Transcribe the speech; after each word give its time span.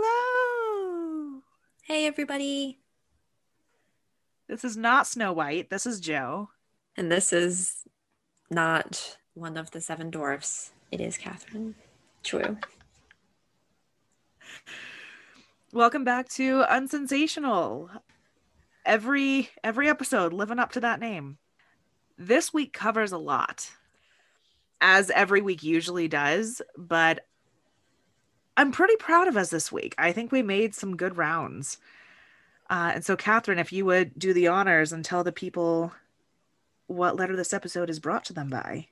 Hello. 0.00 1.40
Hey, 1.82 2.06
everybody. 2.06 2.78
This 4.46 4.62
is 4.62 4.76
not 4.76 5.08
Snow 5.08 5.32
White. 5.32 5.70
This 5.70 5.86
is 5.86 5.98
Jo. 5.98 6.50
And 6.96 7.10
this 7.10 7.32
is 7.32 7.82
not 8.48 9.18
one 9.34 9.56
of 9.56 9.72
the 9.72 9.80
seven 9.80 10.10
dwarfs. 10.10 10.70
It 10.92 11.00
is 11.00 11.18
Katharine. 11.18 11.74
True. 12.22 12.58
Welcome 15.72 16.04
back 16.04 16.28
to 16.30 16.64
Unsensational. 16.68 17.90
Every 18.86 19.50
every 19.64 19.88
episode 19.88 20.32
living 20.32 20.60
up 20.60 20.70
to 20.72 20.80
that 20.80 21.00
name. 21.00 21.38
This 22.16 22.54
week 22.54 22.72
covers 22.72 23.10
a 23.10 23.18
lot. 23.18 23.68
As 24.80 25.10
every 25.10 25.42
week 25.42 25.64
usually 25.64 26.06
does, 26.06 26.62
but 26.76 27.24
I'm 28.58 28.72
pretty 28.72 28.96
proud 28.96 29.28
of 29.28 29.36
us 29.36 29.50
this 29.50 29.70
week. 29.70 29.94
I 29.98 30.10
think 30.10 30.32
we 30.32 30.42
made 30.42 30.74
some 30.74 30.96
good 30.96 31.16
rounds. 31.16 31.78
Uh, 32.68 32.90
and 32.96 33.04
so, 33.04 33.14
Katharine, 33.14 33.60
if 33.60 33.72
you 33.72 33.84
would 33.84 34.18
do 34.18 34.32
the 34.32 34.48
honors 34.48 34.92
and 34.92 35.04
tell 35.04 35.22
the 35.22 35.30
people 35.30 35.92
what 36.88 37.14
letter 37.14 37.36
this 37.36 37.52
episode 37.52 37.88
is 37.88 38.00
brought 38.00 38.24
to 38.24 38.32
them 38.32 38.50
by. 38.50 38.88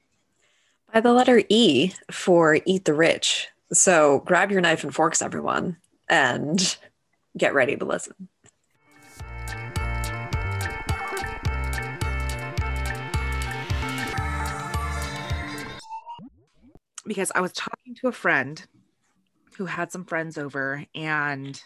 By 0.95 1.01
the 1.01 1.13
letter 1.13 1.43
E 1.49 1.91
for 2.13 2.61
Eat 2.65 2.85
the 2.85 2.95
Rich. 2.95 3.49
So 3.73 4.21
grab 4.21 4.53
your 4.53 4.61
knife 4.61 4.85
and 4.85 4.95
forks, 4.95 5.21
everyone, 5.21 5.79
and 6.09 6.79
get 7.37 7.53
ready 7.53 7.75
to 7.75 7.85
listen. 7.85 8.29
Because 17.05 17.33
I 17.35 17.41
was 17.41 17.51
talking 17.53 17.97
to 17.97 18.07
a 18.07 18.13
friend 18.13 18.65
who 19.57 19.67
had 19.67 19.91
some 19.93 20.05
friends 20.05 20.39
over 20.39 20.85
and 20.95 21.61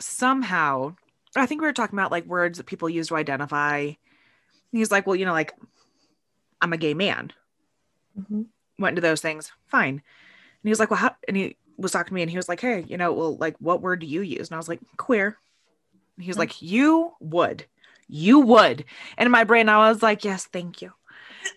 somehow 0.00 0.94
I 1.36 1.46
think 1.46 1.60
we 1.60 1.66
were 1.66 1.72
talking 1.72 1.98
about 1.98 2.12
like 2.12 2.26
words 2.26 2.58
that 2.58 2.66
people 2.66 2.88
use 2.88 3.08
to 3.08 3.16
identify. 3.16 3.92
He's 4.72 4.90
like, 4.90 5.06
well, 5.06 5.16
you 5.16 5.24
know, 5.24 5.32
like 5.32 5.52
I'm 6.60 6.72
a 6.72 6.78
gay 6.78 6.94
man. 6.94 7.32
Mm-hmm. 8.18 8.42
Went 8.78 8.92
into 8.92 9.06
those 9.06 9.20
things, 9.20 9.52
fine. 9.66 9.94
And 9.94 10.02
he 10.62 10.70
was 10.70 10.80
like, 10.80 10.90
well, 10.90 10.98
how? 10.98 11.16
And 11.26 11.36
he 11.36 11.56
was 11.76 11.92
talking 11.92 12.08
to 12.08 12.14
me, 12.14 12.22
and 12.22 12.30
he 12.30 12.36
was 12.36 12.48
like, 12.48 12.60
hey, 12.60 12.84
you 12.86 12.96
know, 12.96 13.12
well, 13.12 13.36
like, 13.36 13.56
what 13.58 13.82
word 13.82 14.00
do 14.00 14.06
you 14.06 14.20
use? 14.20 14.48
And 14.48 14.54
I 14.54 14.58
was 14.58 14.68
like, 14.68 14.80
queer. 14.96 15.36
And 16.16 16.24
he 16.24 16.28
was 16.28 16.34
mm-hmm. 16.34 16.40
like, 16.40 16.62
you 16.62 17.12
would, 17.20 17.64
you 18.08 18.40
would. 18.40 18.84
And 19.18 19.26
in 19.26 19.32
my 19.32 19.44
brain, 19.44 19.68
I 19.68 19.88
was 19.88 20.02
like, 20.02 20.24
yes, 20.24 20.46
thank 20.46 20.82
you. 20.82 20.92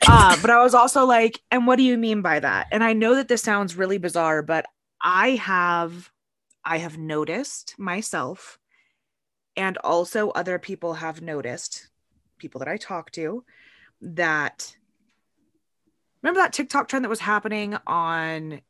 Uh, 0.08 0.38
but 0.42 0.50
I 0.50 0.64
was 0.64 0.74
also 0.74 1.06
like, 1.06 1.42
and 1.52 1.68
what 1.68 1.78
do 1.78 1.84
you 1.84 1.98
mean 1.98 2.22
by 2.22 2.40
that? 2.40 2.68
And 2.72 2.84
I 2.84 2.94
know 2.94 3.16
that 3.16 3.28
this 3.28 3.42
sounds 3.42 3.76
really 3.76 3.98
bizarre, 3.98 4.42
but 4.42 4.66
I 5.02 5.32
have, 5.32 6.12
I 6.64 6.78
have 6.78 6.98
noticed 6.98 7.76
myself, 7.78 8.60
and 9.56 9.78
also 9.80 10.30
other 10.30 10.60
people 10.60 10.96
have 10.96 11.22
noticed, 11.22 11.90
people 12.38 12.60
that 12.60 12.68
I 12.68 12.78
talk 12.78 13.12
to, 13.12 13.44
that 14.02 14.76
remember 16.22 16.42
that 16.42 16.54
TikTok 16.54 16.88
trend 16.88 17.06
that 17.06 17.10
was 17.10 17.20
happening 17.20 17.78
on 17.86 18.62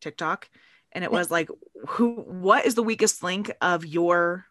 TikTok, 0.00 0.48
and 0.92 1.04
it 1.04 1.12
was 1.12 1.30
like, 1.30 1.48
who, 1.88 2.14
what 2.14 2.64
is 2.66 2.74
the 2.74 2.82
weakest 2.82 3.22
link 3.22 3.50
of 3.60 3.84
your 3.84 4.46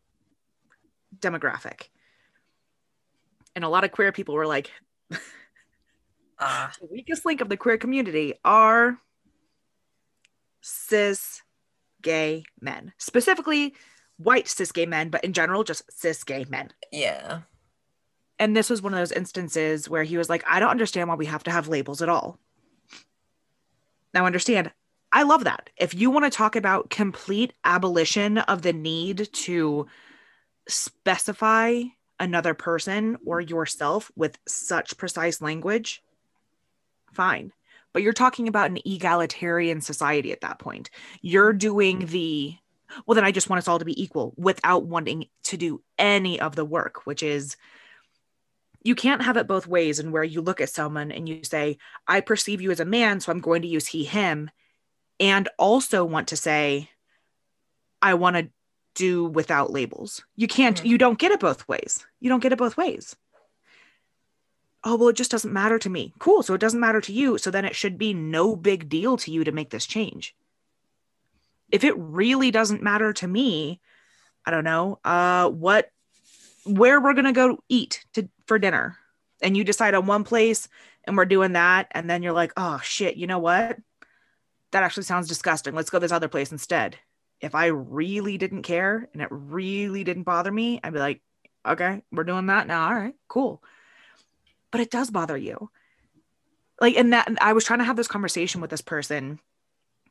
demographic? 1.19 1.89
And 3.55 3.63
a 3.63 3.69
lot 3.69 3.83
of 3.83 3.91
queer 3.91 4.11
people 4.11 4.35
were 4.35 4.47
like. 4.47 4.71
Uh, 6.39 6.69
the 6.79 6.87
weakest 6.91 7.25
link 7.25 7.41
of 7.41 7.49
the 7.49 7.57
queer 7.57 7.77
community 7.77 8.33
are 8.45 8.99
cis 10.61 11.41
gay 12.01 12.43
men, 12.61 12.93
specifically 12.97 13.75
white 14.17 14.47
cis 14.47 14.71
gay 14.71 14.85
men, 14.85 15.09
but 15.09 15.23
in 15.23 15.33
general, 15.33 15.63
just 15.63 15.83
cis 15.91 16.23
gay 16.23 16.45
men. 16.49 16.71
Yeah. 16.91 17.41
And 18.39 18.55
this 18.55 18.69
was 18.69 18.81
one 18.81 18.93
of 18.93 18.99
those 18.99 19.11
instances 19.11 19.89
where 19.89 20.03
he 20.03 20.17
was 20.17 20.29
like, 20.29 20.43
I 20.47 20.59
don't 20.59 20.69
understand 20.69 21.09
why 21.09 21.15
we 21.15 21.25
have 21.25 21.43
to 21.43 21.51
have 21.51 21.67
labels 21.67 22.01
at 22.01 22.09
all. 22.09 22.39
Now, 24.13 24.25
understand, 24.25 24.71
I 25.11 25.23
love 25.23 25.45
that. 25.45 25.69
If 25.77 25.93
you 25.93 26.11
want 26.11 26.25
to 26.25 26.35
talk 26.35 26.55
about 26.55 26.89
complete 26.89 27.53
abolition 27.63 28.37
of 28.37 28.61
the 28.61 28.73
need 28.73 29.29
to 29.31 29.87
specify 30.67 31.83
another 32.19 32.53
person 32.53 33.17
or 33.25 33.41
yourself 33.41 34.11
with 34.15 34.37
such 34.47 34.97
precise 34.97 35.41
language, 35.41 36.03
fine. 37.17 37.51
But 37.93 38.03
you're 38.03 38.13
talking 38.13 38.47
about 38.47 38.69
an 38.69 38.77
egalitarian 38.85 39.81
society 39.81 40.31
at 40.31 40.41
that 40.41 40.59
point. 40.59 40.91
You're 41.21 41.51
doing 41.51 42.05
the, 42.05 42.55
well, 43.05 43.15
then 43.15 43.25
I 43.25 43.31
just 43.31 43.49
want 43.49 43.57
us 43.57 43.67
all 43.67 43.79
to 43.79 43.85
be 43.85 44.01
equal 44.01 44.33
without 44.37 44.85
wanting 44.85 45.25
to 45.45 45.57
do 45.57 45.81
any 45.97 46.39
of 46.39 46.55
the 46.55 46.63
work, 46.63 47.05
which 47.07 47.23
is 47.23 47.57
you 48.83 48.93
can't 48.93 49.23
have 49.23 49.35
it 49.35 49.47
both 49.47 49.65
ways 49.65 49.97
and 49.99 50.13
where 50.13 50.23
you 50.23 50.41
look 50.41 50.61
at 50.61 50.69
someone 50.69 51.11
and 51.11 51.27
you 51.27 51.43
say, 51.43 51.79
I 52.07 52.21
perceive 52.21 52.61
you 52.61 52.69
as 52.69 52.79
a 52.79 52.85
man, 52.85 53.19
so 53.19 53.31
I'm 53.31 53.41
going 53.41 53.63
to 53.63 53.67
use 53.67 53.87
he, 53.87 54.03
him, 54.03 54.51
and 55.19 55.49
also 55.57 56.05
want 56.05 56.27
to 56.27 56.37
say, 56.37 56.89
I 57.99 58.13
want 58.13 58.35
to 58.35 58.49
do 58.93 59.25
without 59.25 59.71
labels. 59.71 60.23
You 60.35 60.47
can't, 60.47 60.77
mm-hmm. 60.77 60.87
you 60.87 60.97
don't 60.99 61.19
get 61.19 61.31
it 61.31 61.39
both 61.39 61.67
ways. 61.67 62.05
You 62.19 62.29
don't 62.29 62.43
get 62.43 62.53
it 62.53 62.59
both 62.59 62.77
ways 62.77 63.15
oh 64.83 64.95
well 64.95 65.09
it 65.09 65.15
just 65.15 65.31
doesn't 65.31 65.53
matter 65.53 65.79
to 65.79 65.89
me. 65.89 66.13
Cool 66.19 66.43
so 66.43 66.53
it 66.53 66.61
doesn't 66.61 66.79
matter 66.79 67.01
to 67.01 67.13
you 67.13 67.37
so 67.37 67.51
then 67.51 67.65
it 67.65 67.75
should 67.75 67.97
be 67.97 68.13
no 68.13 68.55
big 68.55 68.89
deal 68.89 69.17
to 69.17 69.31
you 69.31 69.43
to 69.43 69.51
make 69.51 69.69
this 69.69 69.85
change. 69.85 70.35
If 71.71 71.83
it 71.83 71.97
really 71.97 72.51
doesn't 72.51 72.83
matter 72.83 73.13
to 73.13 73.27
me 73.27 73.81
i 74.45 74.51
don't 74.51 74.63
know 74.63 74.97
uh 75.03 75.49
what 75.49 75.89
where 76.65 77.01
we're 77.01 77.13
gonna 77.13 77.33
go 77.33 77.59
eat 77.69 78.05
to 78.13 78.29
for 78.45 78.59
dinner. 78.59 78.97
And 79.41 79.55
you 79.55 79.63
decide 79.63 79.93
on 79.93 80.07
one 80.07 80.23
place 80.23 80.67
and 81.03 81.15
we're 81.15 81.25
doing 81.25 81.53
that 81.53 81.87
and 81.91 82.09
then 82.09 82.23
you're 82.23 82.33
like 82.33 82.53
oh 82.57 82.79
shit 82.83 83.17
you 83.17 83.27
know 83.27 83.39
what? 83.39 83.77
That 84.71 84.83
actually 84.83 85.03
sounds 85.03 85.27
disgusting. 85.27 85.73
Let's 85.73 85.89
go 85.89 85.99
this 85.99 86.11
other 86.11 86.27
place 86.27 86.51
instead. 86.51 86.97
If 87.39 87.55
i 87.55 87.67
really 87.67 88.37
didn't 88.37 88.63
care 88.63 89.09
and 89.13 89.21
it 89.21 89.27
really 89.31 90.03
didn't 90.03 90.23
bother 90.23 90.51
me 90.51 90.79
i'd 90.83 90.93
be 90.93 90.99
like 90.99 91.21
okay 91.67 92.01
we're 92.11 92.23
doing 92.23 92.47
that 92.47 92.67
now. 92.67 92.87
All 92.87 92.95
right 92.95 93.15
cool 93.27 93.61
but 94.71 94.81
it 94.81 94.91
does 94.91 95.09
bother 95.09 95.37
you. 95.37 95.69
Like, 96.79 96.95
and 96.95 97.13
that 97.13 97.29
I 97.41 97.53
was 97.53 97.63
trying 97.63 97.79
to 97.79 97.85
have 97.85 97.95
this 97.95 98.07
conversation 98.07 98.61
with 98.61 98.69
this 98.69 98.81
person 98.81 99.39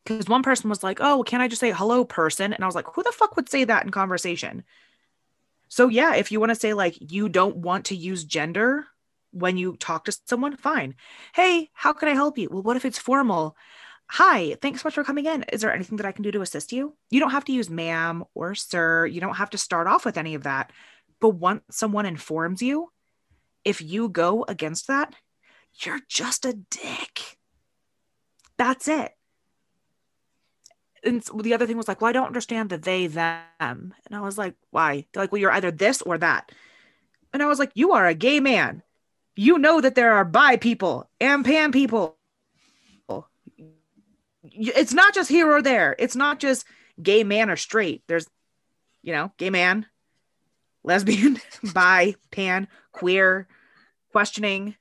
because 0.04 0.28
one 0.28 0.42
person 0.42 0.70
was 0.70 0.82
like, 0.82 0.98
Oh, 1.00 1.22
can 1.22 1.40
I 1.40 1.48
just 1.48 1.60
say 1.60 1.72
hello, 1.72 2.04
person? 2.04 2.52
And 2.52 2.62
I 2.62 2.66
was 2.66 2.74
like, 2.74 2.86
Who 2.94 3.02
the 3.02 3.12
fuck 3.12 3.36
would 3.36 3.48
say 3.48 3.64
that 3.64 3.84
in 3.84 3.90
conversation? 3.90 4.64
So, 5.68 5.88
yeah, 5.88 6.14
if 6.14 6.30
you 6.30 6.40
want 6.40 6.50
to 6.50 6.56
say 6.56 6.74
like 6.74 6.96
you 7.12 7.28
don't 7.28 7.56
want 7.56 7.86
to 7.86 7.96
use 7.96 8.24
gender 8.24 8.86
when 9.32 9.56
you 9.56 9.76
talk 9.76 10.04
to 10.06 10.18
someone, 10.26 10.56
fine. 10.56 10.94
Hey, 11.34 11.70
how 11.72 11.92
can 11.92 12.08
I 12.08 12.14
help 12.14 12.38
you? 12.38 12.48
Well, 12.50 12.62
what 12.62 12.76
if 12.76 12.84
it's 12.84 12.98
formal? 12.98 13.56
Hi, 14.08 14.56
thanks 14.62 14.82
so 14.82 14.86
much 14.86 14.94
for 14.94 15.04
coming 15.04 15.26
in. 15.26 15.42
Is 15.44 15.60
there 15.60 15.74
anything 15.74 15.96
that 15.96 16.06
I 16.06 16.12
can 16.12 16.22
do 16.22 16.30
to 16.30 16.40
assist 16.40 16.72
you? 16.72 16.96
You 17.10 17.18
don't 17.18 17.32
have 17.32 17.44
to 17.46 17.52
use 17.52 17.68
ma'am 17.68 18.24
or 18.34 18.54
sir. 18.54 19.04
You 19.06 19.20
don't 19.20 19.34
have 19.34 19.50
to 19.50 19.58
start 19.58 19.88
off 19.88 20.04
with 20.04 20.16
any 20.16 20.34
of 20.34 20.44
that. 20.44 20.72
But 21.20 21.30
once 21.30 21.62
someone 21.70 22.06
informs 22.06 22.62
you, 22.62 22.90
if 23.66 23.82
you 23.82 24.08
go 24.08 24.44
against 24.46 24.86
that, 24.86 25.12
you're 25.80 26.00
just 26.08 26.46
a 26.46 26.52
dick. 26.52 27.36
That's 28.56 28.86
it. 28.86 29.10
And 31.02 31.20
the 31.42 31.52
other 31.52 31.66
thing 31.66 31.76
was 31.76 31.88
like, 31.88 32.00
well, 32.00 32.08
I 32.08 32.12
don't 32.12 32.28
understand 32.28 32.70
the 32.70 32.78
they, 32.78 33.08
them. 33.08 33.42
And 33.58 33.92
I 34.12 34.20
was 34.20 34.38
like, 34.38 34.54
why? 34.70 35.06
They're 35.12 35.24
like, 35.24 35.32
well, 35.32 35.40
you're 35.40 35.50
either 35.50 35.72
this 35.72 36.00
or 36.00 36.16
that. 36.18 36.52
And 37.32 37.42
I 37.42 37.46
was 37.46 37.58
like, 37.58 37.72
you 37.74 37.92
are 37.92 38.06
a 38.06 38.14
gay 38.14 38.38
man. 38.38 38.84
You 39.34 39.58
know 39.58 39.80
that 39.80 39.96
there 39.96 40.14
are 40.14 40.24
bi 40.24 40.56
people 40.56 41.10
and 41.20 41.44
pan 41.44 41.72
people. 41.72 42.16
It's 44.44 44.94
not 44.94 45.12
just 45.12 45.28
here 45.28 45.50
or 45.50 45.60
there. 45.60 45.96
It's 45.98 46.16
not 46.16 46.38
just 46.38 46.64
gay 47.02 47.24
man 47.24 47.50
or 47.50 47.56
straight. 47.56 48.04
There's, 48.06 48.28
you 49.02 49.12
know, 49.12 49.32
gay 49.38 49.50
man, 49.50 49.86
lesbian, 50.84 51.40
bi, 51.74 52.14
pan, 52.30 52.68
queer, 52.92 53.48
questioning 54.12 54.76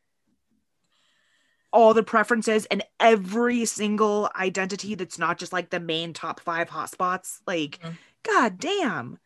all 1.72 1.94
the 1.94 2.04
preferences 2.04 2.66
and 2.68 2.84
every 3.00 3.66
single 3.66 4.30
identity 4.36 4.96
that's 4.96 5.20
not 5.20 5.38
just 5.38 5.52
like 5.52 5.70
the 5.70 5.80
main 5.80 6.14
top 6.14 6.40
five 6.40 6.70
hotspots. 6.70 7.40
Like, 7.46 7.80
mm-hmm. 7.82 7.96
god 8.24 8.60
damn, 8.60 9.20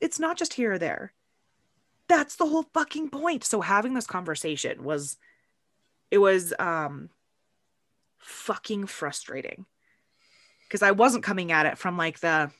it's 0.00 0.18
not 0.18 0.36
just 0.36 0.54
here 0.54 0.72
or 0.72 0.78
there. 0.78 1.12
That's 2.08 2.36
the 2.36 2.46
whole 2.46 2.64
fucking 2.74 3.10
point. 3.10 3.44
So 3.44 3.60
having 3.60 3.94
this 3.94 4.06
conversation 4.06 4.82
was, 4.82 5.16
it 6.10 6.18
was 6.18 6.52
um 6.58 7.10
fucking 8.18 8.86
frustrating 8.86 9.66
because 10.66 10.82
I 10.82 10.90
wasn't 10.90 11.24
coming 11.24 11.52
at 11.52 11.66
it 11.66 11.78
from 11.78 11.96
like 11.96 12.18
the 12.20 12.50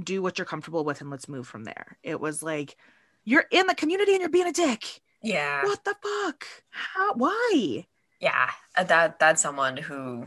do 0.00 0.22
what 0.22 0.38
you're 0.38 0.44
comfortable 0.44 0.84
with 0.84 1.00
and 1.00 1.10
let's 1.10 1.28
move 1.28 1.48
from 1.48 1.64
there. 1.64 1.98
It 2.02 2.20
was 2.20 2.42
like, 2.42 2.76
you're 3.24 3.46
in 3.50 3.66
the 3.66 3.74
community 3.74 4.12
and 4.12 4.20
you're 4.20 4.30
being 4.30 4.46
a 4.46 4.52
dick. 4.52 5.00
Yeah. 5.22 5.64
What 5.64 5.84
the 5.84 5.96
fuck? 6.02 6.46
How? 6.70 7.14
Why? 7.14 7.86
Yeah, 8.20 8.50
uh, 8.76 8.84
that 8.84 9.18
that's 9.18 9.42
someone 9.42 9.76
who 9.76 10.26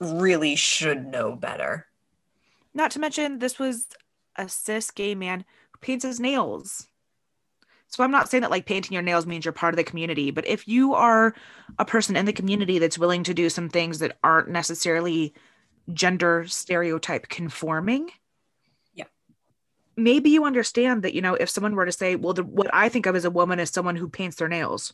really 0.00 0.56
should 0.56 1.06
know 1.06 1.36
better. 1.36 1.86
Not 2.74 2.90
to 2.92 2.98
mention, 2.98 3.38
this 3.38 3.58
was 3.58 3.86
a 4.36 4.48
cis 4.48 4.90
gay 4.90 5.14
man 5.14 5.44
who 5.72 5.78
paints 5.80 6.04
his 6.04 6.20
nails. 6.20 6.86
So 7.88 8.04
I'm 8.04 8.12
not 8.12 8.28
saying 8.28 8.42
that 8.42 8.52
like 8.52 8.66
painting 8.66 8.92
your 8.92 9.02
nails 9.02 9.26
means 9.26 9.44
you're 9.44 9.52
part 9.52 9.74
of 9.74 9.76
the 9.76 9.84
community, 9.84 10.30
but 10.30 10.46
if 10.46 10.68
you 10.68 10.94
are 10.94 11.34
a 11.78 11.84
person 11.84 12.16
in 12.16 12.24
the 12.24 12.32
community 12.32 12.78
that's 12.78 12.98
willing 12.98 13.24
to 13.24 13.34
do 13.34 13.50
some 13.50 13.68
things 13.68 13.98
that 13.98 14.16
aren't 14.22 14.48
necessarily 14.48 15.34
gender 15.92 16.44
stereotype 16.46 17.28
conforming. 17.28 18.10
Maybe 20.04 20.30
you 20.30 20.44
understand 20.44 21.02
that, 21.02 21.14
you 21.14 21.22
know, 21.22 21.34
if 21.34 21.50
someone 21.50 21.74
were 21.74 21.86
to 21.86 21.92
say, 21.92 22.16
well, 22.16 22.34
the, 22.34 22.44
what 22.44 22.70
I 22.72 22.88
think 22.88 23.06
of 23.06 23.16
as 23.16 23.24
a 23.24 23.30
woman 23.30 23.60
is 23.60 23.70
someone 23.70 23.96
who 23.96 24.08
paints 24.08 24.36
their 24.36 24.48
nails. 24.48 24.92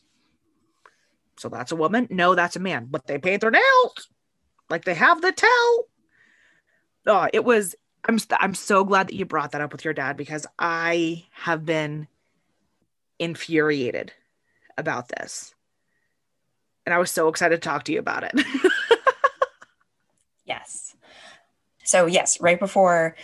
So 1.37 1.49
that's 1.49 1.71
a 1.71 1.75
woman? 1.75 2.07
No, 2.09 2.35
that's 2.35 2.55
a 2.55 2.59
man, 2.59 2.87
but 2.89 3.05
they 3.05 3.17
paint 3.17 3.41
their 3.41 3.51
nails 3.51 4.09
like 4.69 4.85
they 4.85 4.95
have 4.95 5.21
the 5.21 5.31
tell. 5.31 5.85
Oh, 7.05 7.27
it 7.31 7.43
was 7.43 7.75
I'm 8.05 8.19
I'm 8.39 8.53
so 8.53 8.83
glad 8.83 9.07
that 9.07 9.15
you 9.15 9.25
brought 9.25 9.51
that 9.51 9.61
up 9.61 9.71
with 9.71 9.85
your 9.85 9.93
dad 9.93 10.17
because 10.17 10.45
I 10.57 11.25
have 11.31 11.65
been 11.65 12.07
infuriated 13.19 14.13
about 14.77 15.09
this. 15.09 15.53
And 16.85 16.93
I 16.93 16.99
was 16.99 17.11
so 17.11 17.27
excited 17.27 17.61
to 17.61 17.69
talk 17.69 17.83
to 17.83 17.91
you 17.91 17.99
about 17.99 18.23
it. 18.23 18.33
Yes. 20.47 20.95
So, 21.87 22.05
yes, 22.05 22.39
right 22.41 22.59
before 22.59 23.15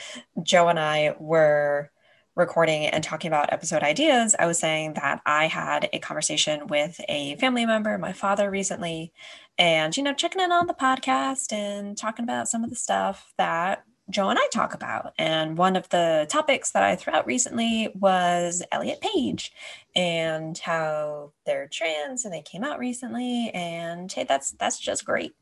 Jo 0.42 0.69
and 0.69 0.80
I 0.80 1.15
were 1.19 1.92
recording 2.36 2.86
and 2.88 3.04
talking 3.04 3.27
about 3.27 3.51
episode 3.51 3.83
ideas, 3.83 4.36
I 4.39 4.48
was 4.48 4.57
saying 4.57 4.94
that 4.94 5.21
I 5.25 5.48
had 5.48 5.89
a 5.92 6.00
conversation 6.00 6.68
with 6.68 7.00
a 7.10 7.36
family 7.36 7.65
member, 7.65 7.98
my 7.98 8.13
father, 8.13 8.50
recently, 8.50 9.12
and, 9.57 9.95
you 9.95 10.01
know, 10.01 10.13
checking 10.13 10.42
in 10.42 10.51
on 10.54 10.68
the 10.68 10.74
podcast 10.74 11.51
and 11.51 11.98
talking 11.98 12.24
about 12.24 12.48
some 12.48 12.63
of 12.63 12.69
the 12.69 12.75
stuff 12.77 13.33
that 13.38 13.83
Jo 14.10 14.30
and 14.30 14.39
I 14.39 14.48
talk 14.51 14.74
about. 14.74 15.13
And 15.18 15.57
one 15.57 15.75
of 15.75 15.89
the 15.89 16.25
topics 16.30 16.71
that 16.71 16.83
I 16.83 16.95
threw 16.95 17.13
out 17.13 17.25
recently 17.25 17.89
was 17.95 18.63
Elliot 18.71 19.01
Page 19.01 19.51
and 19.95 20.57
how 20.57 21.33
they're 21.45 21.68
trans 21.68 22.24
and 22.24 22.33
they 22.33 22.42
came 22.42 22.63
out 22.63 22.80
recently. 22.80 23.51
And 23.54 24.12
hey, 24.12 24.24
that's 24.24 24.51
that's 24.51 24.80
just 24.80 25.06
great. 25.06 25.33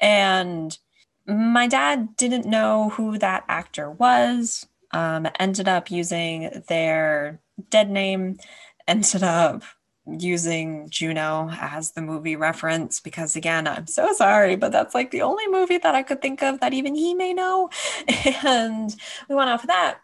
And 0.00 0.76
my 1.28 1.66
dad 1.66 2.16
didn't 2.16 2.46
know 2.46 2.88
who 2.90 3.18
that 3.18 3.44
actor 3.48 3.90
was. 3.90 4.66
Um, 4.92 5.28
ended 5.38 5.68
up 5.68 5.90
using 5.90 6.62
their 6.68 7.40
dead 7.70 7.90
name. 7.90 8.38
Ended 8.88 9.22
up 9.22 9.64
using 10.06 10.88
Juno 10.88 11.50
as 11.60 11.90
the 11.90 12.00
movie 12.00 12.36
reference 12.36 13.00
because 13.00 13.36
again, 13.36 13.66
I'm 13.66 13.86
so 13.86 14.14
sorry, 14.14 14.56
but 14.56 14.72
that's 14.72 14.94
like 14.94 15.10
the 15.10 15.20
only 15.20 15.46
movie 15.46 15.76
that 15.76 15.94
I 15.94 16.02
could 16.02 16.22
think 16.22 16.42
of 16.42 16.60
that 16.60 16.72
even 16.72 16.94
he 16.94 17.12
may 17.12 17.34
know. 17.34 17.68
And 18.46 18.96
we 19.28 19.34
went 19.34 19.50
off 19.50 19.64
of 19.64 19.66
that. 19.66 19.98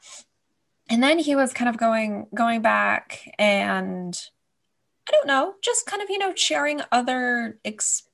And 0.91 1.03
then 1.03 1.19
he 1.19 1.35
was 1.35 1.55
kind 1.55 1.71
of 1.71 1.79
going 1.79 2.27
going 2.35 2.61
back 2.61 3.35
and 3.39 4.15
I 5.09 5.13
don't 5.13 5.27
know, 5.27 5.55
just 5.63 5.87
kind 5.87 6.03
of, 6.03 6.11
you 6.11 6.19
know, 6.19 6.35
sharing 6.35 6.83
other 6.93 7.59
experiences 7.65 8.11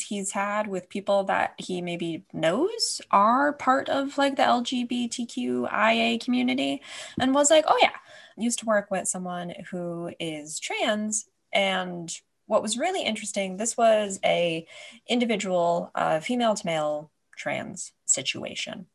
he's 0.00 0.32
had 0.32 0.66
with 0.66 0.88
people 0.88 1.24
that 1.24 1.54
he 1.58 1.82
maybe 1.82 2.24
knows 2.32 3.00
are 3.10 3.52
part 3.52 3.88
of 3.88 4.18
like 4.18 4.36
the 4.36 4.42
LGBTQIA 4.42 6.22
community 6.22 6.82
and 7.20 7.34
was 7.34 7.50
like, 7.50 7.64
oh 7.68 7.78
yeah, 7.80 7.96
used 8.36 8.58
to 8.60 8.66
work 8.66 8.90
with 8.90 9.08
someone 9.08 9.52
who 9.70 10.12
is 10.18 10.58
trans. 10.58 11.26
And 11.52 12.12
what 12.46 12.62
was 12.62 12.78
really 12.78 13.02
interesting 13.04 13.56
this 13.56 13.76
was 13.76 14.18
a 14.24 14.66
individual 15.08 15.90
uh, 15.94 16.20
female 16.20 16.54
to 16.54 16.66
male 16.66 17.10
trans 17.36 17.92
situation. 18.06 18.86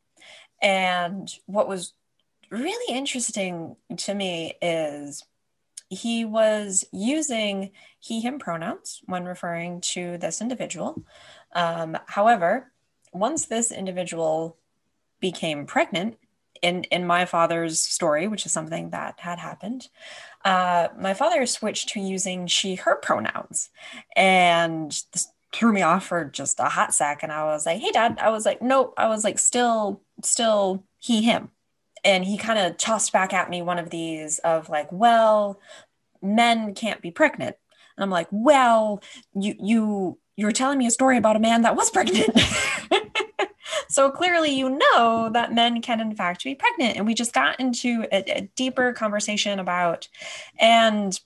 And 0.62 1.28
what 1.46 1.68
was 1.68 1.92
really 2.50 2.94
interesting 2.94 3.76
to 3.96 4.14
me 4.14 4.54
is 4.62 5.24
he 5.90 6.24
was 6.24 6.84
using 6.92 7.70
he 7.98 8.20
him 8.20 8.38
pronouns 8.38 9.00
when 9.06 9.24
referring 9.24 9.80
to 9.80 10.18
this 10.18 10.40
individual. 10.40 11.02
Um, 11.54 11.96
however 12.06 12.72
once 13.12 13.46
this 13.46 13.72
individual 13.72 14.56
became 15.20 15.66
pregnant 15.66 16.18
in 16.62 16.84
in 16.84 17.06
my 17.06 17.24
father's 17.24 17.80
story, 17.80 18.28
which 18.28 18.46
is 18.46 18.52
something 18.52 18.90
that 18.90 19.20
had 19.20 19.38
happened, 19.38 19.88
uh, 20.44 20.88
my 20.98 21.14
father 21.14 21.46
switched 21.46 21.90
to 21.90 22.00
using 22.00 22.46
she 22.46 22.74
her 22.76 22.96
pronouns, 22.96 23.70
and 24.16 25.02
threw 25.54 25.72
me 25.72 25.82
off 25.82 26.06
for 26.06 26.24
just 26.24 26.60
a 26.60 26.64
hot 26.64 26.92
sec. 26.92 27.22
And 27.22 27.32
I 27.32 27.44
was 27.44 27.66
like, 27.66 27.80
"Hey, 27.80 27.90
Dad," 27.92 28.18
I 28.20 28.30
was 28.30 28.44
like, 28.44 28.60
"Nope," 28.62 28.94
I 28.96 29.08
was 29.08 29.24
like, 29.24 29.38
"Still, 29.38 30.02
still 30.22 30.84
he 30.98 31.22
him," 31.22 31.50
and 32.04 32.24
he 32.24 32.38
kind 32.38 32.58
of 32.58 32.76
tossed 32.76 33.12
back 33.12 33.32
at 33.32 33.50
me 33.50 33.62
one 33.62 33.78
of 33.78 33.90
these 33.90 34.38
of 34.40 34.68
like, 34.68 34.90
"Well, 34.90 35.60
men 36.22 36.74
can't 36.74 37.00
be 37.00 37.10
pregnant," 37.10 37.56
and 37.96 38.04
I'm 38.04 38.10
like, 38.10 38.28
"Well, 38.30 39.02
you 39.34 39.54
you." 39.58 40.18
You're 40.36 40.52
telling 40.52 40.78
me 40.78 40.86
a 40.86 40.92
story 40.92 41.16
about 41.16 41.34
a 41.34 41.40
man 41.40 41.62
that 41.62 41.74
was 41.74 41.90
pregnant. 41.92 42.30
So 43.88 44.10
clearly, 44.10 44.50
you 44.50 44.70
know 44.70 45.30
that 45.32 45.54
men 45.54 45.80
can, 45.80 46.00
in 46.00 46.14
fact, 46.14 46.44
be 46.44 46.54
pregnant. 46.54 46.96
And 46.96 47.06
we 47.06 47.14
just 47.14 47.32
got 47.32 47.58
into 47.58 48.06
a, 48.12 48.38
a 48.38 48.40
deeper 48.54 48.92
conversation 48.92 49.58
about, 49.58 50.08
and 50.60 51.18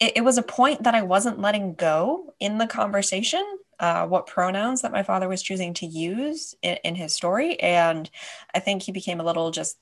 it, 0.00 0.14
it, 0.16 0.24
was 0.24 0.38
a 0.38 0.42
point 0.42 0.84
that 0.84 0.94
I 0.94 1.02
wasn't 1.02 1.40
letting 1.40 1.74
go 1.74 2.34
in 2.40 2.58
the 2.58 2.66
conversation. 2.66 3.44
Uh, 3.78 4.06
what 4.06 4.26
pronouns 4.26 4.80
that 4.82 4.92
my 4.92 5.02
father 5.02 5.28
was 5.28 5.42
choosing 5.42 5.74
to 5.74 5.86
use 5.86 6.54
in, 6.62 6.78
in 6.82 6.94
his 6.94 7.12
story. 7.12 7.60
And 7.60 8.08
I 8.54 8.60
think 8.60 8.82
he 8.82 8.92
became 8.92 9.20
a 9.20 9.24
little 9.24 9.50
just, 9.50 9.76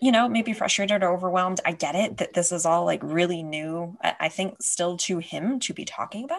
you 0.00 0.12
know, 0.12 0.28
maybe 0.28 0.52
frustrated 0.52 1.02
or 1.02 1.12
overwhelmed. 1.12 1.60
I 1.66 1.72
get 1.72 1.96
it 1.96 2.18
that 2.18 2.34
this 2.34 2.52
is 2.52 2.64
all 2.64 2.84
like 2.84 3.02
really 3.02 3.42
new, 3.42 3.98
I, 4.02 4.14
I 4.20 4.28
think, 4.28 4.62
still 4.62 4.96
to 4.98 5.18
him 5.18 5.58
to 5.60 5.74
be 5.74 5.84
talking 5.84 6.24
about 6.24 6.38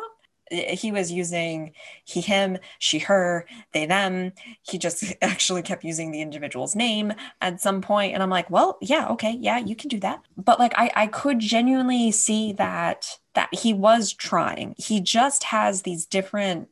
Eh, 0.54 0.76
he 0.76 0.92
was 0.92 1.12
using 1.12 1.74
he 2.06 2.22
him 2.22 2.58
she 2.80 3.00
her 3.00 3.46
they 3.74 3.86
them. 3.86 4.32
He 4.62 4.78
just 4.78 5.04
actually 5.22 5.64
kept 5.64 5.84
using 5.84 6.12
the 6.12 6.22
individual's 6.22 6.76
name 6.76 7.14
at 7.42 7.60
some 7.60 7.82
point 7.82 8.14
and 8.14 8.22
i'm 8.24 8.30
like 8.30 8.50
well 8.50 8.78
yeah 8.82 9.08
okay 9.10 9.38
yeah 9.40 9.58
you 9.58 9.76
can 9.76 9.90
do 9.90 10.00
that. 10.00 10.22
But 10.38 10.60
like 10.60 10.74
i 10.78 10.92
i 10.96 11.08
could 11.08 11.40
genuinely 11.40 12.12
see 12.12 12.54
that 12.54 13.20
that 13.34 13.50
he 13.54 13.74
was 13.74 14.14
trying. 14.14 14.76
He 14.78 15.02
just 15.02 15.46
has 15.46 15.82
these 15.82 16.06
different 16.06 16.70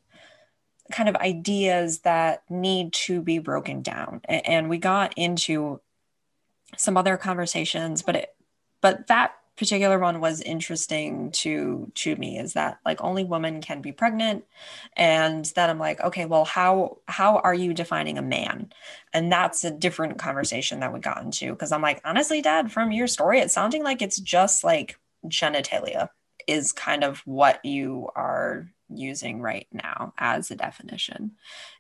kind 0.92 1.10
of 1.10 1.16
ideas 1.16 2.00
that 2.00 2.44
need 2.50 2.94
to 2.94 3.22
be 3.22 3.40
broken 3.40 3.82
down 3.82 4.22
and 4.26 4.70
we 4.70 4.78
got 4.78 5.14
into 5.18 5.80
some 6.78 6.98
other 6.98 7.16
conversations 7.16 8.02
but 8.02 8.16
it 8.16 8.36
but 8.82 9.08
that 9.08 9.34
particular 9.62 10.00
one 10.00 10.20
was 10.20 10.42
interesting 10.42 11.30
to 11.30 11.92
to 11.94 12.16
me 12.16 12.40
is 12.40 12.54
that 12.54 12.80
like 12.84 13.04
only 13.04 13.24
women 13.24 13.62
can 13.62 13.80
be 13.80 13.92
pregnant. 13.92 14.44
And 14.98 15.46
that 15.56 15.70
i'm 15.70 15.78
like 15.78 16.02
okay 16.02 16.26
well 16.26 16.46
how 16.46 16.98
how 17.08 17.38
are 17.38 17.54
you 17.54 17.72
defining 17.76 18.18
a 18.18 18.24
man? 18.24 18.74
And 19.14 19.32
that's 19.32 19.64
a 19.64 19.70
different 19.70 20.18
conversation 20.18 20.80
that 20.80 20.92
we 20.92 21.00
got 21.00 21.22
into 21.22 21.52
because 21.52 21.72
i'm 21.72 21.84
like 21.84 22.02
honestly 22.04 22.42
dad 22.42 22.72
from 22.72 22.92
your 22.92 23.06
story 23.06 23.40
it's 23.40 23.54
sounding 23.54 23.84
like 23.84 24.02
it's 24.02 24.20
just 24.20 24.64
like 24.64 24.98
genitalia 25.28 26.10
is 26.48 26.72
kind 26.72 27.04
of 27.04 27.20
what 27.26 27.64
you 27.64 28.10
are 28.16 28.68
using 28.94 29.42
right 29.42 29.68
now 29.72 30.14
as 30.18 30.52
a 30.52 30.56
definition. 30.56 31.32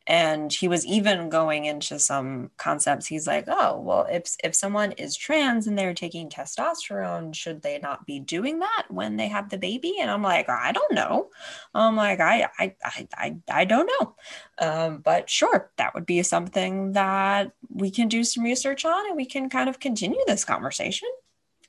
And 0.07 0.51
he 0.51 0.67
was 0.67 0.85
even 0.85 1.29
going 1.29 1.65
into 1.65 1.99
some 1.99 2.49
concepts. 2.57 3.05
He's 3.05 3.27
like, 3.27 3.45
oh, 3.47 3.79
well, 3.79 4.07
if, 4.09 4.35
if 4.43 4.55
someone 4.55 4.93
is 4.93 5.15
trans 5.15 5.67
and 5.67 5.77
they're 5.77 5.93
taking 5.93 6.27
testosterone, 6.29 7.35
should 7.35 7.61
they 7.61 7.77
not 7.77 8.05
be 8.07 8.19
doing 8.19 8.59
that 8.59 8.85
when 8.89 9.15
they 9.17 9.27
have 9.27 9.49
the 9.49 9.59
baby? 9.59 9.97
And 10.01 10.09
I'm 10.09 10.23
like, 10.23 10.49
I 10.49 10.71
don't 10.71 10.93
know. 10.93 11.29
I'm 11.75 11.95
like, 11.95 12.19
I, 12.19 12.49
I, 12.57 12.75
I, 12.83 13.07
I, 13.13 13.37
I 13.49 13.65
don't 13.65 13.91
know. 13.99 14.15
Um, 14.57 14.97
but 14.99 15.29
sure, 15.29 15.71
that 15.77 15.93
would 15.93 16.05
be 16.07 16.23
something 16.23 16.93
that 16.93 17.51
we 17.69 17.91
can 17.91 18.07
do 18.07 18.23
some 18.23 18.43
research 18.43 18.85
on 18.85 19.05
and 19.07 19.15
we 19.15 19.25
can 19.25 19.49
kind 19.49 19.69
of 19.69 19.79
continue 19.79 20.21
this 20.25 20.43
conversation 20.43 21.09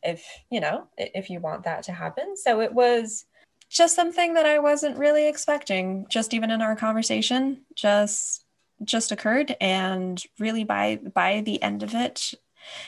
if, 0.03 0.27
you 0.51 0.61
know, 0.61 0.89
if 0.97 1.29
you 1.29 1.39
want 1.39 1.65
that 1.65 1.83
to 1.85 1.93
happen. 1.93 2.37
So 2.37 2.61
it 2.61 2.73
was, 2.73 3.27
just 3.73 3.97
something 3.97 4.35
that 4.35 4.47
I 4.47 4.59
wasn't 4.59 4.99
really 4.99 5.27
expecting, 5.27 6.07
just 6.11 6.35
even 6.35 6.51
in 6.51 6.61
our 6.61 6.77
conversation, 6.77 7.63
just 7.75 8.45
just 8.85 9.13
occurred. 9.13 9.57
And 9.61 10.23
really 10.39 10.65
by 10.65 10.97
by 10.97 11.41
the 11.41 11.63
end 11.63 11.83
of 11.83 11.95
it, 11.95 12.35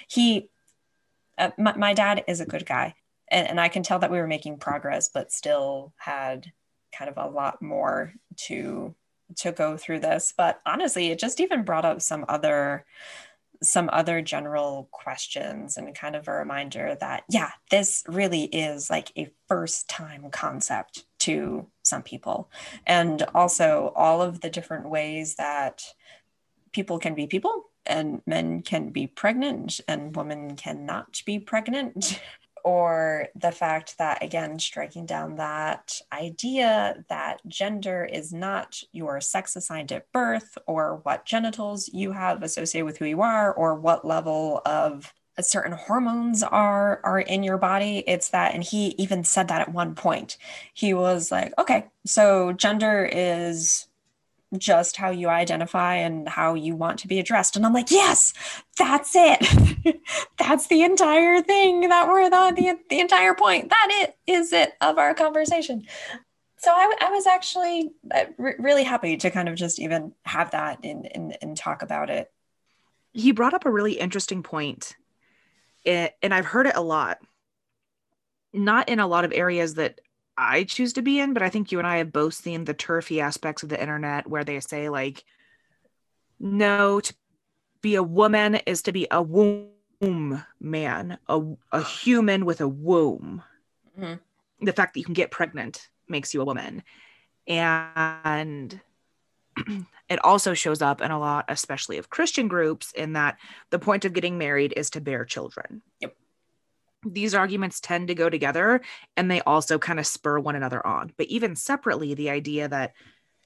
he 0.08 0.50
uh, 1.38 1.50
my, 1.58 1.76
my 1.76 1.94
dad 1.94 2.24
is 2.28 2.40
a 2.40 2.46
good 2.46 2.66
guy. 2.66 2.94
And, 3.28 3.48
and 3.48 3.60
I 3.60 3.68
can 3.68 3.82
tell 3.82 3.98
that 4.00 4.10
we 4.10 4.18
were 4.18 4.26
making 4.26 4.58
progress, 4.58 5.08
but 5.08 5.32
still 5.32 5.92
had 5.96 6.52
kind 6.96 7.10
of 7.10 7.16
a 7.16 7.30
lot 7.30 7.62
more 7.62 8.12
to 8.46 8.94
to 9.36 9.52
go 9.52 9.76
through 9.76 10.00
this. 10.00 10.34
But 10.36 10.60
honestly, 10.66 11.08
it 11.08 11.18
just 11.18 11.40
even 11.40 11.64
brought 11.64 11.86
up 11.86 12.02
some 12.02 12.26
other 12.28 12.84
some 13.64 13.90
other 13.92 14.22
general 14.22 14.88
questions 14.92 15.76
and 15.76 15.94
kind 15.94 16.16
of 16.16 16.28
a 16.28 16.32
reminder 16.32 16.96
that, 17.00 17.24
yeah, 17.28 17.50
this 17.70 18.04
really 18.06 18.44
is 18.44 18.90
like 18.90 19.10
a 19.16 19.30
first 19.48 19.88
time 19.88 20.30
concept 20.30 21.04
to 21.20 21.66
some 21.82 22.02
people. 22.02 22.50
And 22.86 23.22
also 23.34 23.92
all 23.96 24.22
of 24.22 24.40
the 24.40 24.50
different 24.50 24.88
ways 24.88 25.36
that 25.36 25.82
people 26.72 26.98
can 26.98 27.14
be 27.14 27.26
people 27.26 27.64
and 27.86 28.20
men 28.26 28.62
can 28.62 28.90
be 28.90 29.06
pregnant 29.06 29.80
and 29.88 30.14
women 30.14 30.56
cannot 30.56 31.20
be 31.24 31.38
pregnant. 31.38 32.20
or 32.64 33.28
the 33.36 33.52
fact 33.52 33.98
that, 33.98 34.22
again, 34.22 34.58
striking 34.58 35.04
down 35.04 35.36
that 35.36 36.00
idea 36.12 37.04
that 37.10 37.46
gender 37.46 38.08
is 38.10 38.32
not 38.32 38.82
your 38.90 39.20
sex 39.20 39.54
assigned 39.54 39.92
at 39.92 40.10
birth 40.12 40.56
or 40.66 41.00
what 41.02 41.26
genitals 41.26 41.90
you 41.92 42.12
have 42.12 42.42
associated 42.42 42.86
with 42.86 42.96
who 42.96 43.04
you 43.04 43.20
are 43.20 43.52
or 43.52 43.74
what 43.74 44.06
level 44.06 44.62
of 44.64 45.12
certain 45.40 45.72
hormones 45.72 46.42
are 46.44 47.00
are 47.02 47.18
in 47.18 47.42
your 47.42 47.58
body 47.58 48.04
it's 48.06 48.28
that 48.28 48.54
and 48.54 48.62
he 48.62 48.94
even 48.98 49.24
said 49.24 49.48
that 49.48 49.60
at 49.60 49.72
one 49.72 49.94
point. 49.94 50.38
He 50.72 50.94
was 50.94 51.32
like 51.32 51.52
okay 51.58 51.86
so 52.06 52.52
gender 52.52 53.08
is 53.10 53.88
just 54.58 54.96
how 54.96 55.10
you 55.10 55.28
identify 55.28 55.94
and 55.94 56.28
how 56.28 56.54
you 56.54 56.76
want 56.76 56.98
to 57.00 57.08
be 57.08 57.18
addressed. 57.18 57.56
And 57.56 57.64
i'm 57.64 57.72
like 57.72 57.90
yes 57.90 58.32
that's 58.76 59.12
it. 59.14 60.02
That's 60.38 60.66
the 60.66 60.82
entire 60.82 61.40
thing 61.42 61.88
that 61.88 62.08
we're 62.08 62.28
the, 62.28 62.52
the, 62.56 62.78
the 62.90 63.00
entire 63.00 63.34
point. 63.34 63.70
That 63.70 63.88
it 63.90 64.16
is 64.26 64.52
it 64.52 64.72
of 64.80 64.98
our 64.98 65.14
conversation. 65.14 65.86
So 66.58 66.70
I, 66.70 66.92
I 67.00 67.10
was 67.10 67.26
actually 67.26 67.92
uh, 68.12 68.24
really 68.38 68.84
happy 68.84 69.16
to 69.18 69.30
kind 69.30 69.48
of 69.48 69.54
just 69.54 69.78
even 69.78 70.12
have 70.24 70.50
that 70.52 70.80
and, 70.82 71.06
and, 71.40 71.56
talk 71.56 71.82
about 71.82 72.08
it. 72.08 72.32
He 73.12 73.32
brought 73.32 73.54
up 73.54 73.66
a 73.66 73.70
really 73.70 73.92
interesting 73.92 74.42
point. 74.42 74.96
And 75.84 76.10
I've 76.22 76.46
heard 76.46 76.66
it 76.66 76.76
a 76.76 76.80
lot. 76.80 77.18
Not 78.54 78.88
in 78.88 78.98
a 78.98 79.06
lot 79.06 79.26
of 79.26 79.32
areas 79.32 79.74
that 79.74 80.00
I 80.36 80.64
choose 80.64 80.94
to 80.94 81.02
be 81.02 81.20
in, 81.20 81.32
but 81.32 81.42
I 81.42 81.48
think 81.48 81.70
you 81.70 81.78
and 81.78 81.86
I 81.86 81.98
have 81.98 82.12
both 82.12 82.34
seen 82.34 82.64
the 82.64 82.74
turfy 82.74 83.20
aspects 83.20 83.62
of 83.62 83.68
the 83.68 83.80
internet 83.80 84.28
where 84.28 84.44
they 84.44 84.60
say, 84.60 84.88
like, 84.88 85.24
no, 86.40 87.00
to 87.00 87.14
be 87.80 87.94
a 87.94 88.02
woman 88.02 88.56
is 88.66 88.82
to 88.82 88.92
be 88.92 89.06
a 89.10 89.22
womb 89.22 89.70
man, 90.60 91.18
a, 91.28 91.40
a 91.72 91.82
human 91.82 92.44
with 92.44 92.60
a 92.60 92.68
womb. 92.68 93.42
Mm-hmm. 93.98 94.64
The 94.64 94.72
fact 94.72 94.94
that 94.94 95.00
you 95.00 95.04
can 95.04 95.14
get 95.14 95.30
pregnant 95.30 95.88
makes 96.08 96.34
you 96.34 96.42
a 96.42 96.44
woman. 96.44 96.82
And 97.46 98.80
it 100.08 100.24
also 100.24 100.54
shows 100.54 100.82
up 100.82 101.00
in 101.00 101.10
a 101.10 101.18
lot, 101.18 101.44
especially 101.48 101.98
of 101.98 102.10
Christian 102.10 102.48
groups, 102.48 102.92
in 102.92 103.12
that 103.12 103.38
the 103.70 103.78
point 103.78 104.04
of 104.04 104.12
getting 104.12 104.38
married 104.38 104.74
is 104.76 104.90
to 104.90 105.00
bear 105.00 105.24
children. 105.24 105.82
Yep. 106.00 106.16
These 107.04 107.34
arguments 107.34 107.80
tend 107.80 108.08
to 108.08 108.14
go 108.14 108.30
together 108.30 108.80
and 109.16 109.30
they 109.30 109.40
also 109.42 109.78
kind 109.78 109.98
of 109.98 110.06
spur 110.06 110.38
one 110.38 110.56
another 110.56 110.84
on. 110.86 111.12
But 111.16 111.26
even 111.26 111.56
separately, 111.56 112.14
the 112.14 112.30
idea 112.30 112.68
that 112.68 112.94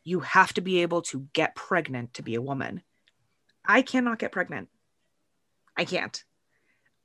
you 0.04 0.20
have 0.20 0.52
to 0.54 0.60
be 0.60 0.82
able 0.82 1.02
to 1.02 1.28
get 1.32 1.54
pregnant 1.54 2.14
to 2.14 2.22
be 2.22 2.34
a 2.34 2.42
woman. 2.42 2.82
I 3.64 3.82
cannot 3.82 4.18
get 4.18 4.32
pregnant. 4.32 4.68
I 5.76 5.84
can't. 5.84 6.22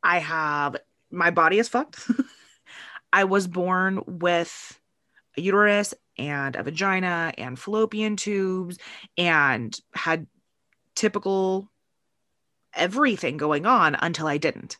I 0.02 0.20
have, 0.20 0.78
my 1.12 1.32
body 1.32 1.60
is 1.60 1.68
fucked. 1.68 2.10
I 3.14 3.26
was 3.26 3.48
born 3.48 4.02
with 4.08 4.80
a 5.38 5.42
uterus 5.42 5.94
and 6.18 6.56
a 6.56 6.64
vagina 6.64 7.34
and 7.38 7.60
fallopian 7.60 8.16
tubes 8.16 8.78
and 9.18 9.78
had 9.94 10.28
typical 10.96 11.70
everything 12.74 13.38
going 13.38 13.66
on 13.66 13.96
until 14.00 14.28
I 14.28 14.38
didn't. 14.38 14.78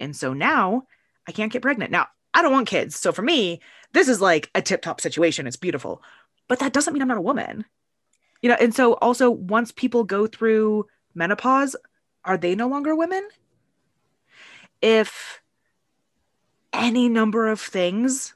And 0.00 0.14
so 0.14 0.32
now 0.32 0.84
I 1.26 1.32
can't 1.32 1.52
get 1.52 1.62
pregnant. 1.62 1.90
Now, 1.90 2.08
I 2.34 2.42
don't 2.42 2.52
want 2.52 2.68
kids. 2.68 2.96
So 2.96 3.12
for 3.12 3.22
me, 3.22 3.60
this 3.92 4.08
is 4.08 4.20
like 4.20 4.50
a 4.54 4.62
tip 4.62 4.82
top 4.82 5.00
situation. 5.00 5.46
It's 5.46 5.56
beautiful. 5.56 6.02
But 6.48 6.58
that 6.60 6.72
doesn't 6.72 6.92
mean 6.92 7.02
I'm 7.02 7.08
not 7.08 7.16
a 7.16 7.22
woman. 7.22 7.64
You 8.42 8.50
know, 8.50 8.56
and 8.60 8.74
so 8.74 8.94
also 8.94 9.30
once 9.30 9.72
people 9.72 10.04
go 10.04 10.26
through 10.26 10.86
menopause, 11.14 11.74
are 12.24 12.36
they 12.36 12.54
no 12.54 12.68
longer 12.68 12.94
women? 12.94 13.26
If 14.82 15.40
any 16.72 17.08
number 17.08 17.48
of 17.48 17.60
things 17.60 18.34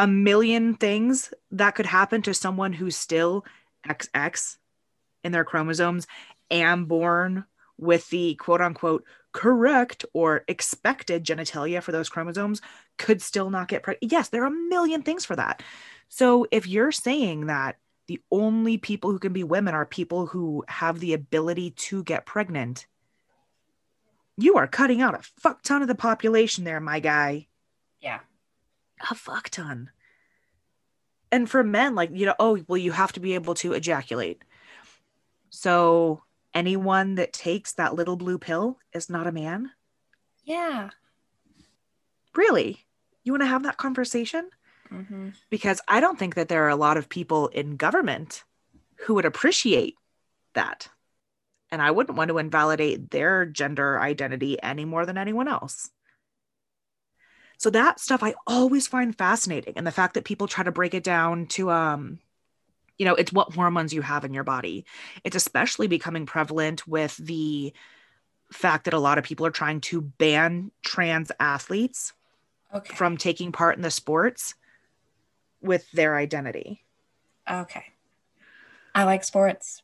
a 0.00 0.06
million 0.06 0.74
things 0.76 1.34
that 1.50 1.74
could 1.74 1.84
happen 1.84 2.22
to 2.22 2.32
someone 2.32 2.72
who's 2.72 2.96
still 2.96 3.44
XX 3.86 4.56
in 5.22 5.30
their 5.30 5.44
chromosomes 5.44 6.06
and 6.50 6.88
born 6.88 7.44
with 7.76 8.08
the 8.08 8.34
quote 8.36 8.62
unquote 8.62 9.04
correct 9.32 10.04
or 10.12 10.44
expected 10.48 11.24
genitalia 11.24 11.82
for 11.82 11.92
those 11.92 12.08
chromosomes 12.08 12.60
could 12.98 13.22
still 13.22 13.50
not 13.50 13.68
get 13.68 13.82
pregnant. 13.82 14.12
Yes, 14.12 14.28
there 14.28 14.42
are 14.42 14.48
a 14.48 14.68
million 14.68 15.02
things 15.02 15.24
for 15.24 15.36
that. 15.36 15.62
So 16.08 16.46
if 16.50 16.66
you're 16.66 16.92
saying 16.92 17.46
that 17.46 17.76
the 18.08 18.20
only 18.32 18.76
people 18.76 19.12
who 19.12 19.18
can 19.18 19.32
be 19.32 19.44
women 19.44 19.74
are 19.74 19.86
people 19.86 20.26
who 20.26 20.64
have 20.66 20.98
the 20.98 21.14
ability 21.14 21.70
to 21.70 22.02
get 22.02 22.26
pregnant, 22.26 22.86
you 24.36 24.56
are 24.56 24.66
cutting 24.66 25.00
out 25.00 25.14
a 25.14 25.22
fuck 25.40 25.62
ton 25.62 25.82
of 25.82 25.88
the 25.88 25.94
population 25.94 26.64
there, 26.64 26.80
my 26.80 26.98
guy. 26.98 27.46
Yeah 28.00 28.20
a 29.08 29.14
fuck 29.14 29.48
ton. 29.48 29.90
And 31.32 31.48
for 31.48 31.62
men, 31.62 31.94
like, 31.94 32.10
you 32.12 32.26
know, 32.26 32.34
oh, 32.38 32.58
well, 32.66 32.76
you 32.76 32.92
have 32.92 33.12
to 33.12 33.20
be 33.20 33.34
able 33.34 33.54
to 33.54 33.72
ejaculate. 33.72 34.42
So 35.50 36.22
anyone 36.54 37.16
that 37.16 37.32
takes 37.32 37.72
that 37.74 37.94
little 37.94 38.16
blue 38.16 38.38
pill 38.38 38.78
is 38.92 39.10
not 39.10 39.26
a 39.26 39.32
man? 39.32 39.70
Yeah. 40.44 40.90
Really? 42.34 42.86
You 43.22 43.32
want 43.32 43.42
to 43.42 43.48
have 43.48 43.64
that 43.64 43.76
conversation? 43.76 44.48
Mm-hmm. 44.90 45.30
Because 45.50 45.80
I 45.86 46.00
don't 46.00 46.18
think 46.18 46.34
that 46.34 46.48
there 46.48 46.64
are 46.64 46.70
a 46.70 46.76
lot 46.76 46.96
of 46.96 47.08
people 47.08 47.48
in 47.48 47.76
government 47.76 48.44
who 49.06 49.14
would 49.14 49.24
appreciate 49.24 49.96
that. 50.54 50.88
And 51.70 51.80
I 51.80 51.90
wouldn't 51.92 52.18
want 52.18 52.30
to 52.30 52.38
invalidate 52.38 53.10
their 53.10 53.46
gender 53.46 54.00
identity 54.00 54.60
any 54.60 54.84
more 54.84 55.06
than 55.06 55.16
anyone 55.16 55.46
else. 55.46 55.90
So 57.58 57.70
that 57.70 58.00
stuff 58.00 58.22
I 58.22 58.34
always 58.46 58.88
find 58.88 59.16
fascinating. 59.16 59.74
And 59.76 59.86
the 59.86 59.92
fact 59.92 60.14
that 60.14 60.24
people 60.24 60.48
try 60.48 60.64
to 60.64 60.72
break 60.72 60.94
it 60.94 61.04
down 61.04 61.46
to, 61.48 61.70
um, 61.70 62.18
you 63.00 63.06
know, 63.06 63.14
it's 63.14 63.32
what 63.32 63.54
hormones 63.54 63.94
you 63.94 64.02
have 64.02 64.26
in 64.26 64.34
your 64.34 64.44
body. 64.44 64.84
It's 65.24 65.34
especially 65.34 65.86
becoming 65.86 66.26
prevalent 66.26 66.86
with 66.86 67.16
the 67.16 67.72
fact 68.52 68.84
that 68.84 68.92
a 68.92 68.98
lot 68.98 69.16
of 69.16 69.24
people 69.24 69.46
are 69.46 69.50
trying 69.50 69.80
to 69.80 70.02
ban 70.02 70.70
trans 70.82 71.32
athletes 71.40 72.12
okay. 72.74 72.94
from 72.94 73.16
taking 73.16 73.52
part 73.52 73.76
in 73.76 73.82
the 73.82 73.90
sports 73.90 74.54
with 75.62 75.90
their 75.92 76.14
identity. 76.14 76.84
Okay. 77.50 77.84
I 78.94 79.04
like 79.04 79.24
sports. 79.24 79.82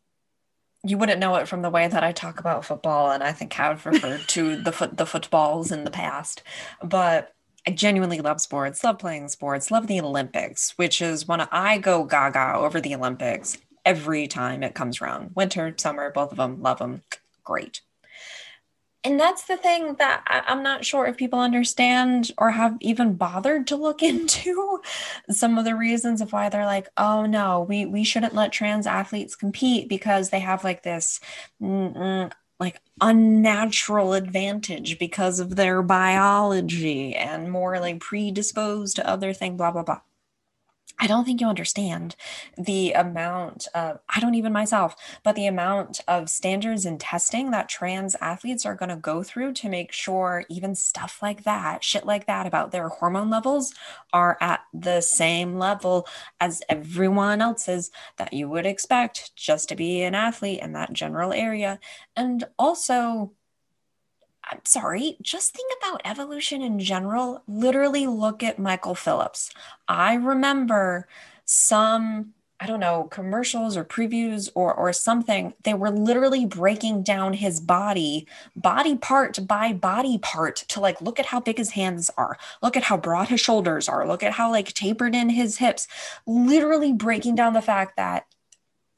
You 0.85 0.99
wouldn't 0.99 1.19
know 1.19 1.37
it 1.37 1.49
from 1.49 1.63
the 1.63 1.71
way 1.71 1.89
that 1.89 2.05
I 2.05 2.13
talk 2.13 2.39
about 2.39 2.67
football, 2.67 3.11
and 3.13 3.23
I 3.23 3.33
think 3.33 3.59
I've 3.59 3.87
referred 3.87 4.29
to 4.29 4.57
the 4.63 4.73
foot 4.73 4.99
the 4.99 5.07
footballs 5.07 5.73
in 5.73 5.85
the 5.85 5.91
past. 5.91 6.43
But 6.83 7.33
I 7.67 7.73
genuinely 7.73 8.21
love 8.21 8.41
sports, 8.41 8.85
love 8.85 8.99
playing 8.99 9.29
sports, 9.29 9.71
love 9.71 9.89
the 9.89 10.01
Olympics, 10.01 10.73
which 10.79 11.03
is 11.03 11.27
when 11.27 11.41
I 11.41 11.79
go 11.79 12.05
gaga 12.05 12.55
over 12.55 12.81
the 12.81 12.95
Olympics 12.95 13.59
every 13.85 14.29
time 14.29 14.63
it 14.63 14.75
comes 14.75 15.01
around. 15.01 15.33
Winter, 15.35 15.75
summer, 15.77 16.13
both 16.13 16.31
of 16.31 16.37
them, 16.37 16.63
love 16.63 16.79
them. 16.79 17.03
Great. 17.43 17.81
And 19.03 19.21
that's 19.21 19.45
the 19.45 19.57
thing 19.57 19.95
that 20.01 20.25
I'm 20.27 20.65
not 20.65 20.85
sure 20.85 21.07
if 21.07 21.17
people 21.17 21.39
understand 21.39 22.33
or 22.39 22.51
have 22.51 22.77
even 22.81 23.15
bothered 23.15 23.69
to 23.69 23.77
look 23.77 24.03
into 24.03 24.81
some 25.31 25.59
of 25.59 25.65
the 25.65 25.77
reasons 25.77 26.21
of 26.21 26.33
why 26.33 26.49
they're 26.49 26.67
like, 26.67 26.89
oh 26.97 27.25
no, 27.25 27.61
we, 27.69 27.87
we 27.87 28.03
shouldn't 28.03 28.35
let 28.35 28.53
trans 28.53 28.87
athletes 28.87 29.37
compete 29.37 29.89
because 29.89 30.31
they 30.31 30.41
have 30.41 30.65
like 30.65 30.83
this 30.83 31.21
mm, 31.63 31.97
mm, 31.97 32.33
like 32.61 32.81
unnatural 33.01 34.15
advantage 34.15 34.99
because 34.99 35.41
of 35.41 35.57
their 35.57 35.83
biology 35.83 37.15
and 37.15 37.51
more 37.53 37.79
like 37.81 38.01
predisposed 38.01 38.97
to 38.97 39.09
other 39.09 39.33
things, 39.33 39.57
blah, 39.59 39.71
blah, 39.71 39.83
blah. 39.83 40.01
I 40.99 41.07
don't 41.07 41.25
think 41.25 41.41
you 41.41 41.47
understand 41.47 42.17
the 42.57 42.93
amount 42.93 43.69
of, 43.75 44.01
I 44.09 44.19
don't 44.19 44.35
even 44.35 44.53
myself, 44.53 44.97
but 45.23 45.37
the 45.37 45.47
amount 45.47 46.01
of 46.09 46.31
standards 46.31 46.87
and 46.87 46.99
testing 46.99 47.51
that 47.51 47.69
trans 47.69 48.17
athletes 48.21 48.65
are 48.65 48.75
going 48.75 48.89
to 48.89 48.97
go 48.97 49.23
through 49.23 49.53
to 49.55 49.69
make 49.69 49.93
sure 49.93 50.45
even 50.49 50.75
stuff 50.75 51.19
like 51.21 51.45
that, 51.45 51.85
shit 51.85 52.07
like 52.07 52.27
that 52.27 52.47
about 52.47 52.73
their 52.73 52.89
hormone 52.89 53.29
levels 53.29 53.75
are 54.15 54.39
at 54.41 54.61
the 54.73 55.03
same 55.03 55.59
level 55.59 56.07
as 56.41 56.63
everyone 56.69 57.43
else's 57.43 57.91
that 58.17 58.33
you 58.33 58.49
would 58.49 58.67
expect 58.67 59.37
just 59.37 59.69
to 59.69 59.77
be 59.77 60.03
an 60.03 60.15
athlete 60.15 60.61
in 60.61 60.73
that 60.73 60.95
general 60.95 61.33
area. 61.33 61.79
And 62.17 62.45
also, 62.59 63.33
I'm 64.49 64.61
sorry, 64.65 65.17
just 65.23 65.55
think 65.55 65.73
about 65.79 66.03
evolution 66.05 66.63
in 66.63 66.79
general. 66.79 67.43
Literally 67.49 68.07
look 68.07 68.43
at 68.43 68.59
Michael 68.59 68.95
Phelps. 68.95 69.51
I 69.89 70.15
remember 70.15 71.09
some 71.45 72.33
I 72.59 72.67
don't 72.67 72.81
know, 72.81 73.05
commercials 73.11 73.77
or 73.77 73.85
previews 73.85 74.49
or 74.55 74.73
or 74.73 74.91
something, 74.95 75.53
they 75.65 75.75
were 75.75 75.91
literally 75.91 76.47
breaking 76.47 77.03
down 77.03 77.35
his 77.35 77.61
body, 77.61 78.27
body 78.55 78.97
part 78.97 79.47
by 79.47 79.75
body 79.75 80.17
part 80.19 80.57
to 80.69 80.81
like 80.81 81.03
look 81.03 81.21
at 81.21 81.27
how 81.27 81.41
big 81.41 81.59
his 81.59 81.73
hands 81.73 82.11
are, 82.17 82.39
look 82.63 82.75
at 82.77 82.85
how 82.85 82.97
broad 82.97 83.29
his 83.29 83.41
shoulders 83.43 83.89
are, 83.91 84.07
look 84.09 84.23
at 84.23 84.33
how 84.33 84.51
like 84.51 84.73
tapered 84.73 85.15
in 85.15 85.29
his 85.29 85.59
hips, 85.59 85.87
literally 86.27 86.93
breaking 86.95 87.35
down 87.35 87.53
the 87.53 87.61
fact 87.63 87.97
that 87.97 88.27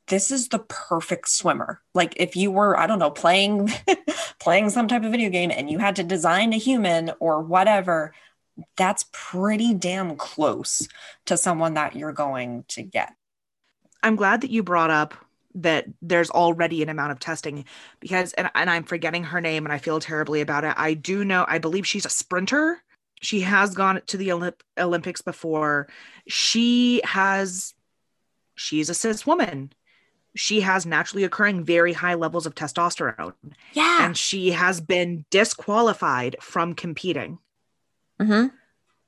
this 0.08 0.30
is 0.30 0.48
the 0.48 0.58
perfect 0.58 1.28
swimmer. 1.28 1.80
Like 1.94 2.14
if 2.16 2.36
you 2.36 2.50
were, 2.50 2.78
I 2.78 2.86
don't 2.86 2.98
know, 2.98 3.10
playing 3.10 3.70
playing 4.40 4.70
some 4.70 4.88
type 4.88 5.04
of 5.04 5.10
video 5.10 5.30
game 5.30 5.50
and 5.50 5.70
you 5.70 5.78
had 5.78 5.96
to 5.96 6.02
design 6.02 6.52
a 6.52 6.58
human 6.58 7.12
or 7.20 7.42
whatever, 7.42 8.12
that's 8.76 9.04
pretty 9.12 9.74
damn 9.74 10.16
close 10.16 10.88
to 11.26 11.36
someone 11.36 11.74
that 11.74 11.94
you're 11.94 12.12
going 12.12 12.64
to 12.68 12.82
get. 12.82 13.14
I'm 14.02 14.16
glad 14.16 14.40
that 14.42 14.50
you 14.50 14.62
brought 14.62 14.90
up 14.90 15.14
that 15.54 15.86
there's 16.02 16.30
already 16.30 16.82
an 16.82 16.88
amount 16.88 17.12
of 17.12 17.18
testing 17.18 17.64
because 18.00 18.32
and, 18.34 18.50
and 18.54 18.70
I'm 18.70 18.84
forgetting 18.84 19.24
her 19.24 19.40
name 19.40 19.66
and 19.66 19.72
I 19.72 19.78
feel 19.78 20.00
terribly 20.00 20.40
about 20.40 20.64
it. 20.64 20.74
I 20.76 20.94
do 20.94 21.24
know 21.24 21.44
I 21.48 21.58
believe 21.58 21.86
she's 21.86 22.06
a 22.06 22.10
sprinter. 22.10 22.82
She 23.20 23.40
has 23.40 23.74
gone 23.74 24.00
to 24.06 24.16
the 24.16 24.28
Olymp- 24.28 24.60
Olympics 24.78 25.22
before. 25.22 25.88
She 26.28 27.00
has 27.04 27.74
she's 28.54 28.88
a 28.88 28.94
cis 28.94 29.26
woman. 29.26 29.72
She 30.38 30.60
has 30.60 30.86
naturally 30.86 31.24
occurring 31.24 31.64
very 31.64 31.92
high 31.92 32.14
levels 32.14 32.46
of 32.46 32.54
testosterone. 32.54 33.34
Yeah. 33.72 34.04
And 34.04 34.16
she 34.16 34.52
has 34.52 34.80
been 34.80 35.24
disqualified 35.30 36.36
from 36.40 36.74
competing. 36.74 37.38
Mm-hmm. 38.20 38.54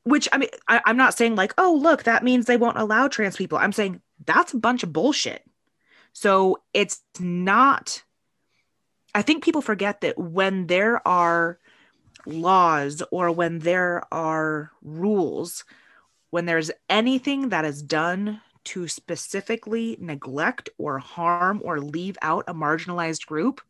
Which 0.03 0.29
I 0.33 0.39
mean, 0.39 0.49
I, 0.67 0.81
I'm 0.85 0.97
not 0.97 1.15
saying 1.15 1.37
like, 1.37 1.55
oh, 1.57 1.79
look, 1.81 2.03
that 2.03 2.25
means 2.25 2.47
they 2.47 2.57
won't 2.57 2.79
allow 2.79 3.07
trans 3.07 3.37
people. 3.37 3.59
I'm 3.59 3.73
saying 3.73 4.01
that's 4.27 4.53
a 4.53 4.59
bunch 4.59 4.83
of 4.83 4.93
bullshit. 4.93 5.45
So 6.13 6.63
it's 6.75 7.01
not, 7.21 8.03
I 9.15 9.23
think 9.23 9.45
people 9.45 9.63
forget 9.63 10.01
that 10.01 10.19
when 10.19 10.67
there 10.67 11.07
are 11.07 11.61
laws 12.27 13.05
or 13.13 13.31
when 13.31 13.61
there 13.61 14.03
are 14.13 14.73
rules, 14.83 15.65
when 16.31 16.47
there's 16.47 16.73
anything 16.89 17.51
that 17.51 17.65
is 17.65 17.83
done 17.83 18.41
to 18.65 18.89
specifically 18.89 19.97
neglect 20.01 20.69
or 20.79 20.99
harm 20.99 21.61
or 21.65 21.81
leave 21.81 22.19
out 22.23 22.45
a 22.47 22.55
marginalized 22.55 23.27
group, 23.27 23.61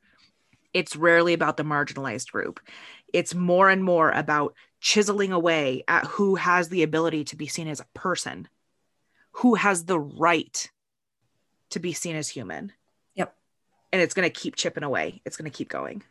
it's 0.73 0.97
rarely 0.97 1.33
about 1.33 1.57
the 1.57 1.63
marginalized 1.63 2.31
group. 2.31 2.61
It's 3.13 3.35
more 3.35 3.69
and 3.69 3.83
more 3.83 4.11
about 4.11 4.55
chiseling 4.81 5.33
away 5.33 5.85
at 5.89 6.05
who 6.07 6.37
has 6.37 6.69
the 6.69 6.83
ability 6.83 7.25
to 7.25 7.37
be 7.37 7.47
seen 7.47 7.69
as 7.69 7.81
a 7.81 7.87
person, 7.95 8.49
who 9.33 9.55
has 9.55 9.85
the 9.85 9.99
right 9.99 10.71
to 11.71 11.81
be 11.81 11.93
seen 11.93 12.17
as 12.17 12.29
human. 12.29 12.73
Yep. 13.15 13.35
And 13.93 14.03
it's 14.03 14.15
going 14.15 14.31
to 14.31 14.41
keep 14.41 14.57
chipping 14.57 14.85
away. 14.85 15.21
It's 15.25 15.37
going 15.37 15.51
to 15.51 15.57
keep 15.57 15.69
going. 15.69 16.03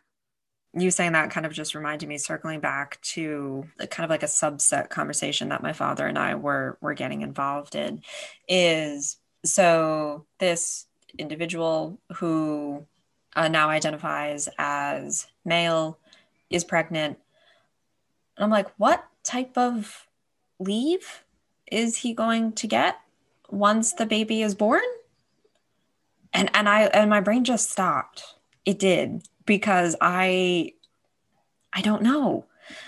You 0.72 0.90
saying 0.92 1.12
that 1.12 1.30
kind 1.30 1.46
of 1.46 1.52
just 1.52 1.74
reminded 1.74 2.08
me 2.08 2.16
circling 2.16 2.60
back 2.60 3.00
to 3.02 3.66
kind 3.90 4.04
of 4.04 4.10
like 4.10 4.22
a 4.22 4.26
subset 4.26 4.88
conversation 4.88 5.48
that 5.48 5.62
my 5.62 5.72
father 5.72 6.06
and 6.06 6.18
I 6.18 6.36
were 6.36 6.78
were 6.80 6.94
getting 6.94 7.22
involved 7.22 7.74
in 7.74 8.02
is 8.48 9.16
so 9.44 10.26
this 10.38 10.86
individual 11.18 11.98
who 12.16 12.86
uh, 13.34 13.48
now 13.48 13.68
identifies 13.68 14.48
as 14.58 15.26
male 15.44 15.98
is 16.50 16.62
pregnant. 16.62 17.18
And 18.36 18.44
I'm 18.44 18.50
like 18.50 18.68
what 18.76 19.04
type 19.24 19.58
of 19.58 20.06
leave 20.60 21.24
is 21.70 21.96
he 21.96 22.14
going 22.14 22.52
to 22.52 22.68
get 22.68 22.96
once 23.48 23.92
the 23.94 24.06
baby 24.06 24.42
is 24.42 24.54
born? 24.54 24.82
And 26.32 26.48
and 26.54 26.68
i 26.68 26.82
and 26.82 27.10
my 27.10 27.20
brain 27.20 27.42
just 27.42 27.70
stopped. 27.70 28.22
It 28.64 28.78
did 28.78 29.22
because 29.50 29.96
i 30.00 30.72
i 31.72 31.80
don't 31.80 32.02
know 32.02 32.44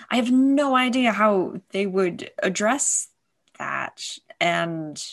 i 0.09 0.15
have 0.15 0.31
no 0.31 0.77
idea 0.77 1.11
how 1.11 1.59
they 1.71 1.85
would 1.85 2.31
address 2.41 3.09
that 3.59 4.17
and 4.39 5.05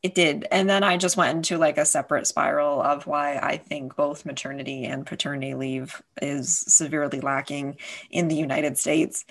it 0.00 0.14
did 0.14 0.46
and 0.52 0.70
then 0.70 0.84
i 0.84 0.96
just 0.96 1.16
went 1.16 1.34
into 1.34 1.58
like 1.58 1.76
a 1.76 1.84
separate 1.84 2.24
spiral 2.24 2.80
of 2.80 3.08
why 3.08 3.36
i 3.38 3.56
think 3.56 3.96
both 3.96 4.24
maternity 4.24 4.84
and 4.84 5.06
paternity 5.06 5.54
leave 5.54 6.00
is 6.22 6.56
severely 6.56 7.20
lacking 7.20 7.76
in 8.10 8.28
the 8.28 8.36
united 8.36 8.78
states 8.78 9.24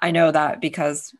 i 0.00 0.10
know 0.10 0.30
that 0.30 0.58
because 0.58 1.14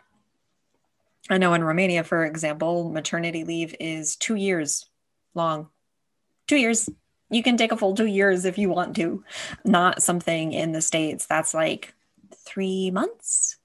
i 1.29 1.37
know 1.37 1.53
in 1.53 1.63
romania 1.63 2.03
for 2.03 2.25
example 2.25 2.91
maternity 2.91 3.45
leave 3.45 3.77
is 3.79 4.17
two 4.17 4.35
years 4.35 4.89
long. 5.35 5.69
Two 6.49 6.57
years. 6.57 6.89
You 7.31 7.43
can 7.43 7.57
take 7.57 7.73
a 7.73 7.77
full 7.77 7.95
two 7.95 8.07
years 8.07 8.45
if 8.45 8.59
you 8.59 8.69
want 8.69 8.97
to. 8.97 9.25
Not 9.65 10.03
something 10.03 10.53
in 10.53 10.73
the 10.73 10.83
States 10.83 11.27
that's 11.27 11.55
like 11.55 11.95
three 12.35 12.91
months. 12.91 13.57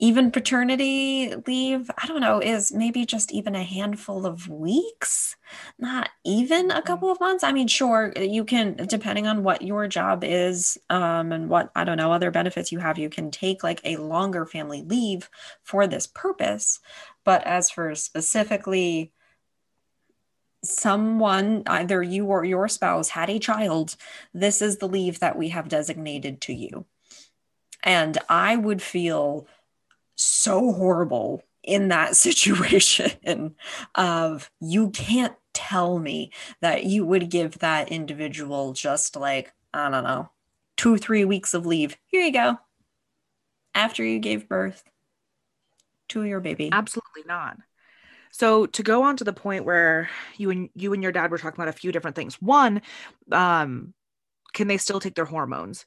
Even 0.00 0.30
paternity 0.30 1.34
leave, 1.48 1.90
I 1.98 2.06
don't 2.06 2.20
know, 2.20 2.38
is 2.38 2.72
maybe 2.72 3.04
just 3.04 3.32
even 3.32 3.56
a 3.56 3.64
handful 3.64 4.26
of 4.26 4.48
weeks, 4.48 5.34
not 5.76 6.10
even 6.24 6.70
a 6.70 6.74
mm-hmm. 6.74 6.86
couple 6.86 7.10
of 7.10 7.18
months. 7.18 7.42
I 7.42 7.50
mean, 7.50 7.66
sure, 7.66 8.12
you 8.16 8.44
can, 8.44 8.76
depending 8.86 9.26
on 9.26 9.42
what 9.42 9.62
your 9.62 9.88
job 9.88 10.22
is 10.22 10.78
um, 10.88 11.32
and 11.32 11.48
what, 11.48 11.72
I 11.74 11.82
don't 11.82 11.96
know, 11.96 12.12
other 12.12 12.30
benefits 12.30 12.70
you 12.70 12.78
have, 12.78 12.96
you 12.96 13.10
can 13.10 13.32
take 13.32 13.64
like 13.64 13.80
a 13.82 13.96
longer 13.96 14.46
family 14.46 14.82
leave 14.82 15.28
for 15.64 15.88
this 15.88 16.06
purpose. 16.06 16.78
But 17.24 17.44
as 17.44 17.68
for 17.68 17.92
specifically 17.96 19.10
someone, 20.64 21.62
either 21.66 22.02
you 22.02 22.26
or 22.26 22.44
your 22.44 22.68
spouse, 22.68 23.08
had 23.10 23.30
a 23.30 23.38
child, 23.38 23.96
this 24.34 24.60
is 24.62 24.78
the 24.78 24.88
leave 24.88 25.20
that 25.20 25.36
we 25.38 25.48
have 25.48 25.68
designated 25.68 26.40
to 26.42 26.52
you. 26.52 26.84
And 27.82 28.18
I 28.28 28.56
would 28.56 28.82
feel 28.82 29.46
so 30.16 30.72
horrible 30.72 31.42
in 31.62 31.88
that 31.88 32.16
situation 32.16 33.54
of 33.94 34.50
you 34.60 34.90
can't 34.90 35.34
tell 35.54 35.98
me 35.98 36.32
that 36.60 36.84
you 36.84 37.04
would 37.04 37.30
give 37.30 37.58
that 37.58 37.90
individual 37.90 38.72
just 38.72 39.16
like, 39.16 39.52
I 39.72 39.90
don't 39.90 40.04
know, 40.04 40.30
two, 40.76 40.96
three 40.96 41.24
weeks 41.24 41.54
of 41.54 41.66
leave. 41.66 41.96
Here 42.06 42.22
you 42.22 42.32
go. 42.32 42.58
After 43.74 44.04
you 44.04 44.18
gave 44.18 44.48
birth 44.48 44.82
to 46.08 46.24
your 46.24 46.40
baby. 46.40 46.70
Absolutely 46.72 47.22
not. 47.26 47.58
So 48.30 48.66
to 48.66 48.82
go 48.82 49.02
on 49.02 49.16
to 49.16 49.24
the 49.24 49.32
point 49.32 49.64
where 49.64 50.10
you 50.36 50.50
and 50.50 50.70
you 50.74 50.92
and 50.92 51.02
your 51.02 51.12
dad 51.12 51.30
were 51.30 51.38
talking 51.38 51.60
about 51.60 51.74
a 51.74 51.78
few 51.78 51.92
different 51.92 52.16
things. 52.16 52.40
One, 52.40 52.82
um, 53.32 53.94
can 54.52 54.68
they 54.68 54.78
still 54.78 55.00
take 55.00 55.14
their 55.14 55.24
hormones? 55.24 55.86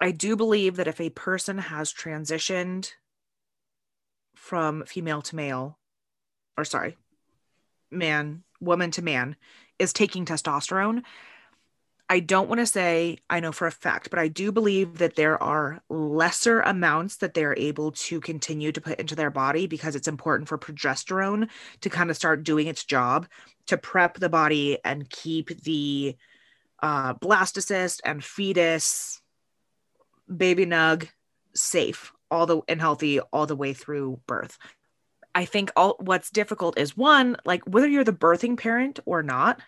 I 0.00 0.10
do 0.10 0.36
believe 0.36 0.76
that 0.76 0.88
if 0.88 1.00
a 1.00 1.10
person 1.10 1.58
has 1.58 1.92
transitioned 1.92 2.90
from 4.34 4.84
female 4.86 5.22
to 5.22 5.36
male, 5.36 5.78
or 6.58 6.64
sorry, 6.64 6.96
man, 7.90 8.42
woman 8.60 8.90
to 8.92 9.02
man, 9.02 9.36
is 9.78 9.92
taking 9.92 10.24
testosterone, 10.24 11.02
I 12.08 12.20
don't 12.20 12.48
want 12.48 12.60
to 12.60 12.66
say 12.66 13.18
I 13.30 13.40
know 13.40 13.52
for 13.52 13.66
a 13.66 13.72
fact, 13.72 14.10
but 14.10 14.18
I 14.18 14.28
do 14.28 14.52
believe 14.52 14.98
that 14.98 15.16
there 15.16 15.42
are 15.42 15.82
lesser 15.88 16.60
amounts 16.60 17.16
that 17.16 17.32
they're 17.32 17.56
able 17.58 17.92
to 17.92 18.20
continue 18.20 18.72
to 18.72 18.80
put 18.80 19.00
into 19.00 19.14
their 19.14 19.30
body 19.30 19.66
because 19.66 19.96
it's 19.96 20.08
important 20.08 20.48
for 20.48 20.58
progesterone 20.58 21.48
to 21.80 21.90
kind 21.90 22.10
of 22.10 22.16
start 22.16 22.44
doing 22.44 22.66
its 22.66 22.84
job 22.84 23.26
to 23.66 23.78
prep 23.78 24.18
the 24.18 24.28
body 24.28 24.78
and 24.84 25.08
keep 25.08 25.48
the 25.62 26.14
uh, 26.82 27.14
blastocyst 27.14 28.00
and 28.04 28.22
fetus, 28.22 29.22
baby 30.34 30.66
nug 30.66 31.08
safe 31.54 32.12
all 32.30 32.46
the 32.46 32.60
and 32.68 32.80
healthy 32.80 33.20
all 33.20 33.46
the 33.46 33.56
way 33.56 33.72
through 33.72 34.20
birth. 34.26 34.58
I 35.34 35.44
think 35.46 35.72
all 35.76 35.96
what's 36.00 36.30
difficult 36.30 36.78
is 36.78 36.96
one, 36.96 37.36
like 37.44 37.62
whether 37.64 37.88
you're 37.88 38.04
the 38.04 38.12
birthing 38.12 38.58
parent 38.58 39.00
or 39.04 39.22
not, 39.22 39.60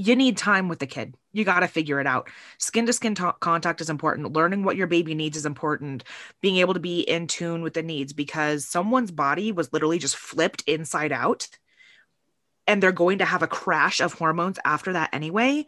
you 0.00 0.16
need 0.16 0.38
time 0.38 0.68
with 0.68 0.78
the 0.78 0.86
kid. 0.86 1.14
You 1.32 1.44
got 1.44 1.60
to 1.60 1.68
figure 1.68 2.00
it 2.00 2.06
out. 2.06 2.30
Skin 2.56 2.86
to 2.86 2.92
skin 2.92 3.14
contact 3.14 3.82
is 3.82 3.90
important. 3.90 4.32
Learning 4.32 4.64
what 4.64 4.76
your 4.76 4.86
baby 4.86 5.14
needs 5.14 5.36
is 5.36 5.44
important. 5.44 6.04
Being 6.40 6.56
able 6.56 6.72
to 6.72 6.80
be 6.80 7.00
in 7.00 7.26
tune 7.26 7.60
with 7.60 7.74
the 7.74 7.82
needs 7.82 8.14
because 8.14 8.66
someone's 8.66 9.10
body 9.10 9.52
was 9.52 9.70
literally 9.74 9.98
just 9.98 10.16
flipped 10.16 10.62
inside 10.66 11.12
out 11.12 11.48
and 12.66 12.82
they're 12.82 12.92
going 12.92 13.18
to 13.18 13.26
have 13.26 13.42
a 13.42 13.46
crash 13.46 14.00
of 14.00 14.14
hormones 14.14 14.58
after 14.64 14.94
that 14.94 15.10
anyway. 15.12 15.66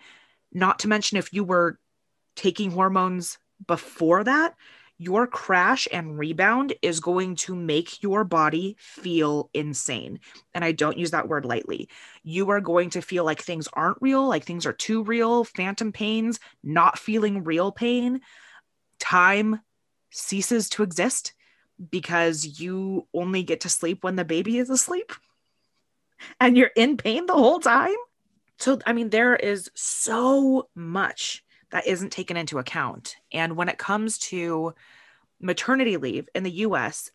Not 0.51 0.79
to 0.79 0.89
mention 0.89 1.19
if 1.19 1.35
you 1.35 1.45
were 1.45 1.79
taking 2.35 2.71
hormones 2.71 3.37
before 3.67 4.25
that, 4.25 4.55
your 5.03 5.27
crash 5.27 5.89
and 5.93 6.17
rebound 6.17 6.75
is 6.81 7.01
going 7.01 7.35
to 7.35 7.57
make 7.57 8.03
your 8.03 8.23
body 8.23 8.77
feel 8.79 9.51
insane. 9.53 10.21
And 10.55 10.65
I 10.65 10.71
don't 10.71 10.97
use 10.97 11.11
that 11.11 11.29
word 11.29 11.45
lightly. 11.45 11.89
You 12.23 12.51
are 12.51 12.61
going 12.61 12.91
to 12.91 13.03
feel 13.03 13.25
like 13.25 13.43
things 13.43 13.69
aren't 13.73 14.01
real, 14.01 14.29
like 14.29 14.45
things 14.45 14.65
are 14.65 14.73
too 14.73 15.03
real, 15.03 15.43
phantom 15.45 15.91
pains, 15.91 16.39
not 16.63 16.99
feeling 16.99 17.43
real 17.43 17.73
pain. 17.73 18.21
Time 19.01 19.61
ceases 20.11 20.69
to 20.71 20.85
exist 20.85 21.35
because 21.91 22.61
you 22.61 23.09
only 23.13 23.43
get 23.43 23.63
to 23.63 23.69
sleep 23.69 24.05
when 24.05 24.15
the 24.15 24.25
baby 24.25 24.59
is 24.59 24.71
asleep 24.71 25.13
and 26.41 26.57
you're 26.57 26.71
in 26.77 26.97
pain 26.97 27.27
the 27.27 27.33
whole 27.33 27.59
time. 27.59 27.97
So, 28.59 28.79
I 28.87 28.93
mean, 28.93 29.11
there 29.11 29.35
is 29.35 29.69
so 29.75 30.69
much 30.77 31.43
that 31.73 31.87
isn't 31.87 32.11
taken 32.11 32.37
into 32.37 32.59
account. 32.59 33.17
And 33.33 33.57
when 33.57 33.69
it 33.69 33.79
comes 33.79 34.19
to 34.19 34.75
maternity 35.41 35.97
leave 35.97 36.29
in 36.35 36.45
the 36.45 36.51
US, 36.67 37.11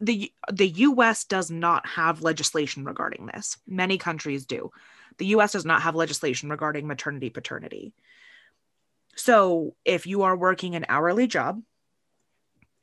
the 0.00 0.32
the 0.52 0.68
US 0.68 1.24
does 1.24 1.50
not 1.50 1.86
have 1.86 2.22
legislation 2.22 2.84
regarding 2.84 3.26
this. 3.26 3.56
Many 3.66 3.96
countries 3.96 4.46
do. 4.46 4.70
The 5.16 5.26
US 5.26 5.52
does 5.52 5.64
not 5.64 5.82
have 5.82 5.94
legislation 5.94 6.50
regarding 6.50 6.86
maternity 6.86 7.30
paternity. 7.30 7.94
So 9.16 9.74
if 9.84 10.06
you 10.06 10.22
are 10.22 10.36
working 10.36 10.76
an 10.76 10.86
hourly 10.88 11.26
job, 11.26 11.62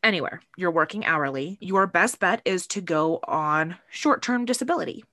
anywhere, 0.04 0.42
you're 0.58 0.72
working 0.72 1.06
hourly, 1.06 1.58
your 1.62 1.88
best 1.88 2.20
bet 2.20 2.42
is 2.46 2.68
to 2.68 2.82
go 2.82 3.20
on 3.28 3.78
short 3.90 4.22
term 4.22 4.46
disability. 4.46 5.04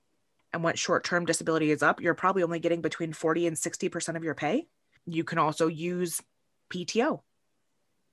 And 0.53 0.63
once 0.63 0.79
short 0.79 1.03
term 1.03 1.25
disability 1.25 1.71
is 1.71 1.83
up, 1.83 2.01
you're 2.01 2.13
probably 2.13 2.43
only 2.43 2.59
getting 2.59 2.81
between 2.81 3.11
40 3.11 3.47
and 3.47 3.57
60% 3.57 4.15
of 4.15 4.23
your 4.23 4.35
pay. 4.35 4.67
You 5.05 5.23
can 5.23 5.37
also 5.37 5.67
use 5.67 6.21
PTO. 6.69 7.21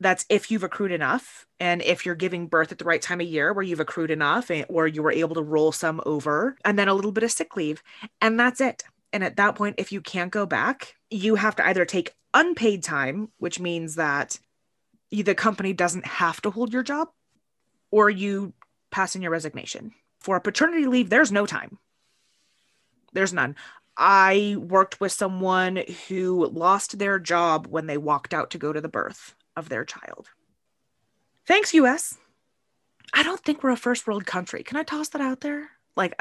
That's 0.00 0.24
if 0.30 0.50
you've 0.50 0.64
accrued 0.64 0.92
enough 0.92 1.46
and 1.58 1.82
if 1.82 2.06
you're 2.06 2.14
giving 2.14 2.46
birth 2.46 2.72
at 2.72 2.78
the 2.78 2.86
right 2.86 3.02
time 3.02 3.20
of 3.20 3.26
year 3.26 3.52
where 3.52 3.62
you've 3.62 3.80
accrued 3.80 4.10
enough 4.10 4.50
or 4.68 4.86
you 4.86 5.02
were 5.02 5.12
able 5.12 5.34
to 5.34 5.42
roll 5.42 5.72
some 5.72 6.00
over 6.06 6.56
and 6.64 6.78
then 6.78 6.88
a 6.88 6.94
little 6.94 7.12
bit 7.12 7.22
of 7.22 7.30
sick 7.30 7.54
leave. 7.54 7.82
And 8.20 8.40
that's 8.40 8.62
it. 8.62 8.82
And 9.12 9.22
at 9.22 9.36
that 9.36 9.56
point, 9.56 9.74
if 9.78 9.92
you 9.92 10.00
can't 10.00 10.30
go 10.30 10.46
back, 10.46 10.94
you 11.10 11.34
have 11.34 11.56
to 11.56 11.66
either 11.66 11.84
take 11.84 12.14
unpaid 12.32 12.82
time, 12.82 13.28
which 13.38 13.60
means 13.60 13.96
that 13.96 14.38
the 15.10 15.34
company 15.34 15.72
doesn't 15.72 16.06
have 16.06 16.40
to 16.42 16.50
hold 16.50 16.72
your 16.72 16.84
job, 16.84 17.08
or 17.90 18.08
you 18.08 18.52
pass 18.90 19.16
in 19.16 19.22
your 19.22 19.32
resignation. 19.32 19.92
For 20.20 20.36
a 20.36 20.40
paternity 20.40 20.86
leave, 20.86 21.10
there's 21.10 21.32
no 21.32 21.44
time. 21.44 21.78
There's 23.12 23.32
none. 23.32 23.56
I 23.96 24.56
worked 24.58 25.00
with 25.00 25.12
someone 25.12 25.82
who 26.08 26.46
lost 26.46 26.98
their 26.98 27.18
job 27.18 27.66
when 27.66 27.86
they 27.86 27.98
walked 27.98 28.32
out 28.32 28.50
to 28.50 28.58
go 28.58 28.72
to 28.72 28.80
the 28.80 28.88
birth 28.88 29.34
of 29.56 29.68
their 29.68 29.84
child. 29.84 30.28
Thanks, 31.46 31.74
US. 31.74 32.16
I 33.12 33.22
don't 33.22 33.40
think 33.40 33.62
we're 33.62 33.70
a 33.70 33.76
first 33.76 34.06
world 34.06 34.26
country. 34.26 34.62
Can 34.62 34.76
I 34.76 34.82
toss 34.84 35.08
that 35.08 35.20
out 35.20 35.40
there? 35.40 35.70
Like, 35.96 36.14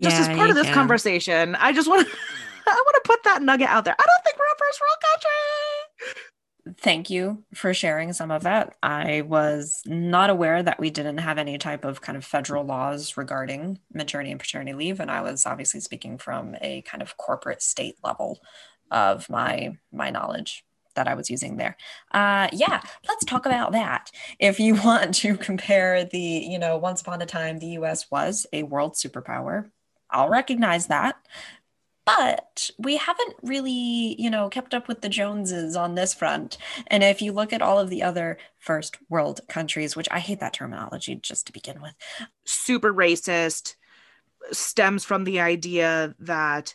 just 0.00 0.16
yeah, 0.16 0.20
as 0.20 0.36
part 0.36 0.50
of 0.50 0.56
this 0.56 0.66
can. 0.66 0.74
conversation, 0.74 1.54
I 1.56 1.72
just 1.72 1.88
want 1.88 2.06
to. 2.06 2.16
I 2.66 2.70
want 2.70 3.02
to 3.02 3.08
put 3.08 3.24
that 3.24 3.42
nugget 3.42 3.68
out 3.68 3.86
there. 3.86 3.96
I 3.98 4.04
don't 4.04 4.24
think 4.24 4.36
we're 4.38 4.44
a 4.44 4.58
first 4.58 4.80
world 4.80 4.96
country 5.00 6.28
thank 6.76 7.10
you 7.10 7.44
for 7.54 7.72
sharing 7.72 8.12
some 8.12 8.30
of 8.30 8.42
that. 8.42 8.76
I 8.82 9.22
was 9.22 9.82
not 9.86 10.30
aware 10.30 10.62
that 10.62 10.78
we 10.78 10.90
didn't 10.90 11.18
have 11.18 11.38
any 11.38 11.58
type 11.58 11.84
of 11.84 12.00
kind 12.00 12.16
of 12.16 12.24
federal 12.24 12.64
laws 12.64 13.16
regarding 13.16 13.78
maternity 13.92 14.30
and 14.30 14.40
paternity 14.40 14.74
leave, 14.74 15.00
and 15.00 15.10
I 15.10 15.22
was 15.22 15.46
obviously 15.46 15.80
speaking 15.80 16.18
from 16.18 16.56
a 16.60 16.82
kind 16.82 17.02
of 17.02 17.16
corporate 17.16 17.62
state 17.62 17.96
level 18.04 18.40
of 18.90 19.28
my 19.28 19.76
my 19.92 20.10
knowledge 20.10 20.64
that 20.94 21.08
I 21.08 21.14
was 21.14 21.30
using 21.30 21.56
there. 21.56 21.76
Uh, 22.12 22.48
yeah, 22.52 22.80
let's 23.08 23.24
talk 23.24 23.46
about 23.46 23.72
that. 23.72 24.10
If 24.38 24.60
you 24.60 24.74
want 24.84 25.14
to 25.16 25.36
compare 25.36 26.04
the, 26.04 26.18
you 26.18 26.58
know, 26.58 26.76
once 26.76 27.00
upon 27.00 27.22
a 27.22 27.26
time 27.26 27.58
the 27.58 27.78
U.S. 27.78 28.10
was 28.10 28.46
a 28.52 28.64
world 28.64 28.94
superpower, 28.94 29.70
I'll 30.10 30.28
recognize 30.28 30.86
that 30.88 31.16
but 32.08 32.70
we 32.78 32.96
haven't 32.96 33.34
really, 33.42 34.16
you 34.18 34.30
know, 34.30 34.48
kept 34.48 34.72
up 34.72 34.88
with 34.88 35.02
the 35.02 35.10
Joneses 35.10 35.76
on 35.76 35.94
this 35.94 36.14
front. 36.14 36.56
And 36.86 37.04
if 37.04 37.20
you 37.20 37.32
look 37.32 37.52
at 37.52 37.60
all 37.60 37.78
of 37.78 37.90
the 37.90 38.02
other 38.02 38.38
first 38.58 38.96
world 39.10 39.42
countries, 39.48 39.94
which 39.94 40.08
I 40.10 40.18
hate 40.18 40.40
that 40.40 40.54
terminology 40.54 41.16
just 41.16 41.46
to 41.48 41.52
begin 41.52 41.82
with, 41.82 41.92
super 42.46 42.94
racist, 42.94 43.74
stems 44.52 45.04
from 45.04 45.24
the 45.24 45.40
idea 45.40 46.14
that 46.20 46.74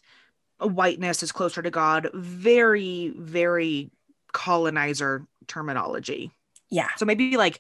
whiteness 0.60 1.24
is 1.24 1.32
closer 1.32 1.64
to 1.64 1.72
God. 1.72 2.12
Very, 2.14 3.12
very 3.18 3.90
colonizer 4.34 5.26
terminology. 5.48 6.30
Yeah. 6.70 6.90
So 6.98 7.06
maybe 7.06 7.38
like 7.38 7.60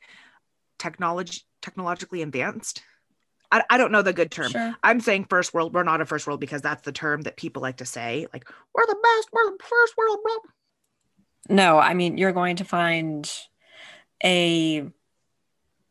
technology 0.77 1.41
technologically 1.63 2.21
advanced 2.21 2.83
I, 3.53 3.63
I 3.69 3.77
don't 3.77 3.91
know 3.91 4.01
the 4.01 4.13
good 4.13 4.31
term. 4.31 4.49
Sure. 4.49 4.75
I'm 4.83 4.99
saying 4.99 5.27
first 5.29 5.53
world. 5.53 5.75
We're 5.75 5.83
not 5.83 6.01
a 6.01 6.05
first 6.07 6.25
world 6.25 6.39
because 6.39 6.63
that's 6.63 6.81
the 6.81 6.91
term 6.91 7.21
that 7.21 7.37
people 7.37 7.61
like 7.61 7.77
to 7.77 7.85
say. 7.85 8.25
Like 8.33 8.49
we're 8.73 8.87
the 8.87 8.97
best. 9.01 9.29
We're 9.31 9.51
the 9.51 9.63
first 9.63 9.95
world. 9.95 10.19
Bro. 10.23 11.55
No, 11.55 11.77
I 11.77 11.93
mean 11.93 12.17
you're 12.17 12.31
going 12.31 12.55
to 12.57 12.65
find 12.65 13.31
a 14.23 14.89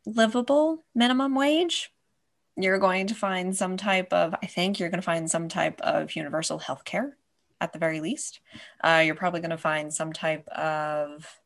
livable 0.05 0.85
minimum 0.95 1.37
wage. 1.37 1.93
You're 2.57 2.81
going 2.81 3.07
to 3.07 3.15
find 3.15 3.57
some 3.57 3.77
type 3.77 4.13
of. 4.13 4.35
I 4.43 4.47
think 4.47 4.81
you're 4.81 4.91
going 4.91 5.01
to 5.01 5.05
find 5.07 5.31
some 5.31 5.49
type 5.49 5.81
of 5.83 6.17
universal 6.17 6.59
health 6.59 6.85
care 6.85 7.17
at 7.61 7.73
the 7.73 7.79
very 7.79 8.01
least. 8.01 8.41
Uh, 8.83 9.05
you're 9.07 9.15
probably 9.15 9.41
going 9.41 9.51
to 9.51 9.57
find 9.57 9.95
some 9.95 10.13
type 10.13 10.49
of 10.49 11.39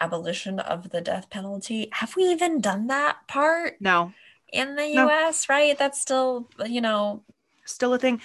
abolition 0.00 0.60
of 0.60 0.90
the 0.90 1.00
death 1.00 1.30
penalty. 1.30 1.88
Have 1.92 2.14
we 2.14 2.24
even 2.24 2.60
done 2.60 2.88
that 2.88 3.26
part? 3.26 3.76
No 3.80 4.12
in 4.54 4.76
the 4.76 4.94
no. 4.94 5.08
US, 5.08 5.48
right? 5.48 5.76
That's 5.78 6.00
still, 6.00 6.48
you 6.64 6.80
know, 6.80 7.22
still 7.64 7.92
a 7.92 7.98
thing. 7.98 8.20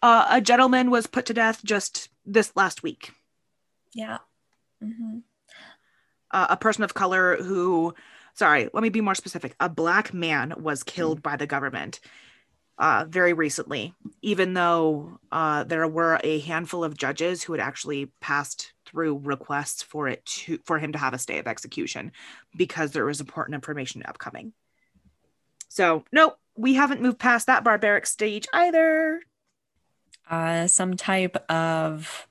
Uh, 0.00 0.26
a 0.30 0.40
gentleman 0.40 0.90
was 0.90 1.06
put 1.06 1.26
to 1.26 1.34
death 1.34 1.62
just 1.64 2.08
this 2.24 2.52
last 2.56 2.82
week. 2.82 3.12
Yeah. 3.94 4.18
Mm-hmm. 4.82 5.18
Uh, 6.30 6.46
a 6.50 6.56
person 6.56 6.82
of 6.82 6.94
color 6.94 7.36
who, 7.36 7.94
sorry, 8.34 8.68
let 8.72 8.82
me 8.82 8.88
be 8.88 9.00
more 9.00 9.14
specific. 9.14 9.54
A 9.60 9.68
black 9.68 10.14
man 10.14 10.54
was 10.56 10.82
killed 10.82 11.18
mm-hmm. 11.18 11.30
by 11.30 11.36
the 11.36 11.46
government 11.46 12.00
uh, 12.78 13.04
very 13.08 13.32
recently, 13.32 13.94
even 14.22 14.54
though 14.54 15.18
uh, 15.30 15.64
there 15.64 15.86
were 15.86 16.18
a 16.24 16.40
handful 16.40 16.84
of 16.84 16.96
judges 16.96 17.42
who 17.42 17.52
had 17.52 17.60
actually 17.60 18.10
passed 18.20 18.72
through 18.86 19.18
requests 19.18 19.82
for 19.82 20.08
it 20.08 20.24
to 20.24 20.58
for 20.64 20.78
him 20.78 20.92
to 20.92 20.98
have 20.98 21.14
a 21.14 21.18
stay 21.18 21.38
of 21.38 21.46
execution 21.46 22.12
because 22.56 22.90
there 22.90 23.04
was 23.04 23.20
important 23.20 23.54
information 23.54 24.02
upcoming. 24.04 24.52
So, 25.72 26.04
nope, 26.12 26.36
we 26.54 26.74
haven't 26.74 27.00
moved 27.00 27.18
past 27.18 27.46
that 27.46 27.64
barbaric 27.64 28.04
stage 28.04 28.46
either. 28.52 29.22
Uh, 30.30 30.66
some 30.66 30.98
type 30.98 31.34
of 31.50 32.28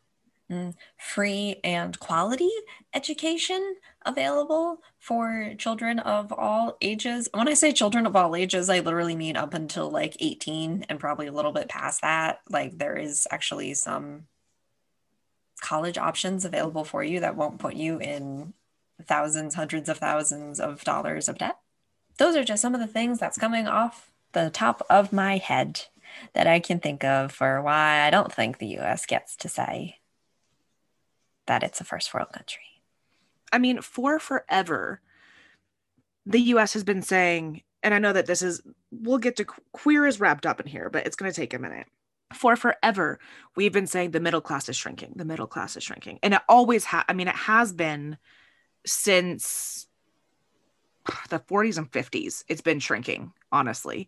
mm, 0.52 0.76
free 1.00 1.56
and 1.64 2.00
quality 2.00 2.52
education 2.94 3.78
available 4.06 4.84
for 5.00 5.56
children 5.58 5.98
of 5.98 6.32
all 6.32 6.78
ages. 6.82 7.30
When 7.34 7.48
I 7.48 7.56
say 7.56 7.72
children 7.72 8.06
of 8.06 8.16
all 8.16 8.36
ages, 8.36 8.70
I 8.70 8.82
literally 8.82 9.16
mean 9.16 9.36
up 9.36 9.56
until 9.56 9.90
like 9.90 10.18
18 10.20 10.86
and 10.88 11.00
probably 11.00 11.26
a 11.26 11.32
little 11.32 11.52
bit 11.52 11.68
past 11.68 12.04
that. 12.04 12.42
Like, 12.48 12.78
there 12.78 12.96
is 12.96 13.28
actually 13.32 13.74
some 13.74 14.28
college 15.62 15.98
options 15.98 16.46
available 16.46 16.84
for 16.84 17.04
you 17.04 17.22
that 17.22 17.36
won't 17.36 17.58
put 17.58 17.74
you 17.74 17.98
in 17.98 18.54
thousands, 19.08 19.56
hundreds 19.56 19.90
of 19.90 19.98
thousands 19.98 20.60
of 20.60 20.84
dollars 20.84 21.28
of 21.28 21.40
debt 21.40 21.58
those 22.22 22.36
are 22.36 22.44
just 22.44 22.62
some 22.62 22.76
of 22.76 22.80
the 22.80 22.86
things 22.86 23.18
that's 23.18 23.40
coming 23.40 23.68
off 23.68 24.12
the 24.34 24.52
top 24.52 24.86
of 24.92 25.12
my 25.12 25.38
head 25.38 25.86
that 26.34 26.46
I 26.46 26.60
can 26.60 26.80
think 26.80 27.04
of 27.04 27.32
for 27.32 27.64
why 27.64 28.02
I 28.02 28.12
don't 28.12 28.32
think 28.32 28.60
the 28.60 28.78
US 28.78 29.08
gets 29.08 29.36
to 29.38 29.50
say 29.50 29.98
that 31.48 31.64
it's 31.64 31.82
a 31.82 31.84
first 31.84 32.14
world 32.14 32.30
country. 32.32 32.62
I 33.52 33.58
mean, 33.58 33.82
for 33.82 34.20
forever, 34.20 35.02
the 36.28 36.42
US 36.54 36.74
has 36.74 36.84
been 36.84 37.02
saying, 37.02 37.64
and 37.82 37.92
I 37.92 37.98
know 37.98 38.14
that 38.14 38.28
this 38.28 38.44
is, 38.44 38.62
we'll 38.92 39.18
get 39.18 39.38
to 39.38 39.46
queer 39.74 40.06
is 40.06 40.20
wrapped 40.20 40.46
up 40.46 40.60
in 40.60 40.68
here, 40.68 40.92
but 40.92 41.08
it's 41.08 41.16
going 41.16 41.32
to 41.32 41.36
take 41.36 41.56
a 41.56 41.60
minute. 41.60 41.88
For 42.36 42.56
forever, 42.56 43.20
we've 43.56 43.74
been 43.74 43.88
saying 43.88 44.12
the 44.12 44.20
middle 44.20 44.42
class 44.42 44.70
is 44.70 44.78
shrinking, 44.78 45.14
the 45.16 45.26
middle 45.26 45.48
class 45.48 45.76
is 45.76 45.84
shrinking. 45.84 46.20
And 46.22 46.36
it 46.36 46.42
always 46.48 46.86
has, 46.86 47.04
I 47.10 47.14
mean, 47.14 47.30
it 47.30 47.36
has 47.36 47.74
been 47.74 48.20
since 48.86 49.88
the 51.30 51.40
40s 51.40 51.78
and 51.78 51.92
50s 51.92 52.44
it's 52.48 52.62
been 52.62 52.80
shrinking 52.80 53.34
honestly. 53.52 54.08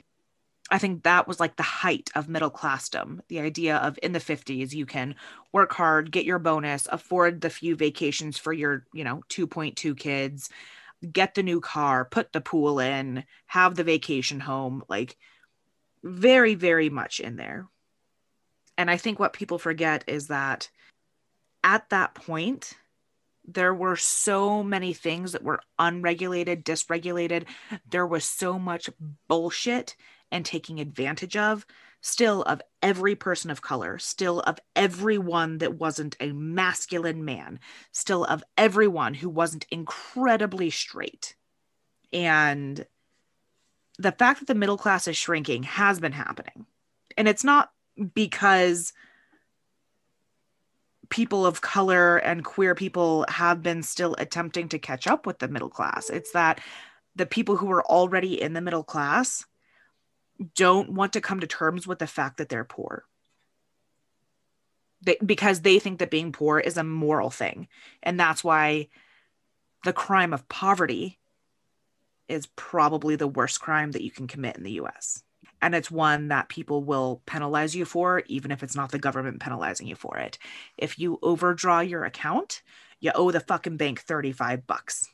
I 0.72 0.78
think 0.78 1.04
that 1.04 1.28
was 1.28 1.42
like 1.42 1.58
the 1.58 1.64
height 1.64 2.10
of 2.16 2.30
middle 2.30 2.52
classdom 2.52 3.20
the 3.28 3.40
idea 3.40 3.78
of 3.78 4.00
in 4.02 4.14
the 4.14 4.20
50s 4.20 4.74
you 4.74 4.86
can 4.86 5.16
work 5.52 5.74
hard 5.74 6.12
get 6.12 6.26
your 6.26 6.40
bonus 6.40 6.88
afford 6.92 7.42
the 7.42 7.50
few 7.50 7.76
vacations 7.76 8.38
for 8.38 8.54
your 8.54 8.86
you 8.94 9.04
know 9.04 9.24
2.2 9.30 9.98
kids 9.98 10.50
get 11.12 11.36
the 11.36 11.44
new 11.44 11.60
car 11.60 12.06
put 12.06 12.32
the 12.32 12.42
pool 12.42 12.80
in 12.80 13.26
have 13.48 13.76
the 13.76 13.84
vacation 13.84 14.40
home 14.40 14.84
like 14.88 15.18
very 16.04 16.56
very 16.56 16.90
much 16.90 17.20
in 17.20 17.36
there. 17.36 17.68
And 18.78 18.90
i 18.90 18.98
think 18.98 19.20
what 19.20 19.34
people 19.34 19.60
forget 19.60 20.04
is 20.08 20.28
that 20.28 20.70
at 21.64 21.90
that 21.90 22.16
point 22.16 22.74
there 23.46 23.74
were 23.74 23.96
so 23.96 24.64
many 24.64 24.94
things 24.94 25.34
that 25.34 25.44
were 25.44 25.60
unregulated, 25.78 26.64
dysregulated. 26.64 27.46
There 27.90 28.08
was 28.08 28.24
so 28.24 28.58
much 28.58 28.90
bullshit 29.28 29.96
and 30.32 30.46
taking 30.46 30.80
advantage 30.80 31.36
of, 31.36 31.66
still 32.02 32.42
of 32.44 32.62
every 32.82 33.16
person 33.16 33.52
of 33.52 33.62
color, 33.62 33.98
still 34.00 34.40
of 34.42 34.60
everyone 34.76 35.60
that 35.60 35.76
wasn't 35.76 36.16
a 36.20 36.32
masculine 36.32 37.24
man, 37.24 37.60
still 37.92 38.26
of 38.26 38.44
everyone 38.58 39.14
who 39.14 39.30
wasn't 39.30 39.66
incredibly 39.70 40.70
straight. 40.70 41.36
And 42.12 42.86
the 43.98 44.12
fact 44.12 44.40
that 44.40 44.48
the 44.48 44.56
middle 44.56 44.78
class 44.78 45.08
is 45.08 45.18
shrinking 45.18 45.64
has 45.64 46.00
been 46.00 46.12
happening. 46.12 46.66
And 47.18 47.28
it's 47.28 47.44
not 47.44 47.72
because 48.14 48.94
people 51.14 51.46
of 51.46 51.62
color 51.62 52.18
and 52.18 52.44
queer 52.44 52.74
people 52.74 53.24
have 53.30 53.62
been 53.62 53.84
still 53.84 54.16
attempting 54.18 54.68
to 54.68 54.80
catch 54.80 55.06
up 55.06 55.28
with 55.28 55.38
the 55.38 55.48
middle 55.48 55.70
class. 55.70 56.10
It's 56.10 56.32
that 56.32 56.60
the 57.16 57.28
people 57.28 57.56
who 57.56 57.72
are 57.72 57.86
already 57.86 58.42
in 58.42 58.54
the 58.54 58.62
middle 58.62 58.84
class 58.84 59.46
don't 60.56 60.90
want 60.90 61.14
to 61.14 61.22
come 61.22 61.40
to 61.40 61.46
terms 61.46 61.86
with 61.86 62.00
the 62.00 62.08
fact 62.08 62.38
that 62.38 62.50
they're 62.50 62.64
poor. 62.66 63.06
they, 65.04 65.18
because 65.24 65.62
they 65.62 65.80
think 65.80 66.00
that 66.00 66.10
being 66.10 66.32
poor 66.32 66.60
is 66.60 66.78
a 66.78 66.84
moral 66.84 67.30
thing. 67.30 67.68
And 68.02 68.20
that's 68.20 68.44
why 68.44 68.88
the 69.84 69.94
crime 69.94 70.34
of 70.34 70.48
poverty 70.50 71.20
is 72.28 72.48
probably 72.56 73.16
the 73.16 73.28
worst 73.28 73.60
crime 73.62 73.92
that 73.92 74.04
you 74.04 74.12
can 74.12 74.28
commit 74.28 74.58
in 74.58 74.64
the 74.64 74.80
US. 74.82 75.24
And 75.64 75.74
it's 75.74 75.90
one 75.90 76.28
that 76.28 76.50
people 76.50 76.84
will 76.84 77.22
penalize 77.26 77.74
you 77.74 77.86
for, 77.86 78.22
even 78.28 78.52
if 78.52 78.64
it's 78.64 78.76
not 78.76 78.92
the 78.92 79.00
government 79.00 79.40
penalizing 79.40 79.88
you 79.88 79.96
for 79.96 80.18
it. 80.18 80.38
If 80.78 81.00
you 81.00 81.20
overdraw 81.24 81.80
your 81.80 82.04
account, 82.04 82.62
you 83.00 83.14
owe 83.16 83.32
the 83.32 83.40
fucking 83.40 83.78
bank 83.78 84.02
35 84.02 84.68
bucks 84.68 85.10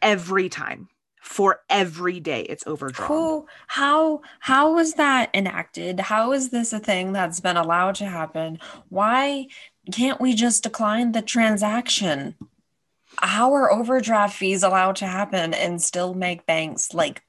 every 0.00 0.48
time 0.48 0.88
for 1.20 1.62
every 1.68 2.20
day 2.20 2.42
it's 2.42 2.64
overdrawn. 2.64 3.08
Who, 3.08 3.46
how, 3.66 4.22
how 4.38 4.74
was 4.74 4.94
that 4.94 5.30
enacted? 5.34 5.98
How 5.98 6.30
is 6.30 6.50
this 6.50 6.72
a 6.72 6.78
thing 6.78 7.12
that's 7.12 7.40
been 7.40 7.56
allowed 7.56 7.96
to 7.96 8.06
happen? 8.06 8.60
Why 8.88 9.48
can't 9.90 10.20
we 10.20 10.34
just 10.34 10.62
decline 10.62 11.10
the 11.10 11.22
transaction? 11.22 12.36
How 13.18 13.52
are 13.52 13.72
overdraft 13.72 14.36
fees 14.36 14.62
allowed 14.62 14.94
to 14.96 15.06
happen 15.06 15.54
and 15.54 15.82
still 15.82 16.14
make 16.14 16.46
banks 16.46 16.94
like 16.94 17.22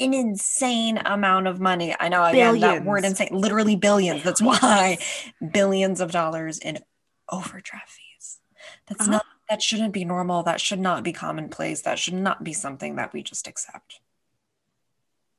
an 0.00 0.14
insane 0.14 0.98
amount 1.04 1.46
of 1.46 1.60
money? 1.60 1.94
I 1.98 2.08
know 2.08 2.24
again 2.24 2.54
billions. 2.54 2.60
that 2.60 2.84
word 2.84 3.04
insane, 3.04 3.28
literally 3.32 3.76
billions. 3.76 4.22
That's 4.22 4.42
why 4.42 4.98
billions 5.52 6.00
of 6.00 6.10
dollars 6.10 6.58
in 6.58 6.78
overdraft 7.28 7.90
fees. 7.90 8.38
That's 8.86 9.02
uh-huh. 9.02 9.10
not 9.10 9.26
that 9.48 9.62
shouldn't 9.62 9.92
be 9.92 10.04
normal. 10.04 10.42
That 10.42 10.60
should 10.60 10.80
not 10.80 11.02
be 11.02 11.12
commonplace. 11.12 11.82
That 11.82 11.98
should 11.98 12.14
not 12.14 12.44
be 12.44 12.52
something 12.52 12.96
that 12.96 13.12
we 13.12 13.22
just 13.22 13.48
accept. 13.48 14.00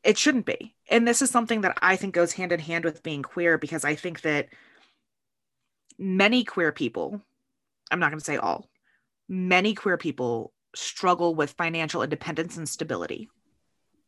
It 0.03 0.17
shouldn't 0.17 0.45
be. 0.45 0.75
And 0.89 1.07
this 1.07 1.21
is 1.21 1.29
something 1.29 1.61
that 1.61 1.77
I 1.81 1.95
think 1.95 2.13
goes 2.13 2.33
hand 2.33 2.51
in 2.51 2.59
hand 2.59 2.83
with 2.83 3.03
being 3.03 3.23
queer 3.23 3.57
because 3.57 3.85
I 3.85 3.95
think 3.95 4.21
that 4.21 4.49
many 5.97 6.43
queer 6.43 6.71
people, 6.71 7.21
I'm 7.89 7.99
not 7.99 8.09
going 8.09 8.19
to 8.19 8.25
say 8.25 8.37
all, 8.37 8.67
many 9.29 9.75
queer 9.75 9.97
people 9.97 10.51
struggle 10.75 11.35
with 11.35 11.51
financial 11.51 12.03
independence 12.03 12.57
and 12.57 12.67
stability. 12.67 13.29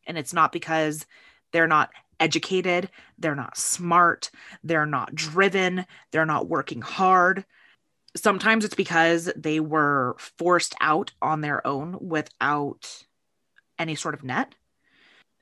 And 0.05 0.17
it's 0.17 0.33
not 0.33 0.51
because 0.51 1.05
they're 1.51 1.67
not 1.67 1.91
educated, 2.19 2.89
they're 3.17 3.35
not 3.35 3.57
smart, 3.57 4.31
they're 4.63 4.85
not 4.85 5.13
driven, 5.13 5.85
they're 6.11 6.25
not 6.25 6.47
working 6.47 6.81
hard 6.81 7.45
sometimes 8.15 8.63
it's 8.65 8.75
because 8.75 9.31
they 9.35 9.59
were 9.59 10.15
forced 10.17 10.75
out 10.81 11.11
on 11.21 11.41
their 11.41 11.65
own 11.65 11.97
without 11.99 13.03
any 13.79 13.95
sort 13.95 14.13
of 14.13 14.23
net. 14.23 14.55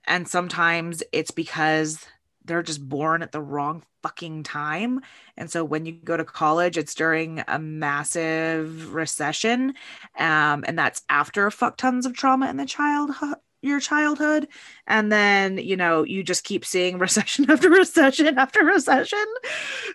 And 0.06 0.28
sometimes 0.28 1.04
it's 1.12 1.32
because 1.32 2.06
they're 2.44 2.64
just 2.64 2.88
born 2.88 3.22
at 3.22 3.32
the 3.32 3.42
wrong 3.42 3.84
fucking 4.02 4.44
time. 4.44 5.02
And 5.38 5.52
so 5.52 5.64
when 5.64 5.86
you 5.86 5.92
go 5.92 6.18
to 6.18 6.26
college, 6.26 6.78
it's 6.78 6.96
during 6.96 7.44
a 7.48 7.60
massive 7.60 8.94
recession. 8.94 9.76
Um, 10.18 10.64
and 10.68 10.78
that's 10.78 11.04
after 11.08 11.52
fuck 11.52 11.78
tons 11.78 12.06
of 12.06 12.14
trauma 12.14 12.50
in 12.50 12.58
the 12.58 12.66
childhood 12.66 13.36
your 13.62 13.80
childhood 13.80 14.48
and 14.88 15.12
then 15.12 15.58
you 15.58 15.78
know 15.78 16.04
you 16.04 16.24
just 16.24 16.44
keep 16.44 16.66
seeing 16.66 16.98
recession 17.00 17.50
after 17.50 17.70
recession 17.70 18.38
after 18.38 18.64
recession. 18.64 19.26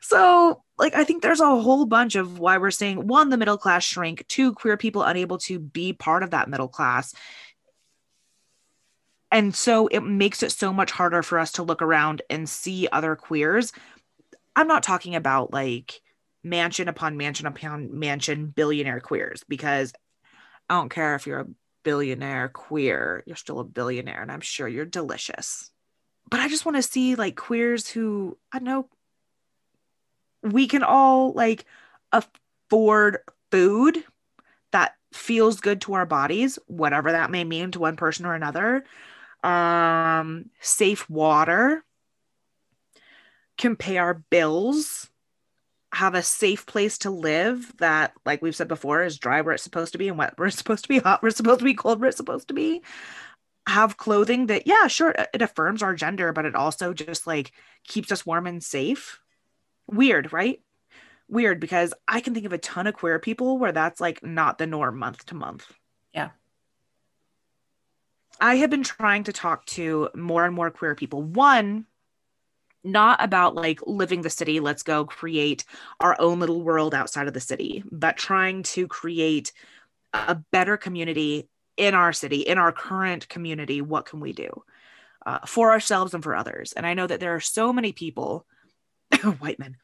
So 0.02 0.62
like 0.78 0.94
i 0.94 1.04
think 1.04 1.22
there's 1.22 1.40
a 1.40 1.60
whole 1.60 1.86
bunch 1.86 2.16
of 2.16 2.38
why 2.38 2.58
we're 2.58 2.70
seeing 2.70 3.06
one 3.06 3.30
the 3.30 3.36
middle 3.36 3.56
class 3.56 3.82
shrink 3.82 4.26
two 4.28 4.52
queer 4.52 4.76
people 4.76 5.02
unable 5.02 5.38
to 5.38 5.58
be 5.58 5.92
part 5.92 6.22
of 6.22 6.30
that 6.30 6.48
middle 6.48 6.68
class. 6.68 7.14
And 9.32 9.54
so 9.54 9.88
it 9.88 10.00
makes 10.00 10.42
it 10.42 10.52
so 10.52 10.72
much 10.72 10.92
harder 10.92 11.22
for 11.22 11.38
us 11.38 11.52
to 11.52 11.62
look 11.64 11.82
around 11.82 12.22
and 12.30 12.48
see 12.48 12.88
other 12.90 13.16
queers. 13.16 13.72
I'm 14.54 14.68
not 14.68 14.84
talking 14.84 15.16
about 15.16 15.52
like 15.52 16.00
mansion 16.46 16.88
upon 16.88 17.16
mansion 17.16 17.46
upon 17.46 17.98
mansion 17.98 18.46
billionaire 18.46 19.00
queers 19.00 19.42
because 19.48 19.92
i 20.70 20.74
don't 20.74 20.90
care 20.90 21.16
if 21.16 21.26
you're 21.26 21.40
a 21.40 21.46
billionaire 21.86 22.48
queer, 22.48 23.22
you're 23.26 23.36
still 23.36 23.60
a 23.60 23.64
billionaire, 23.64 24.20
and 24.20 24.32
I'm 24.32 24.40
sure 24.40 24.66
you're 24.66 24.84
delicious. 24.84 25.70
But 26.28 26.40
I 26.40 26.48
just 26.48 26.66
want 26.66 26.74
to 26.74 26.82
see 26.82 27.14
like 27.14 27.36
queers 27.36 27.88
who 27.88 28.36
I 28.52 28.58
know 28.58 28.88
we 30.42 30.66
can 30.66 30.82
all 30.82 31.32
like 31.32 31.64
afford 32.10 33.18
food 33.52 34.02
that 34.72 34.96
feels 35.12 35.60
good 35.60 35.80
to 35.82 35.94
our 35.94 36.06
bodies, 36.06 36.58
whatever 36.66 37.12
that 37.12 37.30
may 37.30 37.44
mean 37.44 37.70
to 37.70 37.78
one 37.78 37.94
person 37.94 38.26
or 38.26 38.34
another. 38.34 38.84
Um, 39.44 40.50
safe 40.60 41.08
water, 41.08 41.84
can 43.56 43.76
pay 43.76 43.98
our 43.98 44.14
bills, 44.14 45.08
have 45.96 46.14
a 46.14 46.22
safe 46.22 46.66
place 46.66 46.98
to 46.98 47.10
live 47.10 47.72
that, 47.78 48.12
like 48.26 48.42
we've 48.42 48.54
said 48.54 48.68
before, 48.68 49.02
is 49.02 49.18
dry 49.18 49.40
where 49.40 49.54
it's 49.54 49.62
supposed 49.62 49.92
to 49.92 49.98
be 49.98 50.08
and 50.08 50.18
wet 50.18 50.34
where 50.36 50.46
it's 50.46 50.58
supposed 50.58 50.82
to 50.84 50.90
be, 50.90 50.98
hot 51.04 51.22
where 51.22 51.28
it's 51.28 51.38
supposed 51.38 51.60
to 51.60 51.64
be, 51.64 51.72
cold 51.72 52.00
where 52.00 52.08
it's 52.08 52.18
supposed 52.18 52.48
to 52.48 52.54
be. 52.54 52.82
Have 53.66 53.96
clothing 53.96 54.46
that, 54.46 54.66
yeah, 54.66 54.88
sure, 54.88 55.14
it 55.32 55.40
affirms 55.40 55.82
our 55.82 55.94
gender, 55.94 56.34
but 56.34 56.44
it 56.44 56.54
also 56.54 56.92
just 56.92 57.26
like 57.26 57.50
keeps 57.88 58.12
us 58.12 58.26
warm 58.26 58.46
and 58.46 58.62
safe. 58.62 59.20
Weird, 59.90 60.34
right? 60.34 60.60
Weird 61.28 61.60
because 61.60 61.94
I 62.06 62.20
can 62.20 62.34
think 62.34 62.44
of 62.44 62.52
a 62.52 62.58
ton 62.58 62.86
of 62.86 62.94
queer 62.94 63.18
people 63.18 63.56
where 63.56 63.72
that's 63.72 63.98
like 63.98 64.22
not 64.22 64.58
the 64.58 64.66
norm 64.66 64.98
month 64.98 65.24
to 65.26 65.34
month. 65.34 65.72
Yeah. 66.12 66.28
I 68.38 68.56
have 68.56 68.68
been 68.68 68.84
trying 68.84 69.24
to 69.24 69.32
talk 69.32 69.64
to 69.66 70.10
more 70.14 70.44
and 70.44 70.54
more 70.54 70.70
queer 70.70 70.94
people. 70.94 71.22
One, 71.22 71.86
not 72.86 73.22
about 73.22 73.54
like 73.54 73.80
living 73.86 74.22
the 74.22 74.30
city, 74.30 74.60
let's 74.60 74.82
go 74.82 75.04
create 75.04 75.64
our 76.00 76.16
own 76.20 76.40
little 76.40 76.62
world 76.62 76.94
outside 76.94 77.28
of 77.28 77.34
the 77.34 77.40
city, 77.40 77.82
but 77.90 78.16
trying 78.16 78.62
to 78.62 78.86
create 78.86 79.52
a 80.12 80.36
better 80.52 80.76
community 80.76 81.48
in 81.76 81.94
our 81.94 82.12
city, 82.12 82.40
in 82.40 82.58
our 82.58 82.72
current 82.72 83.28
community. 83.28 83.82
What 83.82 84.06
can 84.06 84.20
we 84.20 84.32
do 84.32 84.62
uh, 85.26 85.40
for 85.46 85.72
ourselves 85.72 86.14
and 86.14 86.22
for 86.22 86.34
others? 86.34 86.72
And 86.72 86.86
I 86.86 86.94
know 86.94 87.06
that 87.06 87.20
there 87.20 87.34
are 87.34 87.40
so 87.40 87.72
many 87.72 87.92
people, 87.92 88.46
white 89.38 89.58
men, 89.58 89.76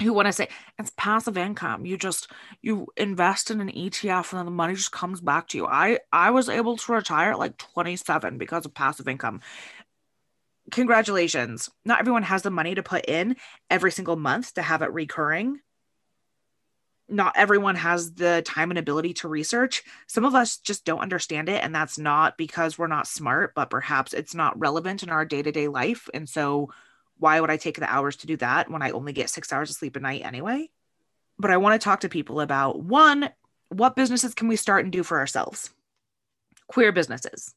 who 0.00 0.12
want 0.12 0.26
to 0.26 0.32
say 0.32 0.48
it's 0.78 0.92
passive 0.96 1.36
income 1.36 1.84
you 1.84 1.96
just 1.96 2.30
you 2.62 2.86
invest 2.96 3.50
in 3.50 3.60
an 3.60 3.68
etf 3.68 4.30
and 4.32 4.38
then 4.38 4.44
the 4.44 4.50
money 4.50 4.74
just 4.74 4.92
comes 4.92 5.20
back 5.20 5.46
to 5.48 5.58
you 5.58 5.66
i 5.66 5.98
i 6.12 6.30
was 6.30 6.48
able 6.48 6.76
to 6.76 6.92
retire 6.92 7.32
at 7.32 7.38
like 7.38 7.56
27 7.58 8.38
because 8.38 8.64
of 8.64 8.74
passive 8.74 9.08
income 9.08 9.40
congratulations. 10.70 11.70
Not 11.84 12.00
everyone 12.00 12.22
has 12.22 12.42
the 12.42 12.50
money 12.50 12.74
to 12.74 12.82
put 12.82 13.06
in 13.06 13.36
every 13.68 13.92
single 13.92 14.16
month 14.16 14.54
to 14.54 14.62
have 14.62 14.82
it 14.82 14.92
recurring. 14.92 15.60
Not 17.08 17.32
everyone 17.36 17.74
has 17.74 18.14
the 18.14 18.42
time 18.44 18.70
and 18.70 18.78
ability 18.78 19.14
to 19.14 19.28
research. 19.28 19.82
Some 20.06 20.24
of 20.24 20.34
us 20.34 20.58
just 20.58 20.84
don't 20.84 21.00
understand 21.00 21.48
it. 21.48 21.62
And 21.62 21.74
that's 21.74 21.98
not 21.98 22.38
because 22.38 22.78
we're 22.78 22.86
not 22.86 23.08
smart, 23.08 23.52
but 23.54 23.70
perhaps 23.70 24.12
it's 24.12 24.34
not 24.34 24.58
relevant 24.58 25.02
in 25.02 25.10
our 25.10 25.24
day 25.24 25.42
to 25.42 25.50
day 25.50 25.66
life. 25.68 26.08
And 26.14 26.28
so, 26.28 26.70
why 27.18 27.40
would 27.40 27.50
I 27.50 27.56
take 27.58 27.78
the 27.78 27.92
hours 27.92 28.16
to 28.16 28.26
do 28.26 28.36
that 28.38 28.70
when 28.70 28.80
I 28.80 28.92
only 28.92 29.12
get 29.12 29.28
six 29.28 29.52
hours 29.52 29.70
of 29.70 29.76
sleep 29.76 29.96
a 29.96 30.00
night 30.00 30.24
anyway? 30.24 30.70
But 31.38 31.50
I 31.50 31.56
want 31.56 31.80
to 31.80 31.84
talk 31.84 32.00
to 32.00 32.08
people 32.08 32.40
about 32.40 32.80
one, 32.80 33.28
what 33.68 33.96
businesses 33.96 34.34
can 34.34 34.48
we 34.48 34.56
start 34.56 34.84
and 34.84 34.92
do 34.92 35.02
for 35.02 35.18
ourselves? 35.18 35.70
Queer 36.68 36.92
businesses. 36.92 37.54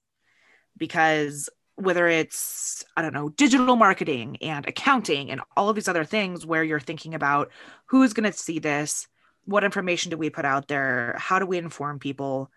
Because 0.78 1.50
whether 1.76 2.08
it's 2.08 2.86
i 2.96 3.02
don't 3.02 3.14
know 3.14 3.30
digital 3.30 3.76
marketing 3.76 4.38
and 4.42 4.68
accounting 4.68 5.32
and 5.32 5.42
all 5.58 5.70
of 5.70 5.76
these 5.76 5.88
other 5.88 6.06
things 6.06 6.46
where 6.46 6.64
you're 6.64 6.80
thinking 6.80 7.16
about 7.16 7.52
who's 7.88 8.14
going 8.14 8.32
to 8.32 8.38
see 8.38 8.60
this 8.60 9.08
what 9.46 9.64
information 9.64 10.10
do 10.10 10.18
we 10.18 10.30
put 10.30 10.46
out 10.46 10.68
there 10.68 11.16
how 11.18 11.40
do 11.40 11.46
we 11.46 11.58
inform 11.58 12.00
people? 12.00 12.50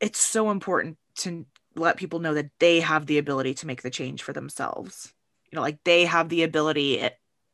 It's 0.00 0.20
so 0.20 0.50
important 0.50 0.98
to 1.16 1.46
let 1.74 1.96
people 1.96 2.20
know 2.20 2.34
that 2.34 2.50
they 2.58 2.80
have 2.80 3.06
the 3.06 3.18
ability 3.18 3.54
to 3.54 3.66
make 3.66 3.82
the 3.82 3.90
change 3.90 4.22
for 4.22 4.32
themselves. 4.32 5.12
You 5.50 5.56
know 5.56 5.62
like 5.62 5.78
they 5.84 6.04
have 6.04 6.28
the 6.28 6.42
ability 6.42 7.08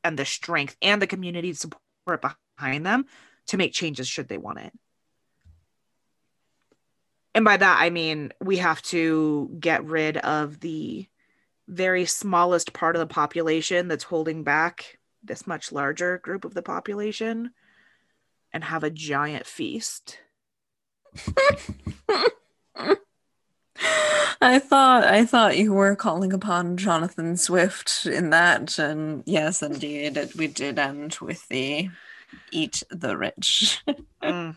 and 0.05 0.19
the 0.19 0.25
strength 0.25 0.77
and 0.83 1.01
the 1.01 1.07
community 1.07 1.53
support 1.53 2.23
behind 2.57 2.85
them 2.85 3.07
to 3.47 3.57
make 3.57 3.73
changes 3.73 4.09
should 4.09 4.29
they 4.29 4.39
want 4.39 4.59
it 4.59 4.73
and 7.35 7.45
by 7.45 7.57
that 7.57 7.79
I 7.81 7.91
mean 7.91 8.33
we 8.41 8.59
have 8.59 8.83
to 8.83 9.55
get 9.59 9.85
rid 9.85 10.17
of 10.19 10.61
the 10.61 11.07
very 11.69 12.05
smallest 12.05 12.73
part 12.73 12.97
of 12.97 13.01
the 13.01 13.07
population 13.07 13.89
that's 13.89 14.05
holding 14.05 14.45
back 14.45 14.99
this 15.23 15.47
much 15.47 15.73
larger 15.73 16.19
group 16.19 16.45
of 16.45 16.55
the 16.55 16.63
population 16.63 17.53
and 18.53 18.65
have 18.65 18.85
a 18.85 18.91
giant 18.91 19.47
feast. 19.47 20.19
I 24.41 24.59
thought 24.59 25.05
I 25.05 25.25
thought 25.25 25.57
you 25.57 25.73
were 25.73 25.95
calling 25.95 26.33
upon 26.33 26.77
Jonathan 26.77 27.37
Swift 27.37 28.07
in 28.07 28.31
that, 28.31 28.79
and 28.79 29.23
yes, 29.25 29.63
indeed, 29.63 30.19
we 30.37 30.49
did 30.49 30.79
end 30.79 31.17
with 31.21 31.47
the 31.49 31.91
"Eat 32.51 32.83
the 32.91 33.17
Rich." 33.17 33.83
mm 34.23 34.57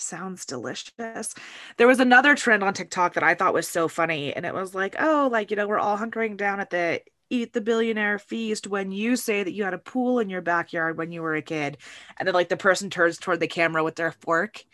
sounds 0.00 0.44
delicious. 0.44 1.34
There 1.76 1.86
was 1.86 2.00
another 2.00 2.34
trend 2.34 2.62
on 2.62 2.74
TikTok 2.74 3.14
that 3.14 3.22
I 3.22 3.34
thought 3.34 3.54
was 3.54 3.68
so 3.68 3.88
funny, 3.88 4.32
and 4.34 4.44
it 4.46 4.54
was 4.54 4.74
like, 4.74 4.96
oh, 4.98 5.28
like, 5.30 5.50
you 5.50 5.56
know, 5.56 5.66
we're 5.66 5.78
all 5.78 5.98
hunkering 5.98 6.36
down 6.36 6.60
at 6.60 6.70
the 6.70 7.02
eat 7.32 7.52
the 7.52 7.60
billionaire 7.60 8.18
feast 8.18 8.66
when 8.66 8.90
you 8.90 9.14
say 9.14 9.42
that 9.42 9.52
you 9.52 9.62
had 9.62 9.74
a 9.74 9.78
pool 9.78 10.18
in 10.18 10.28
your 10.28 10.42
backyard 10.42 10.98
when 10.98 11.12
you 11.12 11.22
were 11.22 11.36
a 11.36 11.42
kid. 11.42 11.78
And 12.18 12.26
then, 12.26 12.34
like, 12.34 12.48
the 12.48 12.56
person 12.56 12.90
turns 12.90 13.18
toward 13.18 13.40
the 13.40 13.46
camera 13.46 13.84
with 13.84 13.94
their 13.94 14.12
fork. 14.12 14.64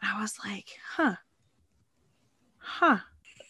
And 0.00 0.10
I 0.10 0.22
was 0.22 0.38
like, 0.44 0.68
huh. 0.94 1.16
Huh. 2.58 2.98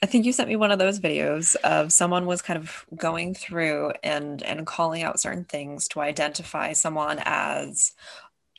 I 0.03 0.07
think 0.07 0.25
you 0.25 0.33
sent 0.33 0.49
me 0.49 0.57
one 0.57 0.71
of 0.71 0.79
those 0.79 1.01
videos 1.01 1.57
of 1.57 1.93
someone 1.93 2.25
was 2.25 2.41
kind 2.41 2.57
of 2.57 2.87
going 2.97 3.35
through 3.35 3.93
and 4.05 4.43
and 4.45 4.65
calling 4.65 5.03
out 5.03 5.19
certain 5.19 5.45
things 5.45 5.89
to 5.89 6.01
identify 6.01 6.73
someone 6.73 7.21
as 7.25 7.93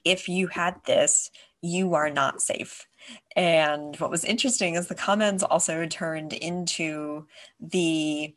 if 0.03 0.27
you 0.27 0.47
had 0.47 0.75
this, 0.85 1.31
you 1.61 1.93
are 1.93 2.09
not 2.09 2.41
safe. 2.41 2.87
And 3.35 3.95
what 3.97 4.11
was 4.11 4.23
interesting 4.23 4.75
is 4.75 4.87
the 4.87 4.95
comments 4.95 5.43
also 5.43 5.85
turned 5.85 6.33
into 6.33 7.25
the 7.59 8.33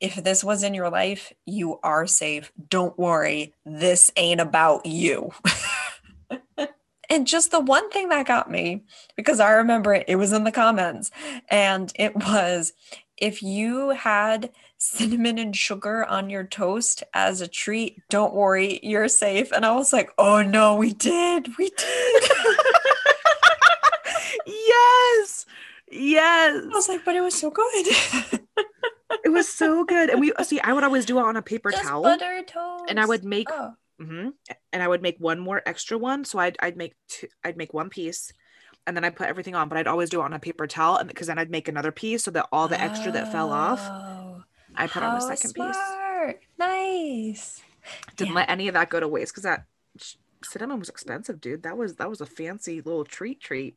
if 0.00 0.16
this 0.16 0.44
was 0.44 0.62
in 0.62 0.74
your 0.74 0.90
life, 0.90 1.32
you 1.46 1.78
are 1.82 2.06
safe. 2.06 2.52
Don't 2.68 2.98
worry, 2.98 3.54
this 3.64 4.10
ain't 4.16 4.40
about 4.40 4.84
you. 4.84 5.30
and 7.08 7.26
just 7.26 7.50
the 7.50 7.60
one 7.60 7.88
thing 7.90 8.08
that 8.10 8.26
got 8.26 8.50
me, 8.50 8.82
because 9.16 9.40
I 9.40 9.52
remember 9.52 9.94
it, 9.94 10.04
it 10.08 10.16
was 10.16 10.32
in 10.32 10.44
the 10.44 10.52
comments, 10.52 11.10
and 11.48 11.92
it 11.94 12.14
was 12.16 12.72
if 13.16 13.42
you 13.42 13.90
had 13.90 14.50
cinnamon 14.84 15.38
and 15.38 15.56
sugar 15.56 16.04
on 16.04 16.30
your 16.30 16.44
toast 16.44 17.02
as 17.14 17.40
a 17.40 17.48
treat, 17.48 18.02
don't 18.10 18.34
worry, 18.34 18.80
you're 18.82 19.08
safe. 19.08 19.50
And 19.52 19.64
I 19.64 19.74
was 19.74 19.92
like, 19.92 20.10
oh 20.18 20.42
no, 20.42 20.76
we 20.76 20.92
did. 20.92 21.48
We 21.58 21.70
did. 21.70 22.22
yes. 24.46 25.46
Yes. 25.96 26.64
I 26.64 26.74
was 26.74 26.88
like, 26.88 27.04
but 27.04 27.14
it 27.14 27.20
was 27.20 27.34
so 27.38 27.50
good. 27.50 27.86
it 29.22 29.28
was 29.30 29.48
so 29.48 29.84
good. 29.84 30.10
And 30.10 30.18
we 30.20 30.32
see, 30.42 30.58
I 30.58 30.72
would 30.72 30.82
always 30.82 31.04
do 31.04 31.18
it 31.20 31.22
on 31.24 31.36
a 31.36 31.42
paper 31.42 31.70
Just 31.70 31.84
towel. 31.84 32.02
butter 32.02 32.42
toast. 32.44 32.84
And 32.88 32.98
I 32.98 33.06
would 33.06 33.22
make 33.24 33.46
Oh. 33.52 33.74
hmm 34.00 34.30
And 34.72 34.82
I 34.82 34.88
would 34.88 35.02
make 35.02 35.18
one 35.20 35.38
more 35.38 35.62
extra 35.66 35.96
one. 35.96 36.24
So 36.24 36.40
I'd 36.40 36.56
I'd 36.60 36.76
make 36.76 36.94
two 37.08 37.28
I'd 37.44 37.56
make 37.56 37.72
one 37.72 37.90
piece 37.90 38.32
and 38.88 38.96
then 38.96 39.04
I'd 39.04 39.14
put 39.14 39.28
everything 39.28 39.54
on, 39.54 39.68
but 39.68 39.78
I'd 39.78 39.86
always 39.86 40.10
do 40.10 40.20
it 40.20 40.24
on 40.24 40.32
a 40.32 40.40
paper 40.40 40.66
towel 40.66 40.96
and 40.96 41.06
because 41.06 41.28
then 41.28 41.38
I'd 41.38 41.50
make 41.50 41.68
another 41.68 41.92
piece 41.92 42.24
so 42.24 42.32
that 42.32 42.48
all 42.50 42.66
the 42.66 42.80
extra 42.80 43.12
that 43.12 43.30
fell 43.30 43.52
off, 43.52 43.78
I 44.76 44.86
put 44.86 45.02
on 45.02 45.16
a 45.16 45.20
how 45.20 45.34
second 45.34 45.54
piece. 45.54 45.74
smart. 45.76 46.40
Nice. 46.58 47.62
Didn't 48.16 48.30
Yeah. 48.32 48.36
let 48.40 48.50
any 48.50 48.68
of 48.68 48.74
that 48.74 48.88
go 48.90 49.00
to 49.00 49.08
waste 49.08 49.32
because 49.32 49.42
that 49.44 49.64
cinnamon 50.42 50.78
was 50.78 50.88
expensive, 50.88 51.40
dude. 51.40 51.62
That 51.62 51.76
was 51.76 51.96
that 51.96 52.08
was 52.10 52.20
a 52.20 52.26
fancy 52.26 52.80
little 52.80 53.04
treat 53.04 53.40
treat. 53.40 53.76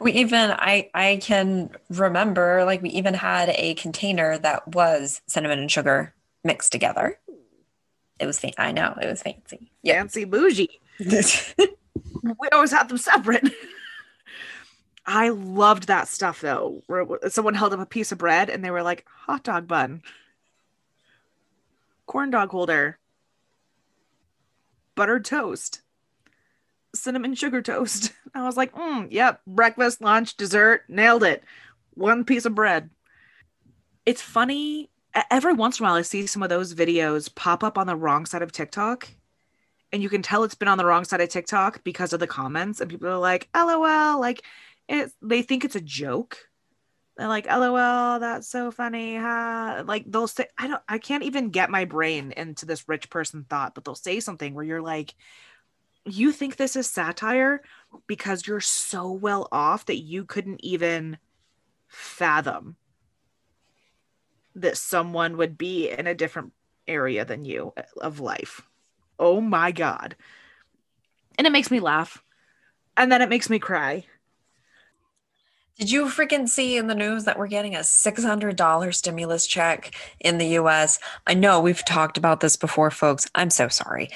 We 0.00 0.12
even 0.12 0.50
I 0.52 0.90
I 0.94 1.18
can 1.22 1.70
remember 1.90 2.64
like 2.64 2.80
we 2.82 2.90
even 2.90 3.12
had 3.14 3.50
a 3.50 3.74
container 3.74 4.38
that 4.38 4.68
was 4.68 5.20
cinnamon 5.26 5.58
and 5.58 5.70
sugar 5.70 6.14
mixed 6.44 6.72
together. 6.72 7.18
It 8.18 8.26
was 8.26 8.40
I 8.58 8.72
know 8.72 8.96
it 9.00 9.06
was 9.06 9.22
fancy. 9.22 9.70
Yeah. 9.82 9.94
Fancy 9.94 10.24
bougie. 10.24 10.80
we 11.00 12.48
always 12.52 12.70
had 12.72 12.88
them 12.88 12.98
separate. 12.98 13.48
I 15.12 15.30
loved 15.30 15.88
that 15.88 16.06
stuff 16.06 16.40
though. 16.40 16.84
Where 16.86 17.04
someone 17.30 17.54
held 17.54 17.74
up 17.74 17.80
a 17.80 17.86
piece 17.86 18.12
of 18.12 18.18
bread 18.18 18.48
and 18.48 18.64
they 18.64 18.70
were 18.70 18.84
like, 18.84 19.04
hot 19.08 19.42
dog 19.42 19.66
bun, 19.66 20.02
corn 22.06 22.30
dog 22.30 22.50
holder, 22.50 22.96
buttered 24.94 25.24
toast, 25.24 25.82
cinnamon 26.94 27.34
sugar 27.34 27.60
toast. 27.60 28.12
I 28.36 28.44
was 28.44 28.56
like, 28.56 28.72
mm, 28.72 29.08
yep, 29.10 29.40
breakfast, 29.48 30.00
lunch, 30.00 30.36
dessert, 30.36 30.84
nailed 30.88 31.24
it. 31.24 31.42
One 31.94 32.24
piece 32.24 32.44
of 32.44 32.54
bread. 32.54 32.90
It's 34.06 34.22
funny. 34.22 34.90
Every 35.28 35.54
once 35.54 35.80
in 35.80 35.84
a 35.84 35.88
while, 35.88 35.96
I 35.96 36.02
see 36.02 36.24
some 36.26 36.44
of 36.44 36.50
those 36.50 36.72
videos 36.72 37.34
pop 37.34 37.64
up 37.64 37.76
on 37.76 37.88
the 37.88 37.96
wrong 37.96 38.26
side 38.26 38.42
of 38.42 38.52
TikTok 38.52 39.08
and 39.92 40.02
you 40.02 40.08
can 40.08 40.22
tell 40.22 40.44
it's 40.44 40.54
been 40.54 40.68
on 40.68 40.78
the 40.78 40.84
wrong 40.84 41.04
side 41.04 41.20
of 41.20 41.28
TikTok 41.28 41.82
because 41.84 42.12
of 42.12 42.20
the 42.20 42.26
comments, 42.26 42.80
and 42.80 42.90
people 42.90 43.08
are 43.08 43.18
like, 43.18 43.48
"LOL," 43.54 44.20
like 44.20 44.44
it. 44.90 45.12
They 45.22 45.42
think 45.42 45.64
it's 45.64 45.76
a 45.76 45.80
joke. 45.80 46.38
They're 47.16 47.28
like, 47.28 47.46
"LOL, 47.46 48.20
that's 48.20 48.48
so 48.48 48.70
funny." 48.70 49.16
Ha. 49.16 49.82
Like 49.86 50.04
they'll 50.06 50.28
say, 50.28 50.46
"I 50.58 50.68
don't, 50.68 50.82
I 50.88 50.98
can't 50.98 51.24
even 51.24 51.50
get 51.50 51.70
my 51.70 51.84
brain 51.84 52.32
into 52.36 52.66
this 52.66 52.88
rich 52.88 53.10
person 53.10 53.44
thought," 53.48 53.74
but 53.74 53.84
they'll 53.84 53.94
say 53.94 54.20
something 54.20 54.54
where 54.54 54.64
you're 54.64 54.82
like, 54.82 55.14
"You 56.04 56.32
think 56.32 56.56
this 56.56 56.76
is 56.76 56.88
satire 56.88 57.62
because 58.06 58.46
you're 58.46 58.60
so 58.60 59.12
well 59.12 59.48
off 59.52 59.86
that 59.86 59.98
you 59.98 60.24
couldn't 60.24 60.64
even 60.64 61.18
fathom 61.88 62.76
that 64.54 64.76
someone 64.76 65.36
would 65.36 65.56
be 65.56 65.90
in 65.90 66.06
a 66.06 66.14
different 66.14 66.52
area 66.86 67.24
than 67.24 67.44
you 67.44 67.72
uh, 67.76 67.82
of 68.00 68.20
life." 68.20 68.62
oh 69.20 69.40
my 69.40 69.70
god 69.70 70.16
and 71.38 71.46
it 71.46 71.52
makes 71.52 71.70
me 71.70 71.78
laugh 71.78 72.22
and 72.96 73.12
then 73.12 73.22
it 73.22 73.28
makes 73.28 73.50
me 73.50 73.58
cry 73.58 74.04
Did 75.80 75.90
you 75.90 76.04
freaking 76.04 76.46
see 76.46 76.76
in 76.76 76.88
the 76.88 76.94
news 76.94 77.24
that 77.24 77.38
we're 77.38 77.46
getting 77.46 77.74
a 77.74 77.78
$600 77.78 78.94
stimulus 78.94 79.46
check 79.46 79.94
in 80.20 80.36
the 80.36 80.58
US? 80.58 80.98
I 81.26 81.32
know 81.32 81.58
we've 81.58 81.82
talked 81.86 82.18
about 82.18 82.40
this 82.40 82.54
before, 82.54 82.90
folks. 82.90 83.26
I'm 83.34 83.48
so 83.48 83.68
sorry. 83.68 84.10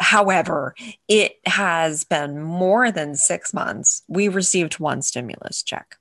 However, 0.00 0.74
it 1.06 1.36
has 1.46 2.02
been 2.02 2.42
more 2.42 2.90
than 2.90 3.14
six 3.14 3.54
months. 3.54 4.02
We 4.08 4.26
received 4.26 4.80
one 4.80 5.00
stimulus 5.00 5.62
check. 5.62 5.94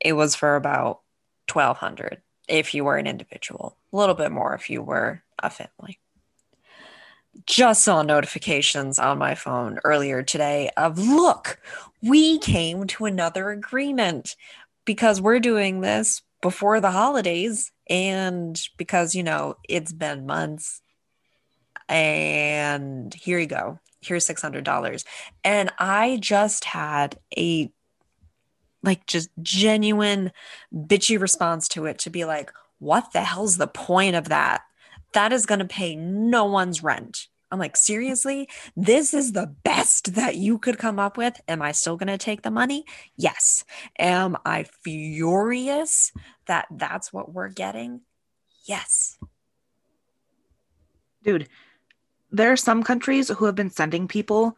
It 0.00 0.14
was 0.14 0.34
for 0.34 0.56
about 0.56 1.00
1200 1.52 2.22
if 2.48 2.72
you 2.72 2.84
were 2.84 2.96
an 2.96 3.06
individual, 3.06 3.76
a 3.92 3.96
little 3.98 4.14
bit 4.14 4.32
more 4.32 4.54
if 4.54 4.70
you 4.70 4.80
were 4.80 5.22
a 5.38 5.50
family. 5.50 5.98
Just 7.44 7.84
saw 7.84 8.02
notifications 8.02 8.98
on 8.98 9.18
my 9.18 9.34
phone 9.34 9.78
earlier 9.84 10.22
today 10.22 10.70
of 10.76 10.98
look, 10.98 11.60
we 12.02 12.38
came 12.38 12.86
to 12.86 13.04
another 13.04 13.50
agreement 13.50 14.36
because 14.84 15.20
we're 15.20 15.40
doing 15.40 15.80
this 15.80 16.22
before 16.40 16.80
the 16.80 16.90
holidays 16.90 17.72
and 17.90 18.60
because 18.76 19.14
you 19.14 19.22
know 19.22 19.56
it's 19.68 19.92
been 19.92 20.26
months. 20.26 20.80
And 21.88 23.12
here 23.12 23.38
you 23.38 23.46
go. 23.46 23.80
Here's 24.00 24.26
$600 24.26 25.04
and 25.42 25.72
i 25.78 26.16
just 26.20 26.64
had 26.64 27.18
a 27.36 27.70
like 28.82 29.04
just 29.06 29.30
genuine 29.42 30.30
bitchy 30.72 31.20
response 31.20 31.68
to 31.68 31.86
it 31.86 31.98
to 31.98 32.10
be 32.10 32.24
like 32.24 32.52
what 32.78 33.12
the 33.12 33.22
hell's 33.22 33.56
the 33.56 33.66
point 33.66 34.14
of 34.14 34.28
that 34.28 34.62
that 35.16 35.32
is 35.32 35.46
going 35.46 35.60
to 35.60 35.64
pay 35.64 35.96
no 35.96 36.44
one's 36.44 36.82
rent. 36.82 37.28
I'm 37.50 37.58
like 37.58 37.76
seriously? 37.76 38.48
This 38.76 39.14
is 39.14 39.32
the 39.32 39.54
best 39.64 40.14
that 40.14 40.36
you 40.36 40.58
could 40.58 40.78
come 40.78 40.98
up 40.98 41.16
with? 41.16 41.40
Am 41.48 41.62
i 41.62 41.72
still 41.72 41.96
going 41.96 42.08
to 42.08 42.18
take 42.18 42.42
the 42.42 42.50
money? 42.50 42.84
Yes. 43.16 43.64
Am 43.98 44.36
i 44.44 44.66
furious 44.84 46.12
that 46.46 46.66
that's 46.70 47.12
what 47.12 47.32
we're 47.32 47.48
getting? 47.48 48.02
Yes. 48.66 49.18
Dude 51.22 51.48
there 52.30 52.52
are 52.52 52.56
some 52.56 52.82
countries 52.82 53.28
who 53.28 53.46
have 53.46 53.54
been 53.54 53.70
sending 53.70 54.08
people 54.08 54.56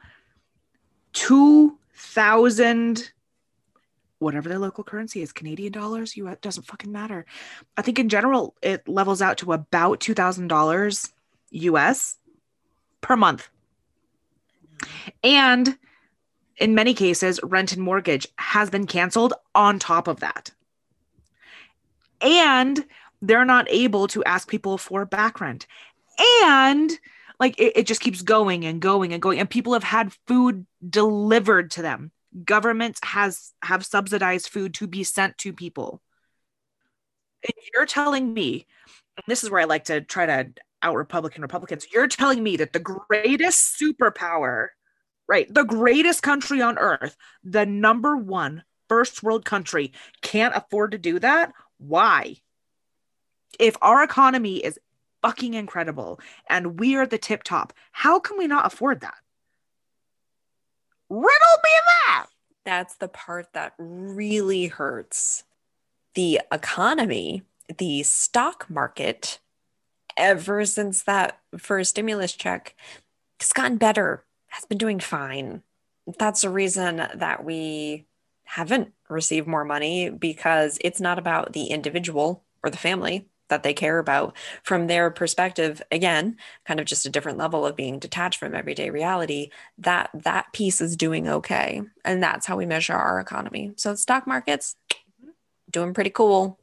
2000 1.12 3.12
whatever 4.18 4.48
their 4.48 4.58
local 4.58 4.84
currency 4.84 5.22
is 5.22 5.32
canadian 5.32 5.72
dollars 5.72 6.16
US 6.16 6.38
doesn't 6.40 6.66
fucking 6.66 6.92
matter. 6.92 7.24
I 7.76 7.82
think 7.82 7.98
in 7.98 8.08
general 8.08 8.54
it 8.62 8.88
levels 8.88 9.22
out 9.22 9.38
to 9.38 9.52
about 9.52 10.00
$2000 10.00 11.10
us 11.52 12.16
per 13.00 13.16
month. 13.16 13.48
And 15.22 15.78
in 16.58 16.74
many 16.74 16.94
cases 16.94 17.40
rent 17.42 17.72
and 17.72 17.82
mortgage 17.82 18.26
has 18.36 18.70
been 18.70 18.86
canceled 18.86 19.34
on 19.54 19.78
top 19.78 20.08
of 20.08 20.20
that. 20.20 20.50
And 22.20 22.84
they're 23.22 23.44
not 23.44 23.66
able 23.70 24.08
to 24.08 24.24
ask 24.24 24.48
people 24.48 24.78
for 24.78 25.04
back 25.04 25.40
rent. 25.40 25.66
And 26.42 26.90
like 27.38 27.58
it, 27.58 27.76
it 27.76 27.86
just 27.86 28.00
keeps 28.00 28.22
going 28.22 28.64
and 28.64 28.80
going 28.80 29.12
and 29.12 29.22
going. 29.22 29.38
And 29.38 29.48
people 29.48 29.72
have 29.72 29.84
had 29.84 30.12
food 30.26 30.66
delivered 30.88 31.70
to 31.72 31.82
them 31.82 32.10
governments 32.44 33.00
has 33.02 33.52
have 33.62 33.84
subsidized 33.84 34.48
food 34.48 34.74
to 34.74 34.86
be 34.86 35.04
sent 35.04 35.38
to 35.38 35.52
people. 35.52 36.02
You're 37.74 37.86
telling 37.86 38.34
me 38.34 38.66
and 39.16 39.24
this 39.28 39.44
is 39.44 39.50
where 39.50 39.60
i 39.60 39.64
like 39.64 39.84
to 39.84 40.00
try 40.00 40.26
to 40.26 40.48
out 40.82 40.96
republican 40.96 41.40
republicans 41.40 41.86
you're 41.92 42.08
telling 42.08 42.42
me 42.42 42.56
that 42.56 42.72
the 42.72 42.80
greatest 42.80 43.80
superpower 43.80 44.68
right 45.28 45.52
the 45.54 45.62
greatest 45.62 46.20
country 46.22 46.60
on 46.60 46.78
earth 46.78 47.16
the 47.44 47.64
number 47.64 48.16
one 48.16 48.64
first 48.88 49.22
world 49.22 49.44
country 49.44 49.92
can't 50.22 50.56
afford 50.56 50.92
to 50.92 50.98
do 50.98 51.18
that? 51.18 51.52
Why? 51.78 52.36
If 53.58 53.76
our 53.82 54.02
economy 54.02 54.56
is 54.56 54.78
fucking 55.22 55.54
incredible 55.54 56.20
and 56.48 56.78
we 56.78 56.96
are 56.96 57.06
the 57.06 57.18
tip 57.18 57.42
top 57.42 57.72
how 57.90 58.20
can 58.20 58.38
we 58.38 58.46
not 58.46 58.66
afford 58.66 59.00
that 59.00 59.16
riddle 61.08 61.58
me 61.64 61.70
that. 62.06 62.26
That's 62.64 62.96
the 62.96 63.08
part 63.08 63.52
that 63.54 63.74
really 63.78 64.66
hurts 64.66 65.44
the 66.14 66.40
economy 66.52 67.42
the 67.76 68.02
stock 68.02 68.68
market, 68.70 69.38
ever 70.16 70.64
since 70.64 71.02
that 71.02 71.38
first 71.58 71.90
stimulus 71.90 72.32
check, 72.32 72.74
has 73.40 73.52
gotten 73.52 73.76
better, 73.76 74.24
has 74.48 74.64
been 74.64 74.78
doing 74.78 75.00
fine. 75.00 75.62
That's 76.18 76.42
the 76.42 76.50
reason 76.50 76.96
that 76.96 77.44
we 77.44 78.06
haven't 78.44 78.92
received 79.08 79.46
more 79.46 79.64
money 79.64 80.08
because 80.08 80.78
it's 80.80 81.00
not 81.00 81.18
about 81.18 81.52
the 81.52 81.66
individual 81.66 82.42
or 82.62 82.70
the 82.70 82.78
family 82.78 83.28
that 83.48 83.62
they 83.62 83.74
care 83.74 83.98
about 83.98 84.36
from 84.62 84.86
their 84.86 85.10
perspective 85.10 85.82
again 85.90 86.36
kind 86.66 86.80
of 86.80 86.86
just 86.86 87.06
a 87.06 87.10
different 87.10 87.38
level 87.38 87.66
of 87.66 87.76
being 87.76 87.98
detached 87.98 88.38
from 88.38 88.54
everyday 88.54 88.90
reality 88.90 89.50
that 89.78 90.10
that 90.14 90.52
piece 90.52 90.80
is 90.80 90.96
doing 90.96 91.28
okay. 91.28 91.82
And 92.04 92.22
that's 92.22 92.46
how 92.46 92.56
we 92.56 92.66
measure 92.66 92.94
our 92.94 93.20
economy. 93.20 93.72
So 93.76 93.94
stock 93.94 94.26
markets 94.26 94.76
doing 95.70 95.94
pretty 95.94 96.10
cool. 96.10 96.58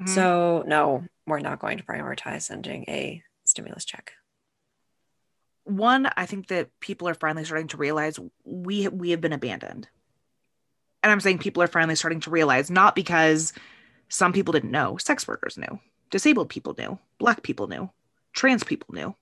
Mm-hmm. 0.00 0.14
so 0.14 0.62
no 0.64 1.04
we're 1.26 1.40
not 1.40 1.58
going 1.58 1.76
to 1.78 1.84
prioritize 1.84 2.42
sending 2.42 2.84
a 2.86 3.20
stimulus 3.44 3.84
check. 3.84 4.12
One 5.64 6.08
i 6.16 6.24
think 6.24 6.48
that 6.48 6.68
people 6.80 7.08
are 7.08 7.14
finally 7.14 7.44
starting 7.44 7.68
to 7.68 7.76
realize 7.76 8.18
we 8.44 8.86
we 8.88 9.10
have 9.10 9.20
been 9.20 9.32
abandoned. 9.32 9.88
And 11.02 11.10
i'm 11.12 11.20
saying 11.20 11.38
people 11.38 11.62
are 11.62 11.68
finally 11.68 11.96
starting 11.96 12.20
to 12.20 12.30
realize 12.30 12.70
not 12.70 12.94
because 12.94 13.52
some 14.08 14.32
people 14.32 14.52
didn't 14.52 14.70
know. 14.70 14.96
Sex 14.96 15.26
workers 15.26 15.58
knew. 15.58 15.80
Disabled 16.10 16.48
people 16.48 16.74
knew. 16.78 16.98
Black 17.18 17.42
people 17.42 17.66
knew. 17.66 17.90
Trans 18.32 18.64
people 18.64 18.94
knew. 18.94 19.14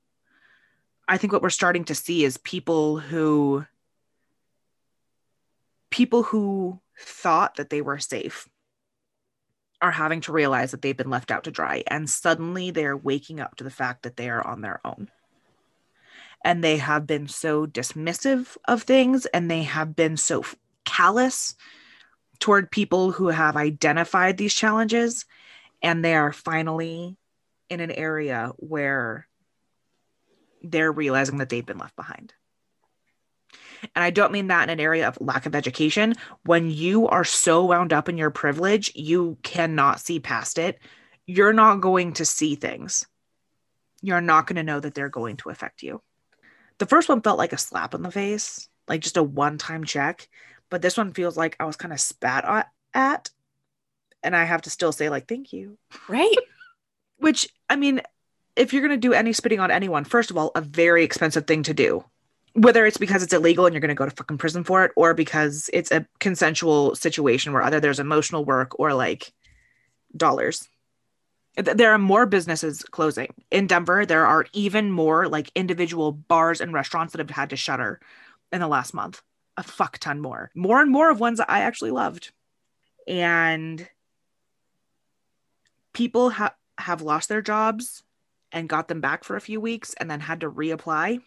I 1.09 1.17
think 1.17 1.33
what 1.33 1.43
we're 1.43 1.51
starting 1.51 1.85
to 1.85 1.95
see 1.95 2.25
is 2.25 2.37
people 2.39 2.99
who 2.99 3.65
people 5.91 6.25
who 6.25 6.81
thought 6.99 7.57
that 7.57 7.71
they 7.71 7.81
were 7.81 7.99
safe 7.99 8.49
are 9.81 9.93
having 9.93 10.21
to 10.23 10.33
realize 10.33 10.71
that 10.71 10.83
they've 10.83 10.97
been 10.97 11.11
left 11.11 11.31
out 11.31 11.45
to 11.45 11.51
dry 11.51 11.83
and 11.87 12.09
suddenly 12.09 12.71
they're 12.71 12.97
waking 12.97 13.41
up 13.41 13.57
to 13.57 13.65
the 13.65 13.71
fact 13.71 14.03
that 14.03 14.17
they 14.17 14.29
are 14.29 14.45
on 14.45 14.63
their 14.63 14.81
own 14.85 15.09
and 16.45 16.63
they 16.63 16.79
have 16.79 17.07
been 17.07 17.29
so 17.29 17.67
dismissive 17.67 18.57
of 18.67 18.83
things 18.83 19.27
and 19.27 19.51
they 19.51 19.63
have 19.63 19.95
been 19.95 20.17
so 20.17 20.45
callous 20.85 21.55
toward 22.39 22.71
people 22.71 23.13
who 23.13 23.29
have 23.29 23.57
identified 23.57 24.37
these 24.37 24.55
challenges 24.55 25.25
and 25.83 26.05
they 26.05 26.15
are 26.15 26.33
finally 26.33 27.17
in 27.69 27.81
an 27.81 27.91
area 27.91 28.53
where 28.57 29.27
they're 30.63 30.93
realizing 30.93 31.39
that 31.39 31.49
they've 31.49 31.67
been 31.67 31.79
left 31.79 31.97
behind. 31.97 32.33
And 33.95 34.03
I 34.03 34.11
don't 34.11 34.33
mean 34.33 34.49
that 34.49 34.65
in 34.65 34.71
an 34.71 34.81
area 34.81 35.07
of 35.07 35.19
lack 35.21 35.47
of 35.47 35.55
education. 35.55 36.15
When 36.45 36.71
you 36.71 37.09
are 37.09 37.25
so 37.25 37.65
wound 37.65 37.93
up 37.93 38.09
in 38.09 38.19
your 38.19 38.31
privilege, 38.31 38.93
you 38.95 39.39
cannot 39.43 40.01
see 40.01 40.19
past 40.19 40.59
it. 40.59 40.79
You're 41.27 41.53
not 41.53 41.81
going 41.81 42.15
to 42.15 42.25
see 42.25 42.55
things. 42.55 43.07
You're 44.03 44.21
not 44.21 44.47
going 44.47 44.57
to 44.57 44.63
know 44.63 44.81
that 44.81 44.95
they're 44.95 45.09
going 45.09 45.37
to 45.39 45.51
affect 45.51 45.83
you. 45.83 46.03
The 46.79 46.87
first 46.87 47.09
one 47.09 47.23
felt 47.23 47.39
like 47.39 47.53
a 47.53 47.59
slap 47.59 47.95
in 47.95 48.03
the 48.03 48.11
face, 48.11 48.69
like 48.89 49.01
just 49.01 49.17
a 49.17 49.23
one 49.23 49.59
time 49.59 49.85
check 49.85 50.29
but 50.71 50.83
this 50.83 50.97
one 50.97 51.13
feels 51.13 51.37
like 51.37 51.57
I 51.61 51.65
was 51.65 51.77
kind 51.77 51.93
of 51.93 52.01
spat 52.01 52.69
at, 52.95 53.31
and 54.23 54.35
I 54.35 54.45
have 54.45 54.63
to 54.63 54.71
still 54.71 54.93
say 54.93 55.09
like 55.09 55.29
thank 55.29 55.53
you. 55.53 55.79
Right. 56.09 56.37
Which 57.19 57.49
I 57.69 57.77
mean, 57.77 58.03
if 58.57 58.73
you're 58.73 58.83
gonna 58.83 58.97
do 58.97 59.13
any 59.13 59.33
spitting 59.33 59.61
on 59.61 59.71
anyone, 59.71 60.05
first 60.05 60.31
of 60.31 60.37
all, 60.37 60.53
a 60.55 60.61
very 60.61 61.05
expensive 61.05 61.47
thing 61.47 61.63
to 61.65 61.75
do. 61.75 62.05
Whether 62.55 62.87
it's 62.87 62.97
because 62.97 63.23
it's 63.23 63.35
illegal 63.35 63.67
and 63.67 63.75
you're 63.75 63.81
gonna 63.81 63.95
go 63.95 64.07
to 64.07 64.11
fucking 64.11 64.39
prison 64.39 64.65
for 64.65 64.85
it, 64.85 64.93
or 64.97 65.15
because 65.15 65.71
it's 65.73 65.91
a 65.91 66.07
consensual 66.21 66.95
situation 66.95 67.53
where 67.53 67.63
either 67.63 67.81
there's 67.81 68.01
emotional 68.01 68.45
work 68.45 68.79
or 68.79 68.95
like 68.95 69.33
dollars. 70.17 70.69
There 71.57 71.93
are 71.93 71.99
more 71.99 72.27
businesses 72.27 72.83
closing 72.83 73.33
in 73.51 73.67
Denver. 73.67 74.05
There 74.05 74.27
are 74.27 74.47
even 74.53 74.91
more 74.91 75.27
like 75.27 75.51
individual 75.55 76.13
bars 76.13 76.61
and 76.61 76.73
restaurants 76.73 77.13
that 77.13 77.19
have 77.19 77.31
had 77.31 77.51
to 77.51 77.57
shutter 77.57 77.99
in 78.53 78.61
the 78.61 78.69
last 78.69 78.93
month 78.93 79.23
a 79.57 79.63
fuck 79.63 79.99
ton 79.99 80.21
more. 80.21 80.51
More 80.55 80.81
and 80.81 80.91
more 80.91 81.11
of 81.11 81.21
ones 81.21 81.39
that 81.39 81.51
I 81.51 81.61
actually 81.61 81.91
loved. 81.91 82.33
And 83.07 83.89
people 85.93 86.31
ha- 86.31 86.55
have 86.79 87.03
lost 87.03 87.29
their 87.29 87.43
jobs 87.43 88.03
and 88.53 88.69
got 88.69 88.89
them 88.89 89.01
back 89.01 89.25
for 89.25 89.37
a 89.37 89.41
few 89.41 89.61
weeks 89.61 89.95
and 89.95 90.11
then 90.11 90.21
had 90.21 90.41
to 90.41 90.51
reapply. 90.51 91.21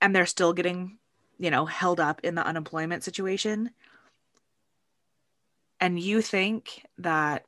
And 0.00 0.14
they're 0.14 0.26
still 0.26 0.52
getting, 0.52 0.98
you 1.38 1.50
know, 1.50 1.64
held 1.64 2.00
up 2.00 2.20
in 2.24 2.34
the 2.34 2.46
unemployment 2.46 3.04
situation. 3.04 3.70
And 5.80 5.98
you 5.98 6.20
think 6.20 6.84
that 6.98 7.44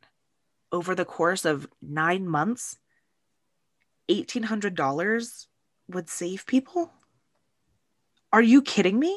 over 0.73 0.95
the 0.95 1.05
course 1.05 1.45
of 1.45 1.69
nine 1.81 2.27
months, 2.27 2.79
$1,800 4.09 5.47
would 5.89 6.09
save 6.09 6.47
people? 6.47 6.93
Are 8.35 8.43
you 8.43 8.63
kidding 8.63 8.99
me? 8.99 9.17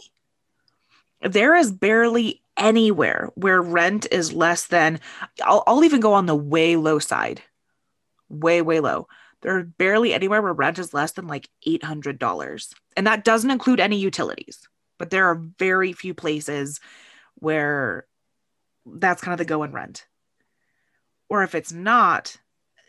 There 1.21 1.55
is 1.55 1.71
barely 1.71 2.43
anywhere 2.55 3.31
where 3.33 3.59
rent 3.63 4.05
is 4.11 4.31
less 4.31 4.67
than, 4.67 4.99
I'll, 5.43 5.63
I'll 5.65 5.83
even 5.83 6.01
go 6.01 6.13
on 6.13 6.27
the 6.27 6.35
way 6.35 6.75
low 6.75 6.99
side, 6.99 7.41
way, 8.29 8.61
way 8.61 8.79
low. 8.79 9.07
There's 9.41 9.65
barely 9.79 10.13
anywhere 10.13 10.43
where 10.43 10.53
rent 10.53 10.77
is 10.77 10.93
less 10.93 11.13
than 11.13 11.25
like 11.25 11.49
$800. 11.67 12.75
And 12.95 13.07
that 13.07 13.25
doesn't 13.25 13.49
include 13.49 13.79
any 13.79 13.97
utilities, 13.97 14.67
but 14.99 15.09
there 15.09 15.25
are 15.25 15.41
very 15.57 15.93
few 15.93 16.13
places 16.13 16.79
where 17.39 18.05
that's 18.85 19.23
kind 19.23 19.33
of 19.33 19.39
the 19.39 19.45
go 19.45 19.63
and 19.63 19.73
rent. 19.73 20.05
Or 21.27 21.41
if 21.41 21.55
it's 21.55 21.71
not, 21.71 22.37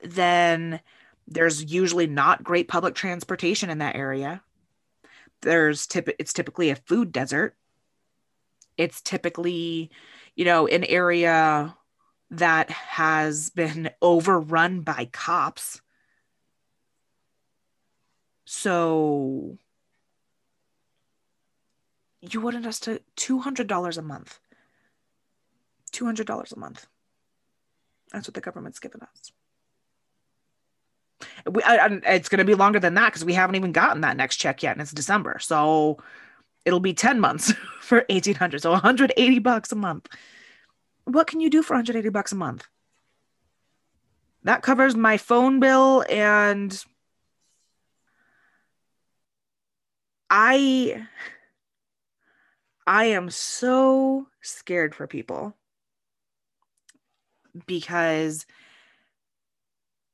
then 0.05 0.81
there's 1.26 1.72
usually 1.72 2.07
not 2.07 2.45
great 2.45 2.68
public 2.68 2.95
transportation 2.95 3.70
in 3.70 3.79
that 3.79 3.97
area 3.97 4.43
there's 5.43 5.86
tip 5.86 6.09
it's 6.18 6.32
typically 6.32 6.70
a 6.70 6.76
food 6.76 7.12
desert. 7.12 7.57
It's 8.76 9.01
typically 9.01 9.91
you 10.34 10.45
know 10.45 10.66
an 10.66 10.84
area 10.84 11.76
that 12.30 12.70
has 12.70 13.51
been 13.51 13.91
overrun 14.03 14.82
by 14.82 15.09
cops. 15.12 15.80
So 18.45 19.59
you 22.20 22.41
wanted 22.41 22.66
us 22.66 22.80
to 22.80 23.01
$200 23.16 23.99
a 23.99 24.03
month. 24.03 24.41
$200 25.93 26.53
a 26.53 26.59
month. 26.59 26.86
That's 28.12 28.26
what 28.26 28.34
the 28.34 28.41
government's 28.41 28.78
given 28.78 29.03
us 29.03 29.32
we, 31.51 31.62
I, 31.62 31.87
it's 32.07 32.29
going 32.29 32.39
to 32.39 32.45
be 32.45 32.55
longer 32.55 32.81
than 32.81 32.95
that 32.95 33.07
because 33.07 33.25
we 33.25 33.35
haven't 33.35 33.57
even 33.57 33.73
gotten 33.73 34.03
that 34.03 34.16
next 34.16 34.37
check 34.37 34.62
yet, 34.62 34.73
and 34.73 34.81
it's 34.81 34.93
December. 34.93 35.39
So 35.41 35.99
it'll 36.64 36.81
be 36.81 36.95
10 36.95 37.19
months 37.21 37.53
for 37.81 38.05
1800 38.09 38.61
so 38.61 38.71
180 38.73 39.39
bucks 39.39 39.73
a 39.73 39.77
month. 39.77 40.09
What 41.05 41.27
can 41.27 41.41
you 41.41 41.49
do 41.49 41.62
for 41.62 41.75
180 41.75 42.11
bucks 42.11 42.33
a 42.33 42.37
month? 42.37 42.66
That 44.45 44.62
covers 44.62 44.95
my 44.95 45.16
phone 45.16 45.61
bill 45.61 46.05
and 46.09 46.85
i 50.31 51.07
i 52.87 53.05
am 53.07 53.31
so 53.31 54.27
scared 54.43 54.95
for 54.95 55.07
people 55.07 55.57
because 57.66 58.47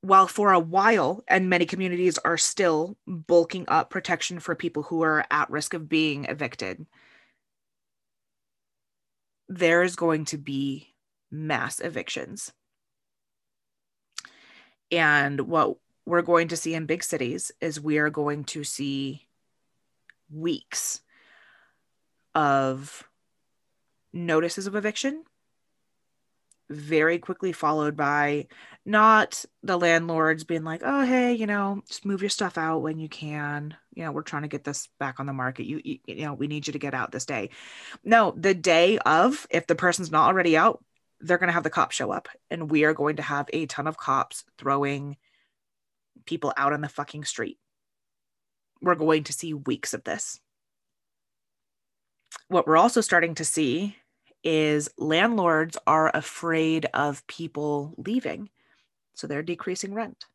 while 0.05 0.27
for 0.27 0.53
a 0.53 0.61
while, 0.61 1.25
and 1.29 1.49
many 1.49 1.65
communities 1.65 2.19
are 2.19 2.37
still 2.37 2.99
bulking 3.07 3.65
up 3.69 3.89
protection 3.89 4.39
for 4.39 4.55
people 4.55 4.83
who 4.83 5.03
are 5.03 5.25
at 5.31 5.51
risk 5.51 5.73
of 5.73 5.89
being 5.89 6.27
evicted, 6.27 6.85
there 9.49 9.83
is 9.83 9.97
going 9.97 10.27
to 10.27 10.37
be 10.37 10.95
mass 11.31 11.81
evictions. 11.81 12.53
And 14.93 15.41
what 15.41 15.79
we're 16.05 16.21
going 16.21 16.49
to 16.49 16.57
see 16.57 16.75
in 16.75 16.85
big 16.85 17.03
cities 17.03 17.51
is 17.63 17.81
we 17.81 17.97
are 17.97 18.11
going 18.11 18.45
to 18.45 18.63
see 18.63 19.27
weeks 20.31 21.01
of 22.35 23.09
notices 24.13 24.67
of 24.67 24.77
eviction 24.77 25.25
very 26.71 27.19
quickly 27.19 27.53
followed 27.53 27.97
by 27.97 28.47
not 28.87 29.45
the 29.63 29.79
landlords 29.79 30.45
being 30.45 30.65
like, 30.65 30.83
"Oh, 30.85 31.05
hey, 31.05 31.35
you 31.35 31.47
know, 31.47 31.83
just 31.89 32.05
move 32.05 32.23
your 32.23 32.31
stuff 32.31 32.59
out 32.59 32.83
when 32.83 32.99
you 32.99 33.09
can. 33.09 33.77
You 33.95 34.05
know, 34.05 34.13
we're 34.13 34.23
trying 34.23 34.43
to 34.43 34.49
get 34.49 34.65
this 34.65 34.89
back 34.99 35.21
on 35.21 35.27
the 35.27 35.33
market. 35.33 35.67
You, 35.67 35.81
you, 35.85 35.99
you 36.07 36.25
know, 36.25 36.35
we 36.35 36.47
need 36.47 36.67
you 36.67 36.73
to 36.73 36.79
get 36.79 36.95
out 36.95 37.13
this 37.13 37.27
day." 37.27 37.51
No, 38.05 38.35
the 38.37 38.55
day 38.55 38.99
of, 38.99 39.47
if 39.51 39.67
the 39.67 39.75
person's 39.75 40.11
not 40.11 40.29
already 40.29 40.57
out, 40.57 40.83
they're 41.21 41.39
going 41.39 41.49
to 41.49 41.55
have 41.55 41.63
the 41.65 41.71
cops 41.71 41.97
show 41.97 42.11
up, 42.11 42.29
and 42.51 42.71
we 42.71 42.85
are 42.85 42.95
going 42.95 43.17
to 43.17 43.23
have 43.23 43.49
a 43.53 43.67
ton 43.67 43.87
of 43.87 43.97
cops 43.97 44.45
throwing 44.59 45.17
people 46.27 46.53
out 46.57 46.73
on 46.73 46.81
the 46.81 46.89
fucking 46.89 47.25
street. 47.25 47.59
We're 48.81 48.95
going 48.95 49.25
to 49.25 49.33
see 49.33 49.55
weeks 49.55 49.95
of 49.95 50.05
this. 50.05 50.41
What 52.49 52.67
we're 52.67 52.77
also 52.77 53.01
starting 53.01 53.35
to 53.37 53.45
see 53.45 53.97
is 54.45 54.89
landlords 54.99 55.77
are 55.87 56.11
afraid 56.15 56.87
of 56.95 57.27
people 57.27 57.95
leaving. 57.97 58.51
So 59.15 59.27
they're 59.27 59.43
decreasing 59.43 59.95
rent. 59.95 60.27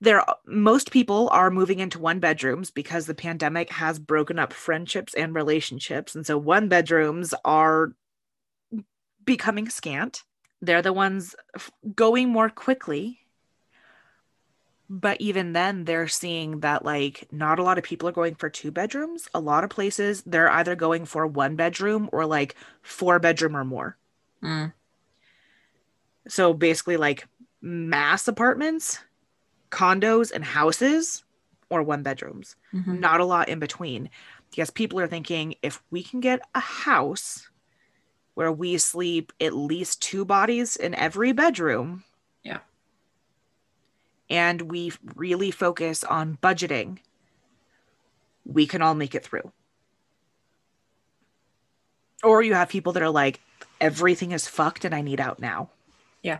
There 0.00 0.24
most 0.46 0.90
people 0.90 1.28
are 1.30 1.50
moving 1.50 1.78
into 1.78 1.98
one 1.98 2.18
bedrooms 2.18 2.70
because 2.70 3.06
the 3.06 3.14
pandemic 3.14 3.70
has 3.70 3.98
broken 3.98 4.38
up 4.38 4.52
friendships 4.52 5.14
and 5.14 5.34
relationships 5.34 6.14
and 6.14 6.26
so 6.26 6.36
one 6.36 6.68
bedrooms 6.68 7.34
are 7.44 7.92
becoming 9.24 9.68
scant. 9.68 10.22
They're 10.60 10.82
the 10.82 10.92
ones 10.92 11.36
going 11.94 12.30
more 12.30 12.50
quickly 12.50 13.25
but 14.88 15.20
even 15.20 15.52
then 15.52 15.84
they're 15.84 16.08
seeing 16.08 16.60
that 16.60 16.84
like 16.84 17.26
not 17.32 17.58
a 17.58 17.62
lot 17.62 17.78
of 17.78 17.84
people 17.84 18.08
are 18.08 18.12
going 18.12 18.34
for 18.34 18.48
two 18.48 18.70
bedrooms. 18.70 19.28
A 19.34 19.40
lot 19.40 19.64
of 19.64 19.70
places 19.70 20.22
they're 20.26 20.50
either 20.50 20.76
going 20.76 21.04
for 21.06 21.26
one 21.26 21.56
bedroom 21.56 22.08
or 22.12 22.26
like 22.26 22.54
four 22.82 23.18
bedroom 23.18 23.56
or 23.56 23.64
more. 23.64 23.96
Mm. 24.42 24.72
so 26.28 26.52
basically 26.52 26.98
like 26.98 27.26
mass 27.62 28.28
apartments 28.28 28.98
condos 29.70 30.30
and 30.30 30.44
houses 30.44 31.24
or 31.70 31.82
one 31.82 32.02
bedrooms. 32.02 32.54
Mm-hmm. 32.72 33.00
not 33.00 33.20
a 33.20 33.24
lot 33.24 33.48
in 33.48 33.58
between. 33.58 34.10
Because 34.50 34.70
people 34.70 35.00
are 35.00 35.08
thinking 35.08 35.56
if 35.62 35.82
we 35.90 36.02
can 36.02 36.20
get 36.20 36.40
a 36.54 36.60
house 36.60 37.48
where 38.34 38.52
we 38.52 38.78
sleep 38.78 39.32
at 39.40 39.54
least 39.56 40.00
two 40.00 40.24
bodies 40.24 40.76
in 40.76 40.94
every 40.94 41.32
bedroom 41.32 42.04
and 44.28 44.62
we 44.62 44.92
really 45.14 45.50
focus 45.50 46.04
on 46.04 46.38
budgeting, 46.42 46.98
we 48.44 48.66
can 48.66 48.82
all 48.82 48.94
make 48.94 49.14
it 49.14 49.24
through. 49.24 49.52
Or 52.22 52.42
you 52.42 52.54
have 52.54 52.68
people 52.68 52.92
that 52.94 53.02
are 53.02 53.10
like, 53.10 53.40
everything 53.80 54.32
is 54.32 54.48
fucked 54.48 54.84
and 54.84 54.94
I 54.94 55.02
need 55.02 55.20
out 55.20 55.38
now. 55.38 55.70
Yeah. 56.22 56.38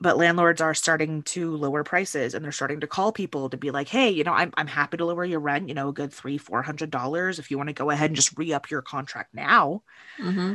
But 0.00 0.18
landlords 0.18 0.60
are 0.60 0.74
starting 0.74 1.22
to 1.22 1.56
lower 1.56 1.82
prices 1.82 2.34
and 2.34 2.44
they're 2.44 2.52
starting 2.52 2.80
to 2.80 2.86
call 2.86 3.10
people 3.10 3.48
to 3.50 3.56
be 3.56 3.70
like, 3.70 3.88
hey, 3.88 4.10
you 4.10 4.22
know, 4.22 4.32
I'm, 4.32 4.52
I'm 4.56 4.68
happy 4.68 4.96
to 4.98 5.04
lower 5.04 5.24
your 5.24 5.40
rent, 5.40 5.68
you 5.68 5.74
know, 5.74 5.88
a 5.88 5.92
good 5.92 6.12
three, 6.12 6.38
four 6.38 6.62
hundred 6.62 6.90
dollars 6.90 7.38
if 7.38 7.50
you 7.50 7.56
want 7.56 7.68
to 7.68 7.72
go 7.72 7.90
ahead 7.90 8.10
and 8.10 8.16
just 8.16 8.36
re-up 8.38 8.70
your 8.70 8.82
contract 8.82 9.34
now. 9.34 9.82
Mm-hmm. 10.20 10.54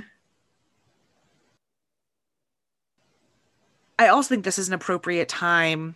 I 4.00 4.08
also 4.08 4.30
think 4.30 4.46
this 4.46 4.60
is 4.60 4.70
an 4.70 4.74
appropriate 4.74 5.28
time 5.28 5.96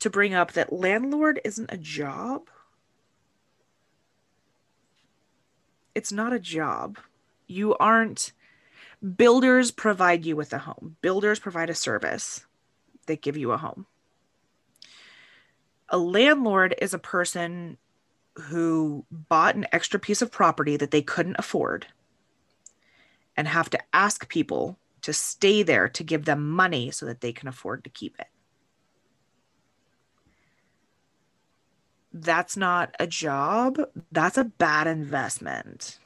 to 0.00 0.10
bring 0.10 0.34
up 0.34 0.52
that 0.52 0.72
landlord 0.72 1.40
isn't 1.44 1.72
a 1.72 1.76
job. 1.76 2.48
It's 5.94 6.12
not 6.12 6.32
a 6.32 6.38
job. 6.38 6.98
You 7.46 7.74
aren't 7.76 8.32
builders 9.16 9.70
provide 9.70 10.24
you 10.24 10.36
with 10.36 10.52
a 10.52 10.58
home. 10.58 10.96
Builders 11.02 11.38
provide 11.38 11.70
a 11.70 11.74
service. 11.74 12.46
They 13.06 13.16
give 13.16 13.36
you 13.36 13.52
a 13.52 13.58
home. 13.58 13.86
A 15.88 15.98
landlord 15.98 16.74
is 16.80 16.94
a 16.94 16.98
person 16.98 17.76
who 18.36 19.04
bought 19.10 19.56
an 19.56 19.66
extra 19.72 20.00
piece 20.00 20.22
of 20.22 20.30
property 20.30 20.76
that 20.76 20.90
they 20.90 21.02
couldn't 21.02 21.36
afford 21.38 21.86
and 23.36 23.46
have 23.46 23.68
to 23.70 23.78
ask 23.92 24.28
people 24.28 24.78
to 25.02 25.12
stay 25.12 25.62
there 25.62 25.88
to 25.88 26.04
give 26.04 26.24
them 26.24 26.48
money 26.48 26.90
so 26.90 27.04
that 27.06 27.20
they 27.20 27.32
can 27.32 27.48
afford 27.48 27.84
to 27.84 27.90
keep 27.90 28.18
it. 28.18 28.28
That's 32.12 32.56
not 32.56 32.94
a 33.00 33.06
job. 33.06 33.78
That's 34.10 34.38
a 34.38 34.44
bad 34.44 34.86
investment. 34.86 35.98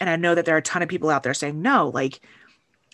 And 0.00 0.10
I 0.10 0.16
know 0.16 0.34
that 0.34 0.44
there 0.44 0.54
are 0.54 0.58
a 0.58 0.62
ton 0.62 0.82
of 0.82 0.88
people 0.88 1.10
out 1.10 1.22
there 1.22 1.34
saying, 1.34 1.60
no, 1.62 1.88
like 1.88 2.20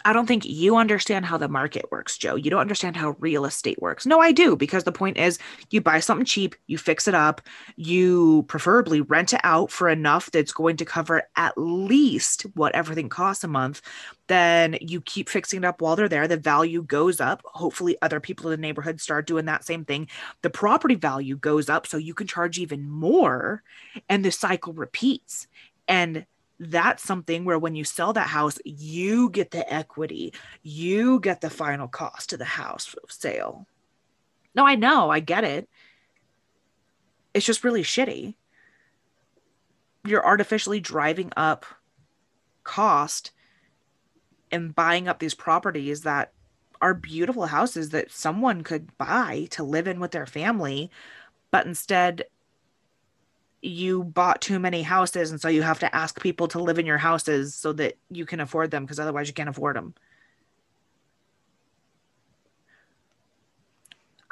I 0.05 0.13
don't 0.13 0.27
think 0.27 0.45
you 0.47 0.77
understand 0.77 1.27
how 1.27 1.37
the 1.37 1.49
market 1.49 1.85
works, 1.91 2.17
Jo. 2.17 2.35
You 2.35 2.51
don't 2.51 2.61
understand 2.61 2.97
how 2.97 3.17
real 3.19 3.45
estate 3.45 3.81
works. 3.81 4.07
No, 4.07 4.21
I 4.21 4.33
do, 4.33 4.57
because 4.57 4.85
the 4.85 4.93
point 4.93 5.19
is 5.19 5.39
you 5.71 5.81
buy 5.81 6.01
something 6.01 6.25
cheap, 6.25 6.55
you 6.67 6.79
fix 6.79 7.07
it 7.07 7.15
up, 7.15 7.41
you 7.77 8.45
preferably 8.49 9.01
rent 9.01 9.33
it 9.33 9.41
out 9.45 9.71
for 9.71 9.89
enough 9.89 10.31
that's 10.31 10.53
going 10.53 10.77
to 10.79 10.85
cover 10.85 11.23
at 11.37 11.53
least 11.57 12.43
what 12.55 12.75
everything 12.75 13.09
costs 13.09 13.45
a 13.45 13.49
month. 13.49 13.83
Then 14.27 14.79
you 14.81 15.01
keep 15.01 15.29
fixing 15.29 15.65
it 15.65 15.67
up 15.67 15.81
while 15.83 15.97
they're 15.97 16.09
there. 16.09 16.29
The 16.29 16.37
value 16.37 16.83
goes 16.83 17.21
up. 17.21 17.43
Hopefully, 17.45 17.97
other 18.01 18.21
people 18.21 18.51
in 18.51 18.61
the 18.61 18.67
neighborhood 18.67 19.01
start 19.01 19.27
doing 19.27 19.47
that 19.47 19.65
same 19.65 19.85
thing. 19.85 20.09
The 20.43 20.51
property 20.51 20.95
value 20.95 21.37
goes 21.37 21.69
up, 21.69 21.87
so 21.87 21.97
you 21.97 22.15
can 22.15 22.27
charge 22.27 22.59
even 22.59 22.89
more, 22.89 23.63
and 24.09 24.25
the 24.25 24.31
cycle 24.31 24.73
repeats. 24.73 25.49
And 25.89 26.25
that's 26.61 27.03
something 27.03 27.47
where 27.47 27.59
when 27.59 27.75
you 27.75 27.85
sell 27.85 28.13
that 28.13 28.29
house, 28.29 28.59
you 28.67 29.31
get 29.31 29.51
the 29.51 29.73
equity, 29.73 30.35
you 30.63 31.19
get 31.19 31.41
the 31.41 31.49
final 31.49 31.89
cost 31.89 32.35
of 32.35 32.39
the 32.39 32.45
house 32.45 32.95
sale. 33.09 33.67
No, 34.55 34.67
I 34.67 34.75
know, 34.75 35.09
I 35.09 35.21
get 35.21 35.43
it. 35.43 35.69
It's 37.33 37.47
just 37.47 37.65
really 37.65 37.83
shitty. 37.83 38.35
You're 40.05 40.25
artificially 40.25 40.81
driving 40.81 41.33
up 41.35 41.65
cost 42.63 43.31
and 44.53 44.75
buying 44.75 45.09
up 45.09 45.19
these 45.19 45.35
properties 45.35 46.03
that 46.03 46.33
are 46.83 46.95
beautiful 46.95 47.47
houses 47.47 47.91
that 47.91 48.11
someone 48.11 48.63
could 48.63 48.97
buy 48.99 49.47
to 49.51 49.63
live 49.63 49.89
in 49.89 49.99
with 49.99 50.11
their 50.11 50.27
family, 50.27 50.91
but 51.51 51.67
instead 51.67 52.25
you 53.63 54.05
bought 54.05 54.41
too 54.41 54.59
many 54.59 54.83
houses 54.83 55.31
and 55.31 55.41
so 55.41 55.49
you 55.49 55.63
have 55.63 55.81
to 55.81 55.95
ask 55.95 56.21
people 56.21 56.49
to 56.49 56.63
live 56.63 56.79
in 56.79 56.87
your 56.87 56.99
houses 56.99 57.55
so 57.55 57.73
that 57.75 57.97
you 58.11 58.25
can 58.25 58.41
afford 58.41 58.71
them 58.71 58.85
because 58.85 58.99
otherwise 58.99 59.29
you 59.29 59.35
can't 59.35 59.49
afford 59.49 59.77
them. 59.77 59.95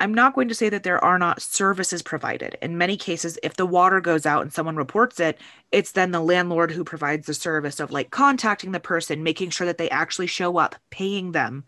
I'm 0.01 0.15
not 0.15 0.35
going 0.35 0.49
to 0.49 0.55
say 0.55 0.69
that 0.69 0.85
there 0.85 1.03
are 1.05 1.19
not 1.19 1.43
services 1.43 2.03
provided. 2.03 2.57
In 2.63 2.79
many 2.79 2.97
cases, 2.97 3.37
if 3.43 3.57
the 3.57 3.67
water 3.67 4.01
goes 4.01 4.27
out 4.27 4.43
and 4.43 4.53
someone 4.53 4.77
reports 4.77 5.19
it, 5.19 5.41
it's 5.73 5.91
then 5.91 6.13
the 6.13 6.21
landlord 6.21 6.71
who 6.71 6.85
provides 6.85 7.27
the 7.27 7.35
service 7.35 7.81
of 7.81 7.91
like 7.91 8.11
contacting 8.11 8.71
the 8.71 8.79
person, 8.79 9.25
making 9.25 9.51
sure 9.51 9.67
that 9.67 9.77
they 9.77 9.91
actually 9.91 10.29
show 10.29 10.57
up, 10.57 10.77
paying 10.91 11.33
them. 11.33 11.65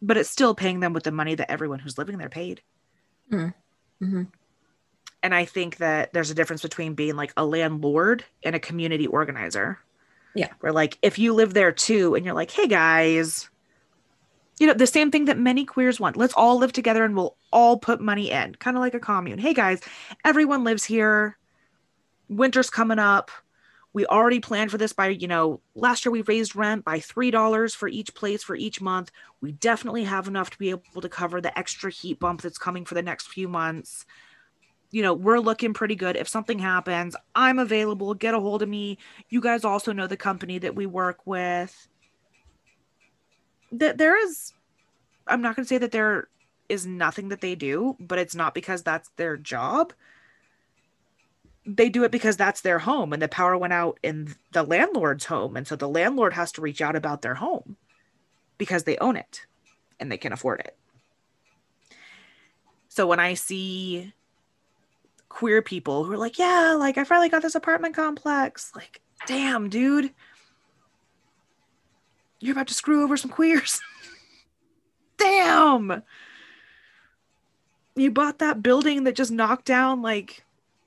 But 0.00 0.16
it's 0.16 0.30
still 0.30 0.54
paying 0.54 0.80
them 0.80 0.94
with 0.94 1.02
the 1.02 1.12
money 1.12 1.34
that 1.34 1.50
everyone 1.50 1.80
who's 1.80 1.98
living 1.98 2.16
there 2.16 2.30
paid. 2.30 2.62
Mm. 3.30 3.52
Mm-hmm 4.02 4.22
and 5.22 5.34
I 5.34 5.44
think 5.44 5.78
that 5.78 6.12
there's 6.12 6.30
a 6.30 6.34
difference 6.34 6.62
between 6.62 6.94
being 6.94 7.16
like 7.16 7.32
a 7.36 7.44
landlord 7.44 8.24
and 8.44 8.54
a 8.54 8.60
community 8.60 9.06
organizer. 9.06 9.78
Yeah. 10.34 10.48
Where 10.60 10.72
like 10.72 10.98
if 11.02 11.18
you 11.18 11.32
live 11.34 11.54
there 11.54 11.72
too 11.72 12.14
and 12.14 12.24
you're 12.24 12.34
like, 12.34 12.50
"Hey 12.50 12.68
guys, 12.68 13.48
you 14.58 14.66
know, 14.66 14.74
the 14.74 14.86
same 14.86 15.10
thing 15.10 15.24
that 15.24 15.38
many 15.38 15.64
queers 15.64 15.98
want. 15.98 16.16
Let's 16.16 16.34
all 16.34 16.58
live 16.58 16.72
together 16.72 17.04
and 17.04 17.16
we'll 17.16 17.36
all 17.50 17.78
put 17.78 18.00
money 18.00 18.30
in." 18.30 18.54
Kind 18.56 18.76
of 18.76 18.80
like 18.80 18.94
a 18.94 19.00
commune. 19.00 19.38
"Hey 19.38 19.54
guys, 19.54 19.80
everyone 20.24 20.64
lives 20.64 20.84
here. 20.84 21.36
Winter's 22.28 22.70
coming 22.70 22.98
up. 22.98 23.30
We 23.94 24.06
already 24.06 24.38
planned 24.38 24.70
for 24.70 24.78
this 24.78 24.92
by, 24.92 25.08
you 25.08 25.26
know, 25.26 25.60
last 25.74 26.04
year 26.04 26.12
we 26.12 26.20
raised 26.22 26.54
rent 26.54 26.84
by 26.84 27.00
$3 27.00 27.74
for 27.74 27.88
each 27.88 28.14
place 28.14 28.44
for 28.44 28.54
each 28.54 28.80
month. 28.80 29.10
We 29.40 29.50
definitely 29.50 30.04
have 30.04 30.28
enough 30.28 30.50
to 30.50 30.58
be 30.58 30.70
able 30.70 31.00
to 31.00 31.08
cover 31.08 31.40
the 31.40 31.58
extra 31.58 31.90
heat 31.90 32.20
bump 32.20 32.42
that's 32.42 32.58
coming 32.58 32.84
for 32.84 32.94
the 32.94 33.02
next 33.02 33.28
few 33.28 33.48
months." 33.48 34.04
You 34.90 35.02
know, 35.02 35.12
we're 35.12 35.38
looking 35.38 35.74
pretty 35.74 35.94
good. 35.94 36.16
If 36.16 36.28
something 36.28 36.58
happens, 36.58 37.14
I'm 37.34 37.58
available. 37.58 38.14
Get 38.14 38.34
a 38.34 38.40
hold 38.40 38.62
of 38.62 38.68
me. 38.68 38.98
You 39.28 39.40
guys 39.40 39.64
also 39.64 39.92
know 39.92 40.06
the 40.06 40.16
company 40.16 40.58
that 40.58 40.74
we 40.74 40.86
work 40.86 41.26
with. 41.26 41.88
That 43.72 43.98
there 43.98 44.16
is, 44.24 44.54
I'm 45.26 45.42
not 45.42 45.56
going 45.56 45.64
to 45.64 45.68
say 45.68 45.78
that 45.78 45.92
there 45.92 46.28
is 46.70 46.86
nothing 46.86 47.28
that 47.28 47.42
they 47.42 47.54
do, 47.54 47.96
but 48.00 48.18
it's 48.18 48.34
not 48.34 48.54
because 48.54 48.82
that's 48.82 49.10
their 49.16 49.36
job. 49.36 49.92
They 51.66 51.90
do 51.90 52.04
it 52.04 52.10
because 52.10 52.38
that's 52.38 52.62
their 52.62 52.78
home 52.78 53.12
and 53.12 53.20
the 53.20 53.28
power 53.28 53.58
went 53.58 53.74
out 53.74 53.98
in 54.02 54.34
the 54.52 54.62
landlord's 54.62 55.26
home. 55.26 55.54
And 55.54 55.66
so 55.66 55.76
the 55.76 55.88
landlord 55.88 56.32
has 56.32 56.50
to 56.52 56.62
reach 56.62 56.80
out 56.80 56.96
about 56.96 57.20
their 57.20 57.34
home 57.34 57.76
because 58.56 58.84
they 58.84 58.96
own 58.98 59.16
it 59.16 59.44
and 60.00 60.10
they 60.10 60.16
can 60.16 60.32
afford 60.32 60.60
it. 60.60 60.76
So 62.88 63.06
when 63.06 63.20
I 63.20 63.34
see 63.34 64.14
queer 65.28 65.62
people 65.62 66.04
who 66.04 66.12
are 66.12 66.18
like, 66.18 66.38
yeah, 66.38 66.74
like 66.78 66.98
I 66.98 67.04
finally 67.04 67.28
got 67.28 67.42
this 67.42 67.54
apartment 67.54 67.94
complex. 67.94 68.72
Like, 68.74 69.00
damn, 69.26 69.68
dude. 69.68 70.12
You're 72.40 72.52
about 72.52 72.68
to 72.68 72.74
screw 72.74 73.02
over 73.02 73.16
some 73.16 73.30
queers. 73.30 73.80
damn. 75.18 76.02
You 77.96 78.10
bought 78.10 78.38
that 78.38 78.62
building 78.62 79.04
that 79.04 79.16
just 79.16 79.32
knocked 79.32 79.66
down 79.66 80.02
like 80.02 80.44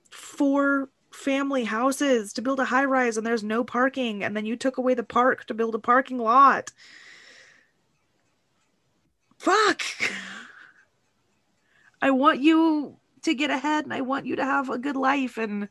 four 0.09 0.89
family 1.11 1.65
houses 1.65 2.31
to 2.33 2.41
build 2.41 2.59
a 2.59 2.65
high 2.65 2.85
rise 2.85 3.17
and 3.17 3.27
there's 3.27 3.43
no 3.43 3.63
parking. 3.63 4.23
And 4.23 4.35
then 4.35 4.45
you 4.45 4.55
took 4.55 4.77
away 4.77 4.93
the 4.93 5.03
park 5.03 5.45
to 5.45 5.53
build 5.53 5.75
a 5.75 5.79
parking 5.79 6.17
lot. 6.17 6.71
Fuck. 9.37 9.83
I 12.01 12.11
want 12.11 12.39
you 12.39 12.97
to 13.24 13.34
get 13.34 13.49
ahead 13.49 13.86
and 13.86 13.93
I 13.93 14.01
want 14.01 14.26
you 14.26 14.36
to 14.36 14.45
have 14.45 14.69
a 14.69 14.78
good 14.78 14.95
life 14.95 15.38
and 15.38 15.69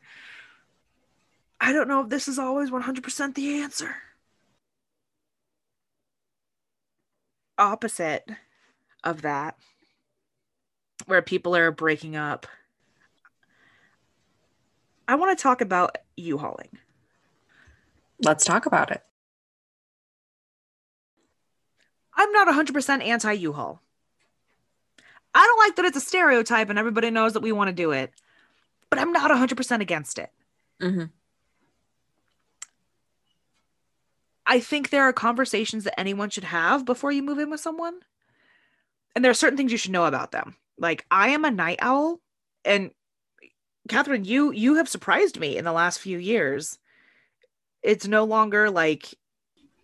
I 1.59 1.73
don't 1.73 1.87
know 1.87 2.01
if 2.01 2.09
this 2.09 2.27
is 2.27 2.39
always 2.39 2.71
100% 2.71 3.35
the 3.35 3.61
answer. 3.61 3.95
Opposite 7.57 8.27
of 9.03 9.21
that, 9.21 9.55
where 11.05 11.21
people 11.21 11.55
are 11.55 11.71
breaking 11.71 12.15
up, 12.15 12.47
I 15.07 15.15
want 15.15 15.37
to 15.37 15.41
talk 15.41 15.61
about 15.61 15.97
U 16.17 16.37
hauling. 16.39 16.77
Let's 18.23 18.45
talk 18.45 18.65
about 18.65 18.91
it. 18.91 19.03
I'm 22.15 22.31
not 22.31 22.47
100% 22.47 23.03
anti 23.03 23.33
U 23.33 23.53
haul. 23.53 23.81
I 25.33 25.41
don't 25.41 25.59
like 25.59 25.75
that 25.77 25.85
it's 25.85 25.97
a 25.97 26.01
stereotype 26.01 26.69
and 26.69 26.77
everybody 26.77 27.09
knows 27.09 27.33
that 27.33 27.41
we 27.41 27.51
want 27.51 27.69
to 27.69 27.73
do 27.73 27.91
it, 27.91 28.11
but 28.89 28.99
I'm 28.99 29.11
not 29.11 29.31
100% 29.31 29.81
against 29.81 30.19
it. 30.19 30.29
Mm-hmm. 30.81 31.05
I 34.45 34.59
think 34.59 34.89
there 34.89 35.03
are 35.03 35.13
conversations 35.13 35.85
that 35.85 35.99
anyone 35.99 36.29
should 36.29 36.43
have 36.43 36.83
before 36.83 37.11
you 37.11 37.23
move 37.23 37.39
in 37.39 37.49
with 37.49 37.61
someone. 37.61 37.99
And 39.15 39.23
there 39.23 39.31
are 39.31 39.35
certain 39.35 39.55
things 39.55 39.71
you 39.71 39.77
should 39.77 39.91
know 39.91 40.05
about 40.05 40.31
them. 40.31 40.55
Like 40.77 41.05
I 41.09 41.29
am 41.29 41.45
a 41.45 41.51
night 41.51 41.79
owl 41.81 42.19
and 42.65 42.91
Katharine, 43.87 44.25
you 44.25 44.51
you 44.51 44.75
have 44.75 44.87
surprised 44.87 45.39
me 45.39 45.57
in 45.57 45.65
the 45.65 45.71
last 45.71 45.99
few 45.99 46.17
years. 46.17 46.77
It's 47.81 48.07
no 48.07 48.23
longer 48.25 48.69
like 48.69 49.13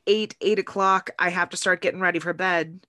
eight, 0.06 0.36
eight 0.42 0.60
o'clock. 0.60 1.10
I 1.18 1.30
have 1.30 1.50
to 1.50 1.58
start 1.58 1.82
getting 1.82 2.00
ready 2.00 2.20
for 2.20 2.34
bed. 2.34 2.86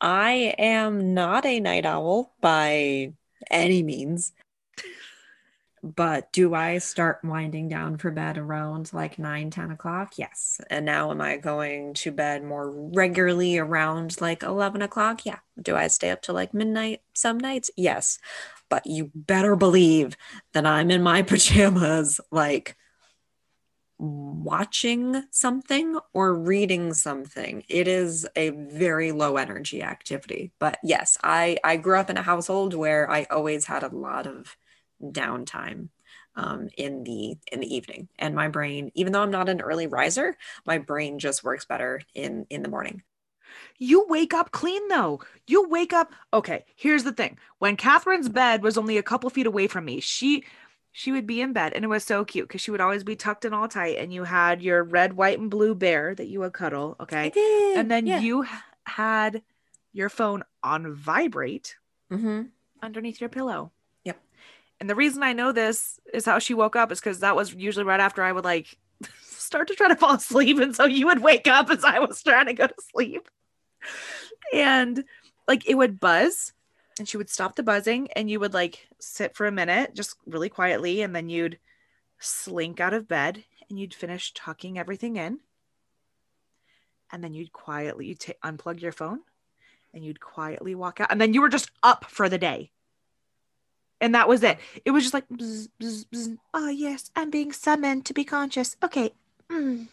I 0.00 0.54
am 0.58 1.14
not 1.14 1.46
a 1.46 1.60
night 1.60 1.86
owl 1.86 2.34
by 2.40 3.12
any 3.50 3.82
means. 3.82 4.32
But 5.82 6.32
do 6.32 6.52
I 6.52 6.78
start 6.78 7.20
winding 7.22 7.68
down 7.68 7.98
for 7.98 8.10
bed 8.10 8.38
around 8.38 8.92
like 8.92 9.20
9, 9.20 9.50
10 9.50 9.70
o'clock? 9.70 10.14
Yes. 10.18 10.60
And 10.68 10.84
now 10.84 11.12
am 11.12 11.20
I 11.20 11.36
going 11.36 11.94
to 11.94 12.10
bed 12.10 12.42
more 12.42 12.70
regularly 12.70 13.56
around 13.56 14.20
like 14.20 14.42
11 14.42 14.82
o'clock? 14.82 15.24
Yeah. 15.24 15.38
Do 15.60 15.76
I 15.76 15.86
stay 15.86 16.10
up 16.10 16.22
till 16.22 16.34
like 16.34 16.52
midnight 16.52 17.02
some 17.14 17.38
nights? 17.38 17.70
Yes. 17.76 18.18
But 18.68 18.86
you 18.86 19.12
better 19.14 19.54
believe 19.54 20.16
that 20.54 20.66
I'm 20.66 20.90
in 20.90 21.02
my 21.02 21.22
pajamas, 21.22 22.20
like 22.32 22.76
watching 23.98 25.22
something 25.30 25.98
or 26.12 26.34
reading 26.34 26.92
something. 26.92 27.64
It 27.68 27.88
is 27.88 28.26
a 28.36 28.50
very 28.50 29.12
low 29.12 29.36
energy 29.36 29.82
activity. 29.82 30.52
But 30.58 30.78
yes 30.82 31.16
i 31.22 31.56
i 31.64 31.76
grew 31.76 31.98
up 31.98 32.10
in 32.10 32.16
a 32.16 32.22
household 32.22 32.74
where 32.74 33.10
i 33.10 33.26
always 33.30 33.64
had 33.64 33.82
a 33.82 33.94
lot 33.94 34.26
of 34.26 34.56
downtime 35.02 35.88
um, 36.34 36.68
in 36.76 37.04
the 37.04 37.36
in 37.50 37.60
the 37.60 37.74
evening. 37.74 38.08
And 38.18 38.34
my 38.34 38.48
brain 38.48 38.90
even 38.94 39.12
though 39.12 39.22
i'm 39.22 39.30
not 39.30 39.48
an 39.48 39.60
early 39.60 39.86
riser 39.86 40.36
my 40.66 40.78
brain 40.78 41.18
just 41.18 41.44
works 41.44 41.64
better 41.64 42.00
in 42.14 42.46
in 42.50 42.62
the 42.62 42.68
morning. 42.68 43.02
You 43.78 44.06
wake 44.08 44.34
up 44.34 44.50
clean 44.52 44.88
though. 44.88 45.20
You 45.46 45.68
wake 45.68 45.92
up 45.92 46.12
okay 46.32 46.64
here's 46.76 47.04
the 47.04 47.12
thing. 47.12 47.38
When 47.58 47.76
Katharine's 47.76 48.28
bed 48.28 48.62
was 48.62 48.76
only 48.78 48.98
a 48.98 49.02
couple 49.02 49.30
feet 49.30 49.46
away 49.46 49.66
from 49.66 49.84
me 49.86 50.00
she 50.00 50.44
she 50.98 51.12
would 51.12 51.26
be 51.26 51.42
in 51.42 51.52
bed 51.52 51.74
and 51.74 51.84
it 51.84 51.88
was 51.88 52.02
so 52.02 52.24
cute 52.24 52.48
because 52.48 52.62
she 52.62 52.70
would 52.70 52.80
always 52.80 53.04
be 53.04 53.14
tucked 53.14 53.44
in 53.44 53.52
all 53.52 53.68
tight 53.68 53.98
and 53.98 54.14
you 54.14 54.24
had 54.24 54.62
your 54.62 54.82
red 54.82 55.12
white 55.12 55.38
and 55.38 55.50
blue 55.50 55.74
bear 55.74 56.14
that 56.14 56.26
you 56.26 56.40
would 56.40 56.54
cuddle 56.54 56.96
okay 56.98 57.30
and 57.76 57.90
then 57.90 58.06
yeah. 58.06 58.18
you 58.18 58.46
had 58.84 59.42
your 59.92 60.08
phone 60.08 60.42
on 60.62 60.94
vibrate 60.94 61.76
mm-hmm. 62.10 62.44
underneath 62.82 63.20
your 63.20 63.28
pillow 63.28 63.70
yep 64.04 64.18
and 64.80 64.88
the 64.88 64.94
reason 64.94 65.22
i 65.22 65.34
know 65.34 65.52
this 65.52 66.00
is 66.14 66.24
how 66.24 66.38
she 66.38 66.54
woke 66.54 66.76
up 66.76 66.90
is 66.90 66.98
because 66.98 67.20
that 67.20 67.36
was 67.36 67.52
usually 67.52 67.84
right 67.84 68.00
after 68.00 68.22
i 68.22 68.32
would 68.32 68.44
like 68.44 68.78
start 69.20 69.68
to 69.68 69.74
try 69.74 69.88
to 69.88 69.96
fall 69.96 70.14
asleep 70.14 70.58
and 70.58 70.74
so 70.74 70.86
you 70.86 71.04
would 71.04 71.22
wake 71.22 71.46
up 71.46 71.68
as 71.68 71.84
i 71.84 71.98
was 71.98 72.22
trying 72.22 72.46
to 72.46 72.54
go 72.54 72.66
to 72.66 72.74
sleep 72.90 73.28
and 74.54 75.04
like 75.46 75.68
it 75.68 75.74
would 75.74 76.00
buzz 76.00 76.54
and 76.98 77.08
she 77.08 77.16
would 77.16 77.30
stop 77.30 77.56
the 77.56 77.62
buzzing 77.62 78.08
and 78.16 78.30
you 78.30 78.40
would 78.40 78.54
like 78.54 78.88
sit 78.98 79.36
for 79.36 79.46
a 79.46 79.52
minute 79.52 79.94
just 79.94 80.16
really 80.26 80.48
quietly 80.48 81.02
and 81.02 81.14
then 81.14 81.28
you'd 81.28 81.58
slink 82.18 82.80
out 82.80 82.94
of 82.94 83.08
bed 83.08 83.44
and 83.68 83.78
you'd 83.78 83.94
finish 83.94 84.32
tucking 84.32 84.78
everything 84.78 85.16
in. 85.16 85.40
And 87.12 87.22
then 87.22 87.34
you'd 87.34 87.52
quietly 87.52 88.06
you'd 88.06 88.20
t- 88.20 88.34
unplug 88.44 88.80
your 88.80 88.92
phone 88.92 89.20
and 89.94 90.04
you'd 90.04 90.20
quietly 90.20 90.74
walk 90.74 91.00
out. 91.00 91.10
And 91.10 91.20
then 91.20 91.34
you 91.34 91.40
were 91.40 91.48
just 91.48 91.70
up 91.82 92.06
for 92.06 92.28
the 92.28 92.38
day. 92.38 92.70
And 94.00 94.14
that 94.14 94.28
was 94.28 94.42
it. 94.42 94.58
It 94.84 94.90
was 94.90 95.04
just 95.04 95.14
like 95.14 95.28
bzz, 95.28 95.68
bzz, 95.80 96.04
bzz. 96.12 96.38
oh 96.52 96.68
yes 96.68 97.10
i'm 97.16 97.30
being 97.30 97.52
summoned 97.52 98.04
to 98.06 98.14
be 98.14 98.24
conscious. 98.24 98.76
Okay 98.82 99.12
mm. 99.50 99.86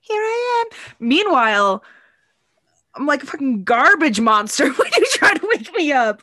here 0.00 0.22
i 0.22 0.64
am. 0.64 0.78
Meanwhile 1.00 1.82
I'm 2.94 3.06
like 3.06 3.22
a 3.22 3.26
fucking 3.26 3.64
garbage 3.64 4.20
monster 4.20 4.70
when 5.22 5.32
you 5.32 5.38
try 5.38 5.38
to 5.38 5.46
wake 5.48 5.76
me 5.76 5.92
up. 5.92 6.22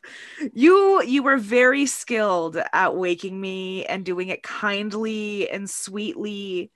You 0.53 1.01
you 1.03 1.23
were 1.23 1.37
very 1.37 1.85
skilled 1.85 2.57
at 2.73 2.95
waking 2.95 3.39
me 3.39 3.85
and 3.85 4.05
doing 4.05 4.29
it 4.29 4.43
kindly 4.43 5.49
and 5.49 5.69
sweetly. 5.69 6.71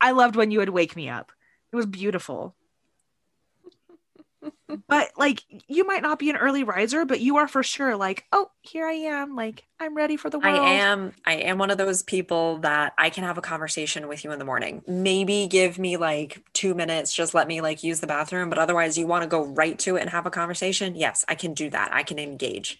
I 0.00 0.12
loved 0.12 0.36
when 0.36 0.50
you 0.50 0.60
would 0.60 0.70
wake 0.70 0.96
me 0.96 1.08
up. 1.08 1.32
It 1.72 1.76
was 1.76 1.86
beautiful 1.86 2.54
but 4.88 5.10
like 5.16 5.44
you 5.68 5.86
might 5.86 6.02
not 6.02 6.18
be 6.18 6.30
an 6.30 6.36
early 6.36 6.64
riser 6.64 7.04
but 7.04 7.20
you 7.20 7.36
are 7.36 7.48
for 7.48 7.62
sure 7.62 7.96
like 7.96 8.24
oh 8.32 8.50
here 8.62 8.86
i 8.86 8.92
am 8.92 9.36
like 9.36 9.64
i'm 9.80 9.96
ready 9.96 10.16
for 10.16 10.30
the 10.30 10.38
world. 10.38 10.58
i 10.58 10.72
am 10.72 11.12
i 11.24 11.34
am 11.34 11.58
one 11.58 11.70
of 11.70 11.78
those 11.78 12.02
people 12.02 12.58
that 12.58 12.92
i 12.98 13.10
can 13.10 13.24
have 13.24 13.38
a 13.38 13.42
conversation 13.42 14.08
with 14.08 14.24
you 14.24 14.32
in 14.32 14.38
the 14.38 14.44
morning. 14.44 14.82
Maybe 14.86 15.46
give 15.46 15.78
me 15.78 15.96
like 15.96 16.42
two 16.52 16.74
minutes 16.74 17.12
just 17.12 17.34
let 17.34 17.46
me 17.48 17.60
like 17.60 17.82
use 17.82 18.00
the 18.00 18.06
bathroom 18.06 18.48
but 18.48 18.58
otherwise 18.58 18.96
you 18.98 19.06
want 19.06 19.22
to 19.22 19.28
go 19.28 19.44
right 19.44 19.78
to 19.80 19.96
it 19.96 20.00
and 20.00 20.10
have 20.10 20.26
a 20.26 20.30
conversation? 20.30 20.94
Yes 20.94 21.24
i 21.28 21.34
can 21.34 21.54
do 21.54 21.70
that. 21.70 21.92
I 21.92 22.02
can 22.02 22.18
engage. 22.18 22.78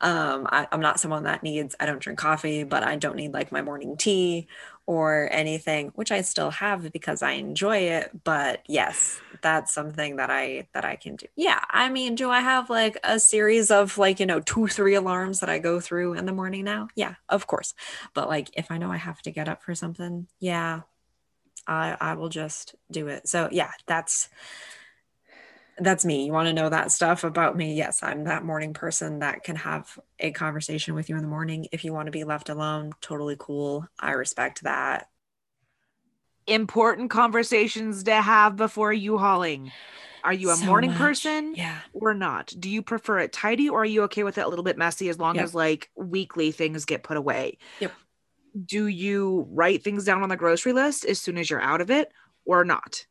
Um 0.00 0.46
I, 0.50 0.66
i'm 0.72 0.80
not 0.80 1.00
someone 1.00 1.24
that 1.24 1.42
needs 1.42 1.74
i 1.80 1.86
don't 1.86 2.00
drink 2.00 2.18
coffee 2.18 2.64
but 2.64 2.82
i 2.82 2.96
don't 2.96 3.16
need 3.16 3.32
like 3.32 3.52
my 3.52 3.62
morning 3.62 3.96
tea 3.96 4.48
or 4.88 5.28
anything 5.32 5.92
which 5.96 6.10
i 6.10 6.22
still 6.22 6.50
have 6.50 6.90
because 6.92 7.20
i 7.20 7.32
enjoy 7.32 7.76
it 7.76 8.10
but 8.24 8.62
yes 8.66 9.20
that's 9.42 9.74
something 9.74 10.16
that 10.16 10.30
i 10.30 10.66
that 10.72 10.82
i 10.82 10.96
can 10.96 11.14
do. 11.14 11.26
Yeah 11.36 11.60
i 11.68 11.90
mean 11.90 12.14
do 12.14 12.30
i 12.30 12.40
have 12.40 12.70
like 12.70 12.96
a 13.04 13.20
series 13.20 13.70
of 13.70 13.98
like 13.98 14.18
you 14.18 14.24
know 14.24 14.40
two 14.40 14.66
three 14.66 14.94
alarms 14.94 15.40
that 15.40 15.50
i 15.50 15.58
go 15.58 15.78
through 15.78 16.14
in 16.14 16.24
the 16.24 16.32
morning 16.32 16.64
now? 16.64 16.88
Yeah 16.96 17.16
of 17.28 17.46
course. 17.46 17.74
But 18.14 18.28
like 18.28 18.48
if 18.54 18.70
i 18.70 18.78
know 18.78 18.90
i 18.90 18.96
have 18.96 19.20
to 19.22 19.30
get 19.30 19.46
up 19.46 19.62
for 19.62 19.74
something 19.74 20.26
yeah 20.40 20.80
i 21.66 21.94
i 22.00 22.14
will 22.14 22.30
just 22.30 22.74
do 22.90 23.08
it. 23.08 23.28
So 23.28 23.50
yeah 23.52 23.72
that's 23.86 24.30
that's 25.78 26.04
me. 26.04 26.26
You 26.26 26.32
want 26.32 26.48
to 26.48 26.52
know 26.52 26.68
that 26.68 26.92
stuff 26.92 27.24
about 27.24 27.56
me? 27.56 27.74
Yes, 27.74 28.02
I'm 28.02 28.24
that 28.24 28.44
morning 28.44 28.74
person 28.74 29.20
that 29.20 29.44
can 29.44 29.56
have 29.56 29.98
a 30.18 30.32
conversation 30.32 30.94
with 30.94 31.08
you 31.08 31.16
in 31.16 31.22
the 31.22 31.28
morning. 31.28 31.66
If 31.72 31.84
you 31.84 31.92
want 31.92 32.06
to 32.06 32.12
be 32.12 32.24
left 32.24 32.48
alone, 32.48 32.92
totally 33.00 33.36
cool. 33.38 33.86
I 33.98 34.12
respect 34.12 34.62
that. 34.62 35.08
Important 36.46 37.10
conversations 37.10 38.04
to 38.04 38.14
have 38.14 38.56
before 38.56 38.92
U 38.92 39.18
hauling. 39.18 39.70
Are 40.24 40.32
you 40.32 40.50
a 40.50 40.56
so 40.56 40.66
morning 40.66 40.90
much. 40.90 40.98
person 40.98 41.54
yeah. 41.54 41.78
or 41.92 42.12
not? 42.12 42.52
Do 42.58 42.68
you 42.68 42.82
prefer 42.82 43.20
it 43.20 43.32
tidy 43.32 43.68
or 43.68 43.82
are 43.82 43.86
you 43.86 44.02
okay 44.04 44.24
with 44.24 44.38
it 44.38 44.44
a 44.44 44.48
little 44.48 44.64
bit 44.64 44.76
messy 44.76 45.08
as 45.08 45.18
long 45.18 45.36
yep. 45.36 45.44
as 45.44 45.54
like 45.54 45.90
weekly 45.94 46.50
things 46.50 46.84
get 46.84 47.02
put 47.02 47.16
away? 47.16 47.58
Yep. 47.80 47.92
Do 48.64 48.86
you 48.86 49.46
write 49.50 49.84
things 49.84 50.04
down 50.04 50.22
on 50.22 50.28
the 50.28 50.36
grocery 50.36 50.72
list 50.72 51.04
as 51.04 51.20
soon 51.20 51.38
as 51.38 51.48
you're 51.48 51.60
out 51.60 51.80
of 51.80 51.90
it 51.90 52.10
or 52.44 52.64
not? 52.64 53.06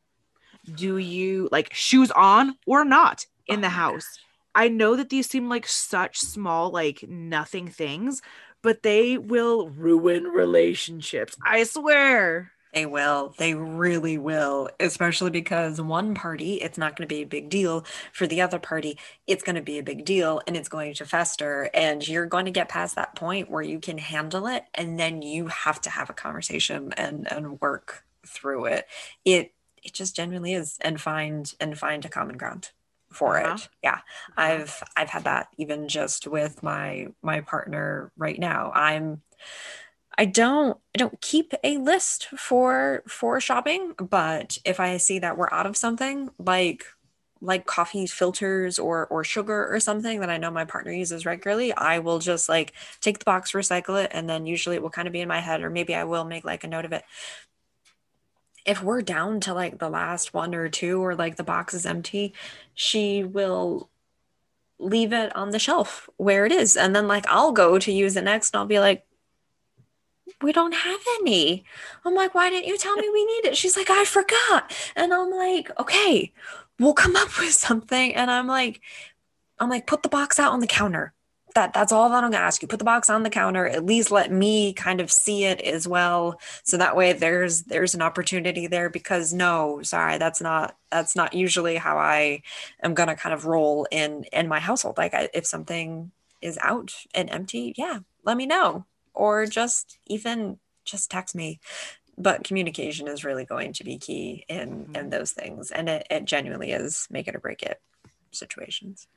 Do 0.74 0.98
you 0.98 1.50
like 1.52 1.74
shoes 1.74 2.12
on 2.12 2.56
or 2.66 2.86
not 2.86 3.26
in 3.48 3.60
oh 3.60 3.62
the 3.62 3.70
house? 3.70 4.20
I 4.54 4.70
know 4.70 4.96
that 4.96 5.10
these 5.10 5.30
seem 5.30 5.50
like 5.50 5.68
such 5.68 6.20
small, 6.20 6.72
like 6.72 7.04
nothing 7.08 7.68
things, 7.68 8.22
but 8.64 8.84
they 8.84 9.18
will 9.18 9.70
ruin 9.70 10.24
relationships. 10.24 11.38
I 11.46 11.64
swear. 11.64 12.52
They 12.74 12.86
will. 12.86 13.34
They 13.38 13.54
really 13.54 14.18
will. 14.18 14.70
Especially 14.80 15.30
because 15.30 15.82
one 15.82 16.14
party, 16.16 16.56
it's 16.56 16.78
not 16.78 16.96
going 16.96 17.08
to 17.08 17.16
be 17.16 17.22
a 17.22 17.28
big 17.28 17.50
deal. 17.50 17.86
For 18.14 18.28
the 18.28 18.42
other 18.42 18.60
party, 18.60 19.00
it's 19.26 19.44
going 19.44 19.56
to 19.56 19.62
be 19.62 19.80
a 19.80 19.84
big 19.84 20.06
deal 20.06 20.42
and 20.48 20.58
it's 20.58 20.70
going 20.70 20.94
to 20.96 21.06
fester. 21.06 21.70
And 21.74 22.08
you're 22.08 22.26
going 22.26 22.46
to 22.46 22.52
get 22.52 22.70
past 22.70 22.96
that 22.96 23.16
point 23.16 23.50
where 23.50 23.64
you 23.64 23.80
can 23.80 23.98
handle 23.98 24.48
it. 24.48 24.66
And 24.74 25.00
then 25.00 25.22
you 25.22 25.48
have 25.48 25.82
to 25.82 25.90
have 25.90 26.10
a 26.10 26.14
conversation 26.14 26.94
and, 26.98 27.32
and 27.32 27.60
work 27.62 28.04
through 28.26 28.66
it. 28.66 28.86
It 29.24 29.54
it 29.88 29.94
just 29.94 30.16
genuinely 30.16 30.54
is 30.54 30.78
and 30.82 31.02
find 31.02 31.54
and 31.60 31.78
find 31.78 32.06
a 32.06 32.10
common 32.10 32.38
ground 32.38 32.72
for 33.12 33.38
uh-huh. 33.38 33.56
it 33.56 33.70
yeah 33.84 33.94
uh-huh. 34.38 34.42
i've 34.42 34.84
i've 34.96 35.10
had 35.10 35.24
that 35.24 35.48
even 35.58 35.88
just 35.88 36.28
with 36.28 36.62
my 36.62 37.08
my 37.22 37.42
partner 37.42 38.12
right 38.18 38.38
now 38.38 38.72
i'm 38.76 39.22
i 40.18 40.26
don't 40.26 40.78
i 40.94 40.98
don't 40.98 41.22
keep 41.22 41.54
a 41.64 41.78
list 41.78 42.28
for 42.38 43.02
for 43.08 43.40
shopping 43.40 43.94
but 43.98 44.58
if 44.66 44.80
i 44.80 44.98
see 44.98 45.20
that 45.20 45.38
we're 45.38 45.52
out 45.52 45.66
of 45.66 45.78
something 45.78 46.30
like 46.38 46.84
like 47.42 47.66
coffee 47.66 48.08
filters 48.08 48.80
or 48.80 49.08
or 49.08 49.24
sugar 49.24 49.72
or 49.74 49.80
something 49.80 50.20
that 50.22 50.30
I 50.30 50.38
know 50.38 50.52
my 50.52 50.66
partner 50.66 50.92
uses 50.92 51.26
regularly, 51.26 51.74
I 51.74 52.00
will 52.00 52.20
just 52.20 52.50
like 52.50 52.74
take 53.02 53.20
the 53.20 53.26
box, 53.26 53.52
recycle 53.52 54.04
it, 54.04 54.12
and 54.14 54.30
then 54.30 54.46
usually 54.46 54.76
it 54.76 54.82
will 54.82 54.90
kind 54.90 55.08
of 55.08 55.12
be 55.12 55.22
in 55.22 55.28
my 55.28 55.40
head, 55.40 55.62
or 55.62 55.70
maybe 55.70 55.94
I 55.96 56.04
will 56.06 56.26
make 56.26 56.44
like 56.44 56.64
a 56.64 56.68
note 56.68 56.86
of 56.86 56.94
it. 56.94 57.04
If 58.68 58.84
we're 58.84 59.02
down 59.02 59.40
to 59.42 59.54
like 59.54 59.80
the 59.80 59.90
last 59.90 60.34
one 60.34 60.54
or 60.54 60.70
two, 60.70 61.02
or 61.04 61.16
like 61.16 61.38
the 61.38 61.44
box 61.44 61.74
is 61.74 61.86
empty, 61.86 62.34
she 62.74 63.24
will 63.24 63.90
leave 64.80 65.14
it 65.14 65.36
on 65.36 65.50
the 65.50 65.60
shelf 65.60 66.10
where 66.18 66.46
it 66.46 66.52
is. 66.52 66.76
And 66.78 66.96
then 66.96 67.08
like 67.08 67.26
I'll 67.28 67.52
go 67.52 67.80
to 67.80 67.92
use 67.92 68.16
it 68.16 68.24
next 68.24 68.54
and 68.54 68.60
I'll 68.60 68.68
be 68.68 68.80
like, 68.80 69.06
we 70.42 70.52
don't 70.52 70.74
have 70.74 71.00
any. 71.20 71.64
I'm 72.06 72.14
like, 72.14 72.36
why 72.36 72.50
didn't 72.50 72.68
you 72.68 72.78
tell 72.78 72.96
me 72.96 73.10
we 73.10 73.26
need 73.26 73.46
it? 73.46 73.58
She's 73.58 73.78
like, 73.78 73.90
I 73.90 74.06
forgot. 74.06 74.72
And 74.96 75.14
I'm 75.14 75.32
like, 75.32 75.72
okay, 75.80 76.32
we'll 76.80 76.94
come 76.94 77.16
up 77.16 77.30
with 77.40 77.54
something. 77.54 78.14
And 78.14 78.30
I'm 78.30 78.48
like, 78.48 78.82
I'm 79.60 79.70
like, 79.70 79.88
put 79.88 80.04
the 80.04 80.10
box 80.10 80.40
out 80.40 80.52
on 80.52 80.60
the 80.60 80.68
counter. 80.68 81.14
That 81.58 81.74
that's 81.74 81.92
all 81.92 82.08
that 82.10 82.24
I'm 82.24 82.30
gonna 82.30 82.44
ask 82.44 82.62
you. 82.62 82.68
Put 82.68 82.78
the 82.78 82.86
box 82.86 83.10
on 83.10 83.24
the 83.24 83.32
counter. 83.32 83.66
At 83.66 83.84
least 83.84 84.12
let 84.12 84.32
me 84.32 84.74
kind 84.74 85.02
of 85.02 85.10
see 85.10 85.44
it 85.46 85.60
as 85.62 85.88
well. 85.88 86.40
So 86.62 86.78
that 86.78 86.96
way 86.96 87.14
there's 87.14 87.64
there's 87.64 87.96
an 87.96 88.04
opportunity 88.04 88.68
there 88.68 88.92
because 88.92 89.34
no, 89.34 89.82
sorry, 89.82 90.20
that's 90.20 90.40
not 90.40 90.78
that's 90.92 91.16
not 91.16 91.34
usually 91.34 91.76
how 91.78 91.98
I 91.98 92.44
am 92.84 92.94
gonna 92.94 93.16
kind 93.16 93.34
of 93.34 93.48
roll 93.48 93.88
in 93.90 94.26
in 94.32 94.48
my 94.48 94.60
household. 94.60 95.00
Like 95.00 95.16
I, 95.16 95.30
if 95.34 95.48
something 95.48 96.12
is 96.44 96.60
out 96.62 96.94
and 97.16 97.28
empty, 97.28 97.74
yeah, 97.76 98.02
let 98.24 98.38
me 98.38 98.46
know. 98.46 98.86
Or 99.16 99.48
just 99.48 99.98
even 100.06 100.60
just 100.86 101.10
text 101.10 101.34
me 101.34 101.60
but 102.20 102.44
communication 102.44 103.08
is 103.08 103.24
really 103.24 103.46
going 103.46 103.74
to 103.74 103.84
be 103.84 103.98
key 103.98 104.46
in 104.48 104.70
mm-hmm. 104.70 104.96
in 104.96 105.10
those 105.10 105.32
things 105.32 105.72
and 105.72 105.90
it, 105.90 106.06
it 106.12 106.26
genuinely 106.26 106.72
is 106.72 107.08
make 107.10 107.28
it 107.28 107.36
or 107.36 107.40
break 107.40 107.64
it 107.64 107.82
situations 108.32 109.08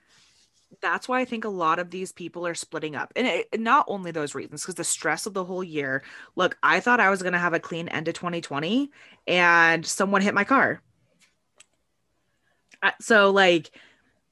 that's 0.81 1.09
why 1.09 1.21
I 1.21 1.25
think 1.25 1.45
a 1.45 1.49
lot 1.49 1.79
of 1.79 1.91
these 1.91 2.13
people 2.13 2.47
are 2.47 2.55
splitting 2.55 2.95
up. 2.97 3.13
And 3.17 3.27
it, 3.27 3.61
not 3.61 3.85
only 3.89 4.11
those 4.11 4.35
reasons, 4.35 4.63
because 4.63 4.77
the 4.77 4.85
stress 4.85 5.27
of 5.27 5.35
the 5.35 5.45
whole 5.45 5.65
year. 5.65 6.03
Look, 6.37 6.57
I 6.63 6.81
thought 6.81 7.01
I 7.01 7.11
was 7.11 7.23
going 7.23 7.33
to 7.33 7.39
have 7.39 7.55
a 7.55 7.61
clean 7.61 7.89
end 7.89 8.09
of 8.09 8.15
2020 8.15 8.91
and 9.27 9.85
someone 9.85 10.23
hit 10.23 10.35
my 10.35 10.45
car. 10.45 10.81
So, 13.01 13.31
like, 13.31 13.71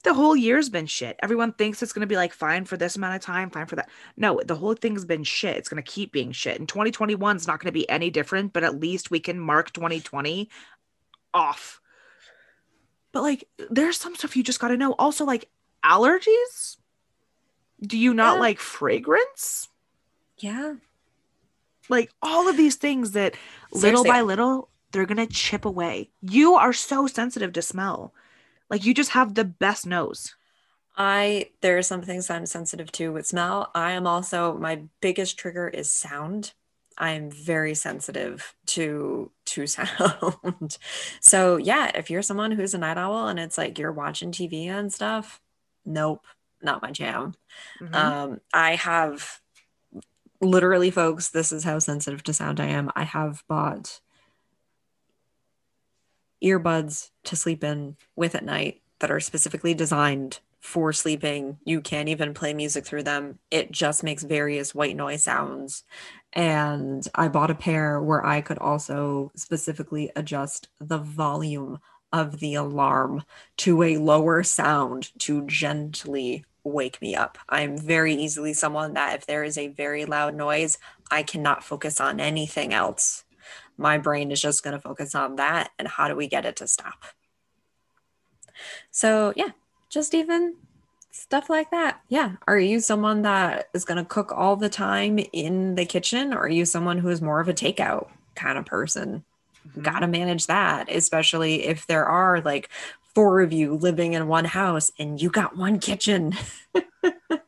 the 0.03 0.13
whole 0.13 0.35
year's 0.35 0.69
been 0.69 0.85
shit. 0.85 1.17
Everyone 1.21 1.53
thinks 1.53 1.83
it's 1.83 1.93
going 1.93 2.01
to 2.01 2.07
be 2.07 2.15
like 2.15 2.33
fine 2.33 2.65
for 2.65 2.77
this 2.77 2.95
amount 2.95 3.15
of 3.15 3.21
time, 3.21 3.49
fine 3.49 3.65
for 3.65 3.75
that. 3.75 3.89
No, 4.15 4.41
the 4.43 4.55
whole 4.55 4.73
thing's 4.73 5.05
been 5.05 5.23
shit. 5.23 5.57
It's 5.57 5.69
going 5.69 5.83
to 5.83 5.91
keep 5.91 6.11
being 6.11 6.31
shit. 6.31 6.57
And 6.57 6.67
2021 6.67 7.35
is 7.35 7.47
not 7.47 7.59
going 7.59 7.67
to 7.67 7.77
be 7.77 7.89
any 7.89 8.09
different, 8.09 8.53
but 8.53 8.63
at 8.63 8.79
least 8.79 9.11
we 9.11 9.19
can 9.19 9.39
mark 9.39 9.73
2020 9.73 10.49
off. 11.33 11.81
But 13.11 13.23
like, 13.23 13.45
there's 13.69 13.97
some 13.97 14.15
stuff 14.15 14.37
you 14.37 14.43
just 14.43 14.59
got 14.59 14.69
to 14.69 14.77
know. 14.77 14.93
Also, 14.93 15.25
like 15.25 15.49
allergies. 15.83 16.77
Do 17.81 17.97
you 17.97 18.13
not 18.13 18.35
yeah. 18.35 18.39
like 18.41 18.59
fragrance? 18.59 19.69
Yeah. 20.37 20.75
Like 21.87 22.11
all 22.21 22.47
of 22.47 22.57
these 22.57 22.75
things 22.75 23.11
that 23.11 23.35
Seriously. 23.71 23.89
little 23.89 24.03
by 24.03 24.21
little, 24.21 24.69
they're 24.91 25.05
going 25.05 25.25
to 25.25 25.33
chip 25.33 25.65
away. 25.65 26.09
You 26.21 26.55
are 26.55 26.73
so 26.73 27.07
sensitive 27.07 27.53
to 27.53 27.61
smell 27.61 28.13
like 28.69 28.85
you 28.85 28.93
just 28.93 29.11
have 29.11 29.33
the 29.33 29.45
best 29.45 29.85
nose. 29.85 30.35
I 30.97 31.49
there 31.61 31.77
are 31.77 31.83
some 31.83 32.01
things 32.01 32.29
I'm 32.29 32.45
sensitive 32.45 32.91
to 32.93 33.11
with 33.11 33.27
smell. 33.27 33.71
I 33.73 33.91
am 33.91 34.05
also 34.05 34.57
my 34.57 34.83
biggest 35.01 35.37
trigger 35.37 35.67
is 35.67 35.91
sound. 35.91 36.53
I 36.97 37.11
am 37.11 37.31
very 37.31 37.73
sensitive 37.73 38.55
to 38.67 39.31
to 39.45 39.67
sound. 39.67 40.77
so 41.21 41.57
yeah, 41.57 41.91
if 41.95 42.09
you're 42.09 42.21
someone 42.21 42.51
who's 42.51 42.73
a 42.73 42.77
night 42.77 42.97
owl 42.97 43.27
and 43.27 43.39
it's 43.39 43.57
like 43.57 43.79
you're 43.79 43.91
watching 43.91 44.31
TV 44.31 44.67
and 44.67 44.93
stuff, 44.93 45.41
nope, 45.85 46.25
not 46.61 46.81
my 46.81 46.91
jam. 46.91 47.33
Mm-hmm. 47.81 47.95
Um, 47.95 48.41
I 48.53 48.75
have 48.75 49.39
literally, 50.41 50.91
folks, 50.91 51.29
this 51.29 51.51
is 51.51 51.63
how 51.63 51.79
sensitive 51.79 52.23
to 52.23 52.33
sound 52.33 52.59
I 52.59 52.67
am. 52.67 52.91
I 52.95 53.03
have 53.03 53.43
bought 53.47 53.99
earbuds 56.43 57.09
to 57.25 57.35
sleep 57.35 57.63
in 57.63 57.97
with 58.15 58.35
at 58.35 58.45
night 58.45 58.81
that 58.99 59.11
are 59.11 59.19
specifically 59.19 59.73
designed 59.73 60.39
for 60.59 60.91
sleeping. 60.91 61.57
You 61.65 61.81
can't 61.81 62.09
even 62.09 62.33
play 62.33 62.53
music 62.53 62.85
through 62.85 63.03
them. 63.03 63.39
It 63.49 63.71
just 63.71 64.03
makes 64.03 64.23
various 64.23 64.75
white 64.75 64.95
noise 64.95 65.23
sounds. 65.23 65.83
And 66.33 67.07
I 67.15 67.27
bought 67.27 67.51
a 67.51 67.55
pair 67.55 68.01
where 68.01 68.25
I 68.25 68.41
could 68.41 68.57
also 68.59 69.31
specifically 69.35 70.11
adjust 70.15 70.67
the 70.79 70.97
volume 70.97 71.79
of 72.11 72.39
the 72.39 72.55
alarm 72.55 73.23
to 73.57 73.83
a 73.83 73.97
lower 73.97 74.43
sound 74.43 75.11
to 75.19 75.45
gently 75.45 76.45
wake 76.63 77.01
me 77.01 77.15
up. 77.15 77.37
I'm 77.47 77.77
very 77.77 78.13
easily 78.13 78.53
someone 78.53 78.93
that 78.93 79.15
if 79.15 79.25
there 79.25 79.43
is 79.43 79.57
a 79.57 79.67
very 79.67 80.05
loud 80.05 80.35
noise, 80.35 80.77
I 81.11 81.23
cannot 81.23 81.63
focus 81.63 81.99
on 81.99 82.19
anything 82.19 82.73
else. 82.73 83.23
My 83.77 83.97
brain 83.97 84.31
is 84.31 84.41
just 84.41 84.63
going 84.63 84.73
to 84.75 84.81
focus 84.81 85.15
on 85.15 85.37
that 85.37 85.71
and 85.79 85.87
how 85.87 86.07
do 86.07 86.15
we 86.15 86.27
get 86.27 86.45
it 86.45 86.57
to 86.57 86.67
stop? 86.67 87.05
So 88.91 89.33
yeah 89.35 89.49
just 89.89 90.13
even 90.13 90.55
stuff 91.11 91.49
like 91.49 91.71
that. 91.71 92.01
Yeah 92.09 92.33
are 92.47 92.59
you 92.59 92.79
someone 92.79 93.21
that 93.21 93.69
is 93.73 93.85
going 93.85 93.97
to 93.97 94.05
cook 94.05 94.31
all 94.35 94.55
the 94.55 94.69
time 94.69 95.19
in 95.31 95.75
the 95.75 95.85
kitchen? 95.85 96.33
Or 96.33 96.41
are 96.41 96.49
you 96.49 96.65
someone 96.65 96.97
who 96.97 97.09
is 97.09 97.21
more 97.21 97.39
of 97.39 97.47
a 97.47 97.53
takeout 97.53 98.09
kind 98.35 98.57
of 98.57 98.65
person 98.65 99.23
mm-hmm. 99.71 99.81
got 99.81 99.99
to 99.99 100.07
manage 100.07 100.47
that 100.47 100.89
especially 100.89 101.65
if 101.65 101.87
there 101.87 102.05
are 102.05 102.41
like 102.41 102.69
four 103.15 103.41
of 103.41 103.51
you 103.51 103.75
living 103.75 104.13
in 104.13 104.27
one 104.27 104.45
house 104.45 104.91
and 104.99 105.21
you 105.21 105.29
got 105.29 105.57
one 105.57 105.79
kitchen 105.79 106.33
it 106.75 106.85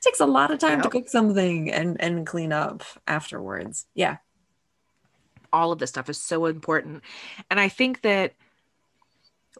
takes 0.00 0.20
a 0.20 0.26
lot 0.26 0.50
of 0.50 0.58
time 0.58 0.78
yep. 0.78 0.82
to 0.82 0.88
cook 0.88 1.08
something 1.08 1.70
and 1.70 2.00
and 2.00 2.26
clean 2.26 2.52
up 2.52 2.82
afterwards 3.06 3.86
yeah 3.94 4.16
all 5.52 5.72
of 5.72 5.78
this 5.78 5.90
stuff 5.90 6.08
is 6.08 6.18
so 6.18 6.46
important. 6.46 7.02
And 7.50 7.60
I 7.60 7.68
think 7.68 8.02
that 8.02 8.32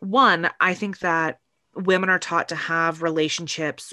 one, 0.01 0.51
I 0.61 0.75
think 0.75 1.01
that 1.01 1.39
women 1.75 2.09
are 2.09 2.19
taught 2.19 2.49
to 2.49 2.57
have 2.57 3.03
relationships, 3.03 3.93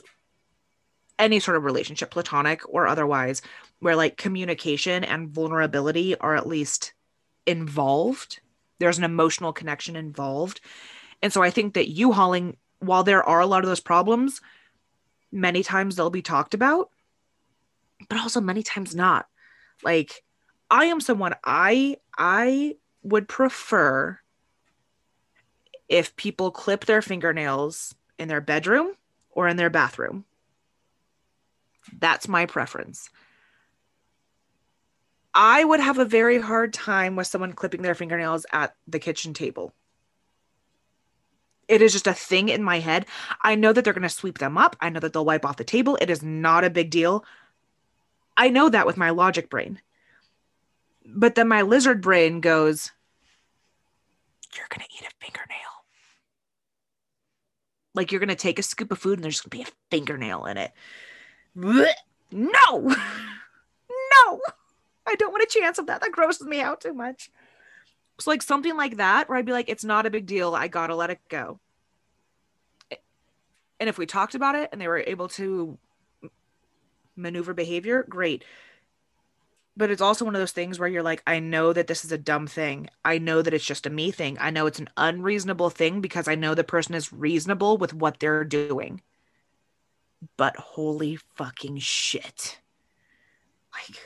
any 1.17 1.39
sort 1.39 1.57
of 1.57 1.63
relationship, 1.63 2.11
platonic 2.11 2.61
or 2.67 2.87
otherwise, 2.87 3.41
where 3.79 3.95
like 3.95 4.17
communication 4.17 5.03
and 5.03 5.29
vulnerability 5.29 6.17
are 6.17 6.35
at 6.35 6.47
least 6.47 6.93
involved. 7.45 8.41
There's 8.79 8.97
an 8.97 9.03
emotional 9.03 9.53
connection 9.53 9.95
involved. 9.95 10.61
And 11.21 11.33
so 11.33 11.41
I 11.41 11.49
think 11.49 11.73
that 11.73 11.89
U 11.89 12.11
hauling, 12.11 12.57
while 12.79 13.03
there 13.03 13.23
are 13.23 13.39
a 13.41 13.45
lot 13.45 13.63
of 13.63 13.69
those 13.69 13.79
problems, 13.79 14.41
many 15.31 15.63
times 15.63 15.95
they'll 15.95 16.09
be 16.09 16.21
talked 16.21 16.53
about, 16.53 16.89
but 18.07 18.19
also 18.19 18.41
many 18.41 18.63
times 18.63 18.95
not. 18.95 19.27
Like, 19.83 20.23
I 20.69 20.85
am 20.85 21.01
someone 21.01 21.35
I 21.43 21.97
I 22.17 22.75
would 23.03 23.27
prefer 23.27 24.19
if 25.87 26.15
people 26.15 26.51
clip 26.51 26.85
their 26.85 27.01
fingernails 27.01 27.95
in 28.17 28.27
their 28.27 28.41
bedroom 28.41 28.93
or 29.31 29.47
in 29.47 29.57
their 29.57 29.69
bathroom. 29.69 30.25
That's 31.97 32.27
my 32.27 32.45
preference. 32.45 33.09
I 35.33 35.63
would 35.63 35.79
have 35.79 35.99
a 35.99 36.05
very 36.05 36.39
hard 36.39 36.73
time 36.73 37.15
with 37.15 37.27
someone 37.27 37.53
clipping 37.53 37.81
their 37.81 37.95
fingernails 37.95 38.45
at 38.51 38.75
the 38.87 38.99
kitchen 38.99 39.33
table. 39.33 39.73
It 41.67 41.81
is 41.83 41.93
just 41.93 42.07
a 42.07 42.13
thing 42.13 42.49
in 42.49 42.63
my 42.63 42.79
head. 42.79 43.05
I 43.43 43.53
know 43.55 43.71
that 43.71 43.83
they're 43.83 43.93
going 43.93 44.01
to 44.01 44.09
sweep 44.09 44.39
them 44.39 44.57
up. 44.57 44.75
I 44.81 44.89
know 44.89 44.99
that 44.99 45.13
they'll 45.13 45.25
wipe 45.25 45.45
off 45.45 45.57
the 45.57 45.63
table. 45.63 45.97
It 46.01 46.09
is 46.09 46.23
not 46.23 46.63
a 46.63 46.69
big 46.71 46.89
deal. 46.89 47.23
I 48.35 48.49
know 48.49 48.69
that 48.69 48.87
with 48.87 48.97
my 48.97 49.11
logic 49.11 49.49
brain 49.49 49.79
but 51.13 51.35
then 51.35 51.47
my 51.47 51.61
lizard 51.63 52.01
brain 52.01 52.41
goes, 52.41 52.91
You're 54.55 54.67
going 54.69 54.85
to 54.87 54.95
eat 54.95 55.07
a 55.07 55.25
fingernail. 55.25 55.57
Like 57.95 58.11
you're 58.11 58.19
going 58.19 58.29
to 58.29 58.35
take 58.35 58.59
a 58.59 58.63
scoop 58.63 58.91
of 58.91 58.99
food 58.99 59.17
and 59.17 59.23
there's 59.23 59.41
going 59.41 59.49
to 59.49 59.57
be 59.57 59.63
a 59.63 59.73
fingernail 59.89 60.45
in 60.45 60.57
it. 60.57 60.71
No, 61.55 61.95
no, 64.15 64.41
I 65.09 65.15
don't 65.15 65.31
want 65.31 65.43
a 65.43 65.59
chance 65.59 65.77
of 65.77 65.87
that. 65.87 66.01
That 66.01 66.11
grosses 66.11 66.47
me 66.47 66.61
out 66.61 66.81
too 66.81 66.93
much. 66.93 67.29
So, 68.19 68.31
like 68.31 68.41
something 68.41 68.75
like 68.75 68.97
that, 68.97 69.29
where 69.29 69.37
I'd 69.37 69.45
be 69.45 69.51
like, 69.51 69.69
It's 69.69 69.83
not 69.83 70.05
a 70.05 70.09
big 70.09 70.25
deal. 70.25 70.55
I 70.55 70.67
got 70.67 70.87
to 70.87 70.95
let 70.95 71.09
it 71.09 71.19
go. 71.29 71.59
And 73.79 73.87
if 73.87 73.97
we 73.97 74.05
talked 74.05 74.35
about 74.35 74.55
it 74.55 74.69
and 74.71 74.81
they 74.81 74.87
were 74.87 75.03
able 75.05 75.29
to 75.29 75.77
maneuver 77.15 77.53
behavior, 77.53 78.05
great 78.07 78.43
but 79.79 79.89
it's 79.89 80.01
also 80.01 80.25
one 80.25 80.35
of 80.35 80.41
those 80.41 80.51
things 80.51 80.77
where 80.77 80.89
you're 80.89 81.01
like, 81.01 81.23
I 81.25 81.39
know 81.39 81.71
that 81.71 81.87
this 81.87 82.03
is 82.03 82.11
a 82.11 82.17
dumb 82.17 82.47
thing. 82.47 82.89
I 83.05 83.17
know 83.17 83.41
that 83.41 83.53
it's 83.53 83.63
just 83.63 83.85
a 83.85 83.89
me 83.89 84.11
thing. 84.11 84.37
I 84.37 84.49
know 84.49 84.65
it's 84.65 84.79
an 84.79 84.89
unreasonable 84.97 85.69
thing 85.69 86.01
because 86.01 86.27
I 86.27 86.35
know 86.35 86.53
the 86.53 86.65
person 86.65 86.95
is 86.95 87.13
reasonable 87.13 87.77
with 87.77 87.93
what 87.93 88.19
they're 88.19 88.43
doing. 88.43 89.01
But 90.35 90.57
holy 90.57 91.15
fucking 91.37 91.77
shit. 91.77 92.59
Like, 93.71 93.97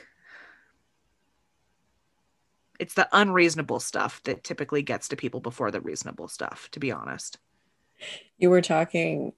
it's 2.84 2.92
the 2.92 3.08
unreasonable 3.12 3.80
stuff 3.80 4.22
that 4.24 4.44
typically 4.44 4.82
gets 4.82 5.08
to 5.08 5.16
people 5.16 5.40
before 5.40 5.70
the 5.70 5.80
reasonable 5.80 6.28
stuff, 6.28 6.68
to 6.72 6.78
be 6.78 6.92
honest. 6.92 7.38
you 8.36 8.50
were 8.50 8.60
talking 8.60 9.32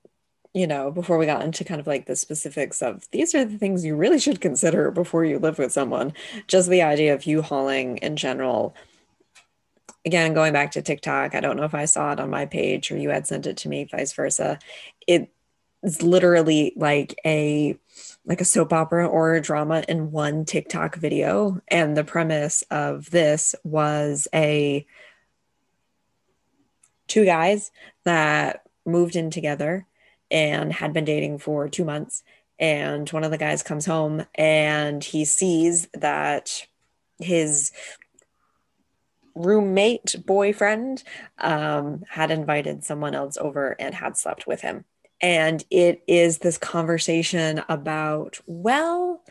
you 0.52 0.66
know, 0.66 0.90
before 0.90 1.18
we 1.18 1.26
got 1.26 1.42
into 1.42 1.64
kind 1.64 1.80
of 1.82 1.86
like 1.86 2.06
the 2.06 2.16
specifics 2.16 2.80
of 2.80 3.06
these 3.10 3.34
are 3.34 3.44
the 3.44 3.58
things 3.58 3.84
you 3.84 3.94
really 3.94 4.18
should 4.18 4.40
consider 4.40 4.90
before 4.90 5.22
you 5.22 5.38
live 5.38 5.58
with 5.58 5.70
someone, 5.70 6.14
just 6.48 6.70
the 6.70 6.80
idea 6.80 7.12
of 7.12 7.26
U 7.26 7.42
hauling 7.42 7.98
in 7.98 8.16
general. 8.16 8.74
Again, 10.06 10.32
going 10.32 10.54
back 10.54 10.70
to 10.70 10.80
TikTok, 10.80 11.34
I 11.34 11.40
don't 11.40 11.58
know 11.58 11.64
if 11.64 11.74
I 11.74 11.84
saw 11.84 12.12
it 12.12 12.20
on 12.20 12.30
my 12.30 12.46
page 12.46 12.90
or 12.90 12.96
you 12.96 13.10
had 13.10 13.26
sent 13.26 13.46
it 13.46 13.58
to 13.58 13.68
me, 13.68 13.84
vice 13.84 14.14
versa. 14.14 14.58
It 15.06 15.30
is 15.82 16.02
literally 16.02 16.72
like 16.74 17.14
a 17.26 17.78
like 18.26 18.40
a 18.40 18.44
soap 18.44 18.72
opera 18.72 19.06
or 19.06 19.34
a 19.34 19.40
drama 19.40 19.84
in 19.88 20.10
one 20.10 20.44
TikTok 20.44 20.96
video. 20.96 21.60
And 21.68 21.96
the 21.96 22.04
premise 22.04 22.62
of 22.70 23.10
this 23.10 23.54
was 23.62 24.26
a 24.34 24.84
two 27.06 27.24
guys 27.24 27.70
that 28.04 28.62
moved 28.84 29.14
in 29.14 29.30
together 29.30 29.86
and 30.30 30.72
had 30.72 30.92
been 30.92 31.04
dating 31.04 31.38
for 31.38 31.68
two 31.68 31.84
months. 31.84 32.24
And 32.58 33.08
one 33.10 33.22
of 33.22 33.30
the 33.30 33.38
guys 33.38 33.62
comes 33.62 33.86
home 33.86 34.26
and 34.34 35.04
he 35.04 35.24
sees 35.24 35.88
that 35.94 36.66
his 37.18 37.70
roommate 39.36 40.16
boyfriend 40.26 41.04
um, 41.38 42.02
had 42.08 42.30
invited 42.30 42.82
someone 42.82 43.14
else 43.14 43.36
over 43.36 43.76
and 43.78 43.94
had 43.94 44.16
slept 44.16 44.46
with 44.46 44.62
him. 44.62 44.84
And 45.20 45.64
it 45.70 46.02
is 46.06 46.38
this 46.38 46.58
conversation 46.58 47.62
about, 47.68 48.40
well, 48.46 49.22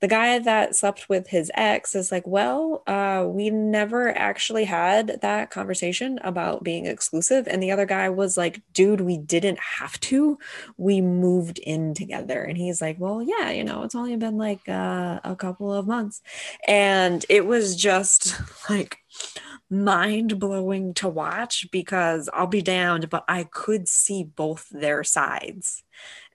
the 0.00 0.08
guy 0.08 0.38
that 0.38 0.76
slept 0.76 1.08
with 1.08 1.28
his 1.28 1.50
ex 1.54 1.94
is 1.94 2.12
like, 2.12 2.26
well, 2.26 2.82
uh, 2.86 3.24
we 3.26 3.48
never 3.50 4.16
actually 4.16 4.64
had 4.64 5.18
that 5.22 5.50
conversation 5.50 6.18
about 6.22 6.62
being 6.62 6.86
exclusive. 6.86 7.48
And 7.48 7.62
the 7.62 7.70
other 7.70 7.86
guy 7.86 8.10
was 8.10 8.36
like, 8.36 8.60
dude, 8.72 9.00
we 9.00 9.16
didn't 9.16 9.58
have 9.58 9.98
to. 10.00 10.38
We 10.76 11.00
moved 11.00 11.58
in 11.58 11.94
together. 11.94 12.42
And 12.42 12.58
he's 12.58 12.82
like, 12.82 12.96
well, 12.98 13.22
yeah, 13.22 13.50
you 13.50 13.64
know, 13.64 13.84
it's 13.84 13.94
only 13.94 14.16
been 14.16 14.36
like 14.36 14.68
uh, 14.68 15.20
a 15.24 15.34
couple 15.34 15.72
of 15.72 15.86
months. 15.86 16.20
And 16.68 17.24
it 17.28 17.46
was 17.46 17.74
just 17.74 18.34
like, 18.70 18.98
mind 19.68 20.38
blowing 20.38 20.94
to 20.94 21.08
watch 21.08 21.66
because 21.72 22.28
I'll 22.32 22.46
be 22.46 22.62
damned, 22.62 23.10
but 23.10 23.24
I 23.28 23.44
could 23.44 23.88
see 23.88 24.22
both 24.24 24.68
their 24.70 25.02
sides. 25.02 25.82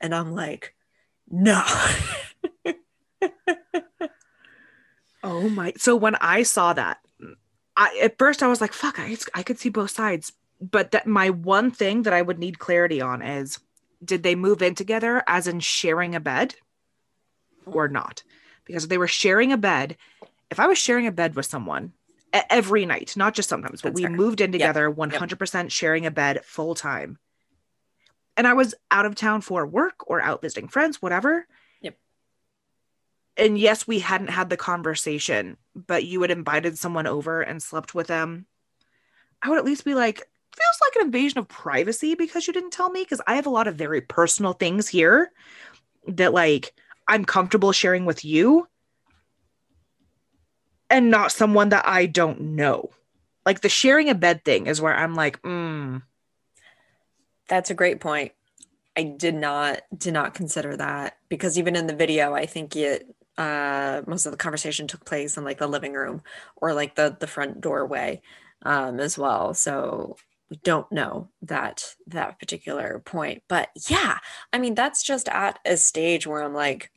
And 0.01 0.13
I'm 0.13 0.33
like, 0.33 0.75
no. 1.29 1.63
oh 5.23 5.49
my. 5.49 5.73
So 5.77 5.95
when 5.95 6.15
I 6.15 6.43
saw 6.43 6.73
that, 6.73 6.99
I 7.77 7.99
at 8.03 8.17
first 8.17 8.43
I 8.43 8.47
was 8.47 8.61
like, 8.61 8.73
fuck, 8.73 8.99
I, 8.99 9.17
I 9.33 9.43
could 9.43 9.59
see 9.59 9.69
both 9.69 9.91
sides. 9.91 10.33
But 10.59 10.91
that 10.91 11.07
my 11.07 11.29
one 11.29 11.71
thing 11.71 12.03
that 12.03 12.13
I 12.13 12.21
would 12.21 12.37
need 12.37 12.59
clarity 12.59 13.01
on 13.01 13.21
is 13.21 13.59
did 14.03 14.23
they 14.23 14.35
move 14.35 14.61
in 14.61 14.75
together 14.75 15.23
as 15.27 15.47
in 15.47 15.59
sharing 15.59 16.15
a 16.15 16.19
bed 16.19 16.55
or 17.65 17.87
not? 17.87 18.23
Because 18.65 18.83
if 18.83 18.89
they 18.89 18.97
were 18.97 19.07
sharing 19.07 19.51
a 19.51 19.57
bed, 19.57 19.97
if 20.49 20.59
I 20.59 20.67
was 20.67 20.77
sharing 20.77 21.07
a 21.07 21.11
bed 21.11 21.35
with 21.35 21.45
someone 21.45 21.93
every 22.31 22.85
night, 22.85 23.17
not 23.17 23.33
just 23.33 23.49
sometimes, 23.49 23.81
but 23.81 23.89
That's 23.89 24.01
we 24.01 24.03
fair. 24.03 24.11
moved 24.11 24.41
in 24.41 24.51
together 24.51 24.87
yep. 24.87 25.11
100% 25.11 25.53
yep. 25.53 25.71
sharing 25.71 26.05
a 26.05 26.11
bed 26.11 26.43
full 26.45 26.75
time. 26.75 27.17
And 28.37 28.47
I 28.47 28.53
was 28.53 28.73
out 28.89 29.05
of 29.05 29.15
town 29.15 29.41
for 29.41 29.65
work 29.65 30.09
or 30.09 30.21
out 30.21 30.41
visiting 30.41 30.67
friends, 30.67 31.01
whatever 31.01 31.45
and 33.37 33.57
yes, 33.57 33.87
we 33.87 33.99
hadn't 33.99 34.29
had 34.29 34.49
the 34.49 34.57
conversation, 34.57 35.57
but 35.75 36.03
you 36.03 36.21
had 36.21 36.31
invited 36.31 36.77
someone 36.77 37.07
over 37.07 37.41
and 37.41 37.63
slept 37.63 37.95
with 37.95 38.07
them, 38.07 38.45
I 39.41 39.49
would 39.49 39.57
at 39.57 39.65
least 39.65 39.85
be 39.85 39.95
like, 39.95 40.17
feels 40.17 40.79
like 40.81 40.95
an 40.97 41.07
invasion 41.07 41.39
of 41.39 41.47
privacy 41.47 42.15
because 42.15 42.45
you 42.45 42.53
didn't 42.53 42.71
tell 42.71 42.89
me. 42.89 43.03
Because 43.03 43.21
I 43.25 43.35
have 43.35 43.45
a 43.45 43.51
lot 43.51 43.67
of 43.67 43.75
very 43.75 44.01
personal 44.01 44.53
things 44.53 44.87
here 44.87 45.31
that, 46.07 46.33
like, 46.33 46.73
I'm 47.07 47.25
comfortable 47.25 47.71
sharing 47.71 48.05
with 48.05 48.23
you 48.23 48.67
and 50.89 51.09
not 51.09 51.31
someone 51.31 51.69
that 51.69 51.87
I 51.87 52.05
don't 52.05 52.41
know. 52.41 52.89
Like, 53.45 53.61
the 53.61 53.69
sharing 53.69 54.09
a 54.09 54.15
bed 54.15 54.43
thing 54.43 54.67
is 54.67 54.81
where 54.81 54.95
I'm 54.95 55.15
like, 55.15 55.41
mm. 55.41 56.01
That's 57.47 57.69
a 57.69 57.75
great 57.75 57.99
point. 57.99 58.33
I 58.95 59.03
did 59.03 59.35
not 59.35 59.81
did 59.97 60.13
not 60.13 60.33
consider 60.33 60.75
that 60.77 61.17
because 61.29 61.57
even 61.57 61.75
in 61.77 61.87
the 61.87 61.95
video, 61.95 62.33
I 62.33 62.45
think 62.45 62.75
it 62.75 63.07
uh, 63.37 64.01
most 64.07 64.25
of 64.25 64.31
the 64.31 64.37
conversation 64.37 64.87
took 64.87 65.05
place 65.05 65.37
in 65.37 65.43
like 65.43 65.57
the 65.57 65.67
living 65.67 65.93
room 65.93 66.21
or 66.57 66.73
like 66.73 66.95
the 66.95 67.15
the 67.19 67.27
front 67.27 67.61
doorway 67.61 68.21
um, 68.63 68.99
as 68.99 69.17
well. 69.17 69.53
So 69.53 70.17
we 70.49 70.57
don't 70.63 70.91
know 70.91 71.29
that 71.43 71.95
that 72.07 72.39
particular 72.39 72.99
point, 72.99 73.43
but 73.47 73.69
yeah, 73.89 74.19
I 74.51 74.59
mean 74.59 74.75
that's 74.75 75.03
just 75.03 75.29
at 75.29 75.59
a 75.65 75.77
stage 75.77 76.27
where 76.27 76.43
I'm 76.43 76.53
like, 76.53 76.91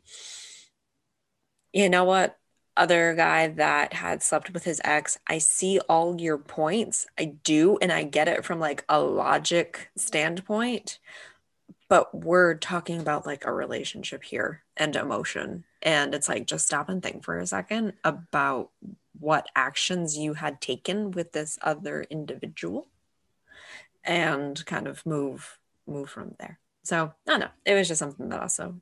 you 1.73 1.89
know 1.89 2.05
what, 2.05 2.39
other 2.77 3.15
guy 3.15 3.49
that 3.49 3.93
had 3.93 4.23
slept 4.23 4.53
with 4.53 4.65
his 4.65 4.81
ex, 4.85 5.19
I 5.29 5.39
see 5.39 5.79
all 5.89 6.21
your 6.21 6.39
points. 6.39 7.07
I 7.19 7.27
do, 7.45 7.79
and 7.81 7.93
I 7.93 8.05
get 8.05 8.29
it 8.29 8.45
from 8.45 8.59
like 8.61 8.85
a 8.89 9.01
logic 9.01 9.91
standpoint 9.97 10.99
but 11.89 12.15
we're 12.15 12.55
talking 12.55 13.01
about 13.01 13.27
like 13.27 13.45
a 13.45 13.53
relationship 13.53 14.25
here 14.25 14.63
and 14.77 14.97
emotion 14.97 15.65
and 15.85 16.15
it's 16.15 16.29
like 16.29 16.47
just 16.47 16.67
stop 16.67 16.89
and 16.89 17.03
think 17.03 17.23
for 17.23 17.39
a 17.39 17.47
second 17.47 17.93
about 18.03 18.71
what 19.21 19.47
actions 19.55 20.17
you 20.19 20.35
had 20.35 20.61
taken 20.61 21.13
with 21.13 21.33
this 21.33 21.59
other 21.63 22.05
individual 22.11 22.89
and 24.03 24.65
kind 24.67 24.89
of 24.89 25.05
move 25.07 25.59
move 25.87 26.11
from 26.11 26.35
there. 26.41 26.59
So 26.83 27.13
i 27.27 27.31
don't 27.31 27.41
know. 27.41 27.49
It 27.65 27.75
was 27.75 27.89
just 27.89 27.99
something 27.99 28.31
that 28.31 28.41
also 28.41 28.81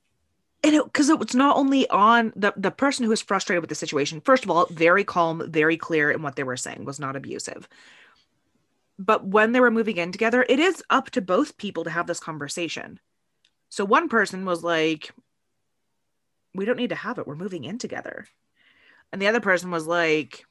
and 0.65 0.75
it 0.77 0.85
because 0.85 1.09
it, 1.09 1.19
was 1.19 1.35
not 1.35 1.57
only 1.57 1.89
on 1.91 2.33
the 2.37 2.55
the 2.57 2.71
person 2.71 3.05
who 3.05 3.11
was 3.11 3.21
frustrated 3.21 3.61
with 3.61 3.69
the 3.69 3.75
situation 3.75 4.21
first 4.21 4.45
of 4.45 4.51
all 4.51 4.67
very 4.71 5.05
calm 5.05 5.43
very 5.51 5.77
clear 5.77 6.11
in 6.11 6.23
what 6.23 6.37
they 6.37 6.45
were 6.45 6.57
saying 6.57 6.85
was 6.85 7.01
not 7.01 7.17
abusive. 7.17 7.69
But 8.99 9.27
when 9.27 9.51
they 9.51 9.61
were 9.61 9.71
moving 9.71 9.97
in 9.97 10.13
together, 10.13 10.47
it 10.49 10.61
is 10.61 10.83
up 10.89 11.11
to 11.11 11.21
both 11.21 11.57
people 11.57 11.83
to 11.85 11.91
have 11.91 12.07
this 12.07 12.21
conversation. 12.21 13.01
So 13.69 13.85
one 13.85 14.09
person 14.09 14.45
was 14.45 14.63
like, 14.63 15.13
we 16.55 16.65
don't 16.65 16.77
need 16.77 16.91
to 16.91 16.95
have 16.95 17.19
it. 17.19 17.27
We're 17.27 17.35
moving 17.35 17.65
in 17.65 17.79
together. 17.79 18.27
And 19.13 19.21
the 19.21 19.29
other 19.29 19.41
person 19.41 19.71
was 19.71 19.87
like, 19.87 20.45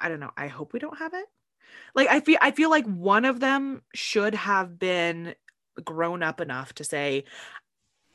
I 0.00 0.08
don't 0.08 0.20
know. 0.20 0.32
I 0.36 0.48
hope 0.48 0.72
we 0.72 0.80
don't 0.80 0.98
have 0.98 1.14
it. 1.14 1.26
Like 1.94 2.08
I 2.08 2.20
feel 2.20 2.38
I 2.40 2.50
feel 2.50 2.70
like 2.70 2.86
one 2.86 3.24
of 3.24 3.40
them 3.40 3.82
should 3.94 4.34
have 4.34 4.78
been 4.78 5.34
grown 5.84 6.22
up 6.22 6.40
enough 6.40 6.72
to 6.74 6.84
say 6.84 7.24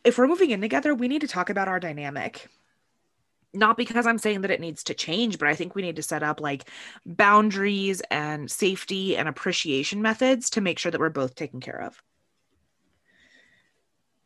if 0.03 0.17
we're 0.17 0.27
moving 0.27 0.51
in 0.51 0.61
together, 0.61 0.93
we 0.95 1.07
need 1.07 1.21
to 1.21 1.27
talk 1.27 1.49
about 1.49 1.67
our 1.67 1.79
dynamic 1.79 2.47
not 3.53 3.77
because 3.77 4.05
I'm 4.05 4.17
saying 4.17 4.41
that 4.41 4.51
it 4.51 4.61
needs 4.61 4.83
to 4.85 4.93
change, 4.93 5.39
but 5.39 5.47
I 5.47 5.55
think 5.55 5.73
we 5.73 5.81
need 5.81 5.95
to 5.95 6.03
set 6.03 6.23
up 6.23 6.39
like 6.39 6.69
boundaries 7.05 8.01
and 8.11 8.49
safety 8.49 9.17
and 9.17 9.27
appreciation 9.27 10.01
methods 10.01 10.51
to 10.51 10.61
make 10.61 10.77
sure 10.77 10.91
that 10.91 10.99
we're 10.99 11.09
both 11.09 11.35
taken 11.35 11.59
care 11.59 11.81
of. 11.81 12.01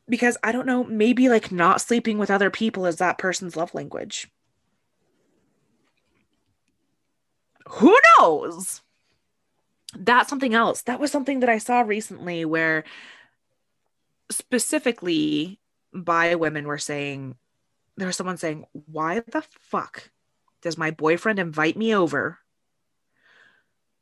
Because 0.07 0.37
I 0.43 0.51
don't 0.51 0.67
know, 0.67 0.83
maybe 0.83 1.29
like 1.29 1.51
not 1.51 1.81
sleeping 1.81 2.17
with 2.17 2.29
other 2.29 2.49
people 2.49 2.85
is 2.85 2.97
that 2.97 3.17
person's 3.17 3.55
love 3.55 3.73
language. 3.73 4.29
Who 7.67 7.97
knows? 8.19 8.81
That's 9.95 10.29
something 10.29 10.53
else. 10.53 10.81
That 10.83 10.99
was 10.99 11.11
something 11.11 11.39
that 11.39 11.49
I 11.49 11.57
saw 11.57 11.81
recently 11.81 12.45
where 12.45 12.83
specifically 14.29 15.59
by 15.93 16.35
women 16.35 16.65
were 16.65 16.77
saying 16.77 17.35
there 17.97 18.07
was 18.07 18.17
someone 18.17 18.37
saying, 18.37 18.65
Why 18.87 19.19
the 19.19 19.43
fuck 19.59 20.09
does 20.61 20.77
my 20.77 20.91
boyfriend 20.91 21.39
invite 21.39 21.77
me 21.77 21.95
over 21.95 22.39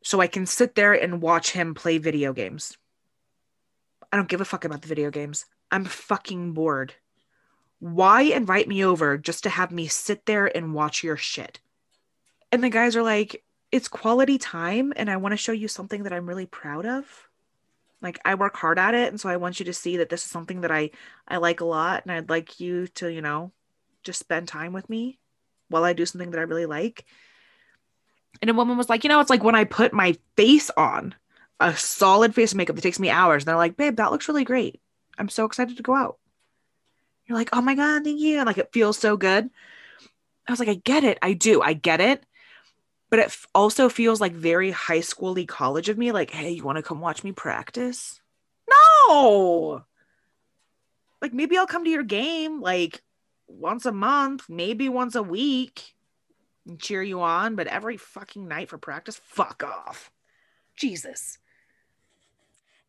so 0.04 0.22
I 0.22 0.28
can 0.28 0.46
sit 0.46 0.76
there 0.76 0.94
and 0.94 1.22
watch 1.22 1.52
him 1.52 1.74
play 1.74 1.98
video 1.98 2.34
games? 2.34 2.78
I 4.12 4.18
don't 4.18 4.30
give 4.30 4.42
a 4.42 4.46
fuck 4.46 4.66
about 4.66 4.82
the 4.82 4.88
video 4.88 5.10
games. 5.10 5.46
I'm 5.72 5.86
fucking 5.86 6.54
bored. 6.54 6.94
Why 7.80 8.22
invite 8.24 8.68
me 8.68 8.84
over 8.84 9.18
just 9.18 9.44
to 9.44 9.50
have 9.50 9.72
me 9.72 9.88
sit 9.88 10.26
there 10.26 10.56
and 10.56 10.74
watch 10.74 11.04
your 11.04 11.18
shit? 11.18 11.60
And 12.52 12.64
the 12.64 12.70
guys 12.70 12.96
are 12.96 13.04
like, 13.04 13.44
it's 13.72 13.88
quality 13.88 14.38
time 14.38 14.92
and 14.96 15.10
I 15.10 15.18
want 15.18 15.32
to 15.34 15.38
show 15.38 15.54
you 15.54 15.68
something 15.68 16.04
that 16.04 16.14
I'm 16.14 16.28
really 16.28 16.46
proud 16.46 16.86
of. 16.86 17.30
Like 18.02 18.20
I 18.26 18.36
work 18.36 18.58
hard 18.58 18.78
at 18.78 18.94
it 18.94 19.08
and 19.08 19.20
so 19.20 19.30
I 19.30 19.38
want 19.38 19.60
you 19.60 19.66
to 19.66 19.74
see 19.74 19.98
that 19.98 20.10
this 20.10 20.26
is 20.26 20.32
something 20.32 20.62
that 20.62 20.72
I 20.72 20.92
I 21.28 21.38
like 21.38 21.62
a 21.62 21.66
lot 21.66 22.04
and 22.04 22.12
I'd 22.12 22.30
like 22.30 22.60
you 22.60 22.88
to, 22.88 23.12
you 23.12 23.22
know, 23.22 23.52
just 24.04 24.20
spend 24.20 24.48
time 24.48 24.74
with 24.74 24.90
me 24.90 25.20
while 25.70 25.84
I 25.84 25.94
do 25.94 26.06
something 26.06 26.32
that 26.32 26.40
I 26.40 26.44
really 26.44 26.66
like. 26.66 27.06
And 28.42 28.50
a 28.50 28.54
woman 28.54 28.78
was 28.78 28.90
like, 28.90 29.04
you 29.04 29.08
know, 29.08 29.20
it's 29.20 29.30
like 29.30 29.44
when 29.44 29.56
I 29.56 29.64
put 29.64 29.94
my 29.94 30.18
face 30.36 30.70
on 30.76 31.16
a 31.60 31.76
solid 31.76 32.34
face 32.34 32.56
makeup 32.56 32.76
that 32.76 32.82
takes 32.82 33.00
me 33.00 33.10
hours. 33.10 33.44
And 33.44 33.48
they're 33.48 33.56
like, 33.56 33.78
babe, 33.78 33.98
that 33.98 34.12
looks 34.12 34.28
really 34.28 34.44
great. 34.44 34.82
I'm 35.22 35.30
so 35.30 35.46
excited 35.46 35.78
to 35.78 35.84
go 35.84 35.96
out. 35.96 36.18
You're 37.28 37.38
like, 37.38 37.52
oh 37.54 37.62
my 37.62 37.76
God, 37.76 38.04
thank 38.04 38.20
you. 38.20 38.40
And 38.40 38.48
like, 38.48 38.58
it 38.58 38.74
feels 38.74 38.98
so 38.98 39.18
good. 39.18 39.50
I 40.48 40.52
was 40.52 40.60
like, 40.60 40.70
I 40.70 40.76
get 40.76 41.04
it. 41.06 41.20
I 41.22 41.34
do. 41.34 41.62
I 41.62 41.74
get 41.74 42.02
it. 42.02 42.26
but 43.10 43.20
it 43.20 43.26
f- 43.28 43.48
also 43.54 43.90
feels 43.90 44.22
like 44.22 44.34
very 44.34 44.72
high 44.72 45.00
schooly 45.00 45.48
college 45.48 45.90
of 45.90 45.98
me. 45.98 46.12
Like, 46.12 46.32
hey, 46.32 46.52
you 46.52 46.64
want 46.64 46.78
to 46.78 46.84
come 46.84 47.02
watch 47.02 47.24
me 47.24 47.32
practice? 47.34 48.22
No. 48.70 49.84
Like 51.22 51.34
maybe 51.34 51.58
I'll 51.58 51.68
come 51.68 51.84
to 51.84 51.90
your 51.92 52.04
game 52.04 52.62
like 52.62 53.02
once 53.48 53.86
a 53.86 53.92
month, 53.92 54.50
maybe 54.50 54.90
once 54.90 55.16
a 55.16 55.24
week, 55.24 55.96
and 56.68 56.80
cheer 56.80 57.04
you 57.04 57.22
on. 57.22 57.56
But 57.56 57.68
every 57.68 57.98
fucking 57.98 58.48
night 58.48 58.70
for 58.70 58.78
practice, 58.78 59.22
fuck 59.24 59.64
off. 59.64 60.12
Jesus. 60.78 61.38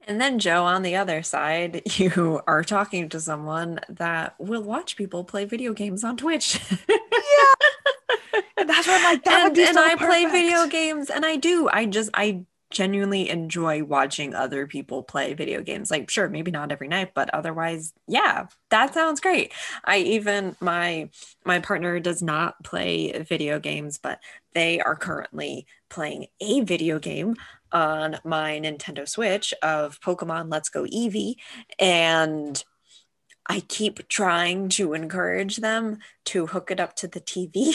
And 0.06 0.20
then, 0.20 0.38
Jo, 0.38 0.64
on 0.64 0.82
the 0.82 0.96
other 0.96 1.22
side, 1.22 1.82
you 1.98 2.40
are 2.46 2.64
talking 2.64 3.08
to 3.10 3.20
someone 3.20 3.80
that 3.88 4.34
will 4.38 4.62
watch 4.62 4.96
people 4.96 5.24
play 5.24 5.44
video 5.44 5.72
games 5.72 6.04
on 6.04 6.16
Twitch. 6.16 6.60
yeah. 6.88 6.96
And 8.56 8.68
that's 8.68 8.86
what 8.86 8.96
I'm 8.96 9.02
like, 9.14 9.24
that 9.24 9.34
and, 9.34 9.44
would 9.44 9.54
be 9.54 9.64
and 9.64 9.74
so 9.74 9.82
I 9.82 9.96
play 9.96 10.24
video 10.24 10.66
games, 10.66 11.10
and 11.10 11.26
I 11.26 11.36
do. 11.36 11.68
I 11.70 11.84
just, 11.84 12.10
I 12.14 12.44
genuinely 12.72 13.28
enjoy 13.28 13.84
watching 13.84 14.34
other 14.34 14.66
people 14.66 15.02
play 15.02 15.34
video 15.34 15.62
games. 15.62 15.90
Like, 15.90 16.10
sure, 16.10 16.28
maybe 16.28 16.50
not 16.50 16.72
every 16.72 16.88
night, 16.88 17.12
but 17.14 17.30
otherwise, 17.34 17.92
yeah, 18.08 18.46
that 18.70 18.94
sounds 18.94 19.20
great. 19.20 19.52
I 19.84 19.98
even 19.98 20.56
my 20.60 21.10
my 21.44 21.60
partner 21.60 22.00
does 22.00 22.22
not 22.22 22.62
play 22.64 23.12
video 23.22 23.60
games, 23.60 23.98
but 23.98 24.18
they 24.54 24.80
are 24.80 24.96
currently 24.96 25.66
playing 25.88 26.26
a 26.40 26.60
video 26.62 26.98
game 26.98 27.36
on 27.72 28.18
my 28.24 28.60
Nintendo 28.60 29.08
Switch 29.08 29.54
of 29.62 30.00
Pokemon 30.00 30.50
Let's 30.50 30.68
Go 30.68 30.84
Eevee. 30.84 31.36
And 31.78 32.62
I 33.46 33.60
keep 33.60 34.06
trying 34.08 34.68
to 34.70 34.94
encourage 34.94 35.56
them 35.58 35.98
to 36.24 36.46
hook 36.46 36.70
it 36.70 36.78
up 36.78 36.94
to 36.94 37.08
the 37.08 37.20
TV 37.20 37.74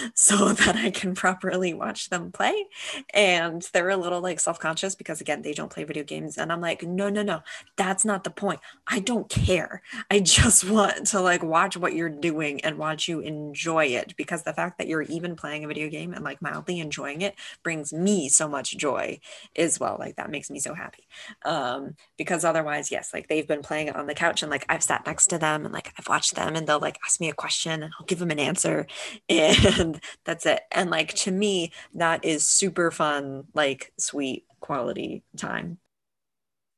so 0.14 0.52
that 0.52 0.76
I 0.76 0.90
can 0.90 1.14
properly 1.14 1.72
watch 1.72 2.10
them 2.10 2.32
play. 2.32 2.66
And 3.12 3.62
they're 3.72 3.90
a 3.90 3.96
little 3.96 4.20
like 4.20 4.40
self 4.40 4.58
conscious 4.58 4.94
because, 4.94 5.20
again, 5.20 5.42
they 5.42 5.52
don't 5.52 5.70
play 5.70 5.84
video 5.84 6.02
games. 6.02 6.36
And 6.36 6.52
I'm 6.52 6.60
like, 6.60 6.82
no, 6.82 7.08
no, 7.08 7.22
no, 7.22 7.42
that's 7.76 8.04
not 8.04 8.24
the 8.24 8.30
point. 8.30 8.60
I 8.88 8.98
don't 8.98 9.28
care. 9.28 9.82
I 10.10 10.18
just 10.20 10.64
want 10.68 11.06
to 11.08 11.20
like 11.20 11.42
watch 11.42 11.76
what 11.76 11.94
you're 11.94 12.08
doing 12.08 12.60
and 12.64 12.78
watch 12.78 13.06
you 13.08 13.20
enjoy 13.20 13.86
it 13.86 14.14
because 14.16 14.42
the 14.42 14.52
fact 14.52 14.78
that 14.78 14.88
you're 14.88 15.02
even 15.02 15.36
playing 15.36 15.64
a 15.64 15.68
video 15.68 15.88
game 15.88 16.12
and 16.12 16.24
like 16.24 16.42
mildly 16.42 16.80
enjoying 16.80 17.20
it 17.20 17.34
brings 17.62 17.92
me 17.92 18.28
so 18.28 18.48
much 18.48 18.76
joy 18.76 19.20
as 19.56 19.78
well. 19.78 19.96
Like 19.98 20.16
that 20.16 20.30
makes 20.30 20.50
me 20.50 20.58
so 20.58 20.74
happy. 20.74 21.06
Um, 21.44 21.94
because 22.18 22.44
otherwise, 22.44 22.90
yes, 22.90 23.14
like 23.14 23.28
they've 23.28 23.46
been 23.46 23.62
playing 23.62 23.88
it 23.88 23.96
on 23.96 24.06
the 24.06 24.14
couch 24.14 24.42
and 24.42 24.50
like 24.50 24.64
I've 24.68 24.82
sat 24.82 25.03
next 25.06 25.26
to 25.28 25.38
them 25.38 25.64
and 25.64 25.72
like 25.72 25.92
I've 25.98 26.08
watched 26.08 26.34
them 26.34 26.54
and 26.56 26.66
they'll 26.66 26.80
like 26.80 26.98
ask 27.04 27.20
me 27.20 27.28
a 27.28 27.34
question 27.34 27.82
and 27.82 27.92
I'll 27.98 28.06
give 28.06 28.18
them 28.18 28.30
an 28.30 28.38
answer 28.38 28.86
and 29.28 30.00
that's 30.24 30.46
it. 30.46 30.62
And 30.72 30.90
like 30.90 31.14
to 31.14 31.30
me, 31.30 31.72
that 31.94 32.24
is 32.24 32.46
super 32.46 32.90
fun, 32.90 33.44
like 33.54 33.92
sweet 33.98 34.44
quality 34.60 35.22
time. 35.36 35.78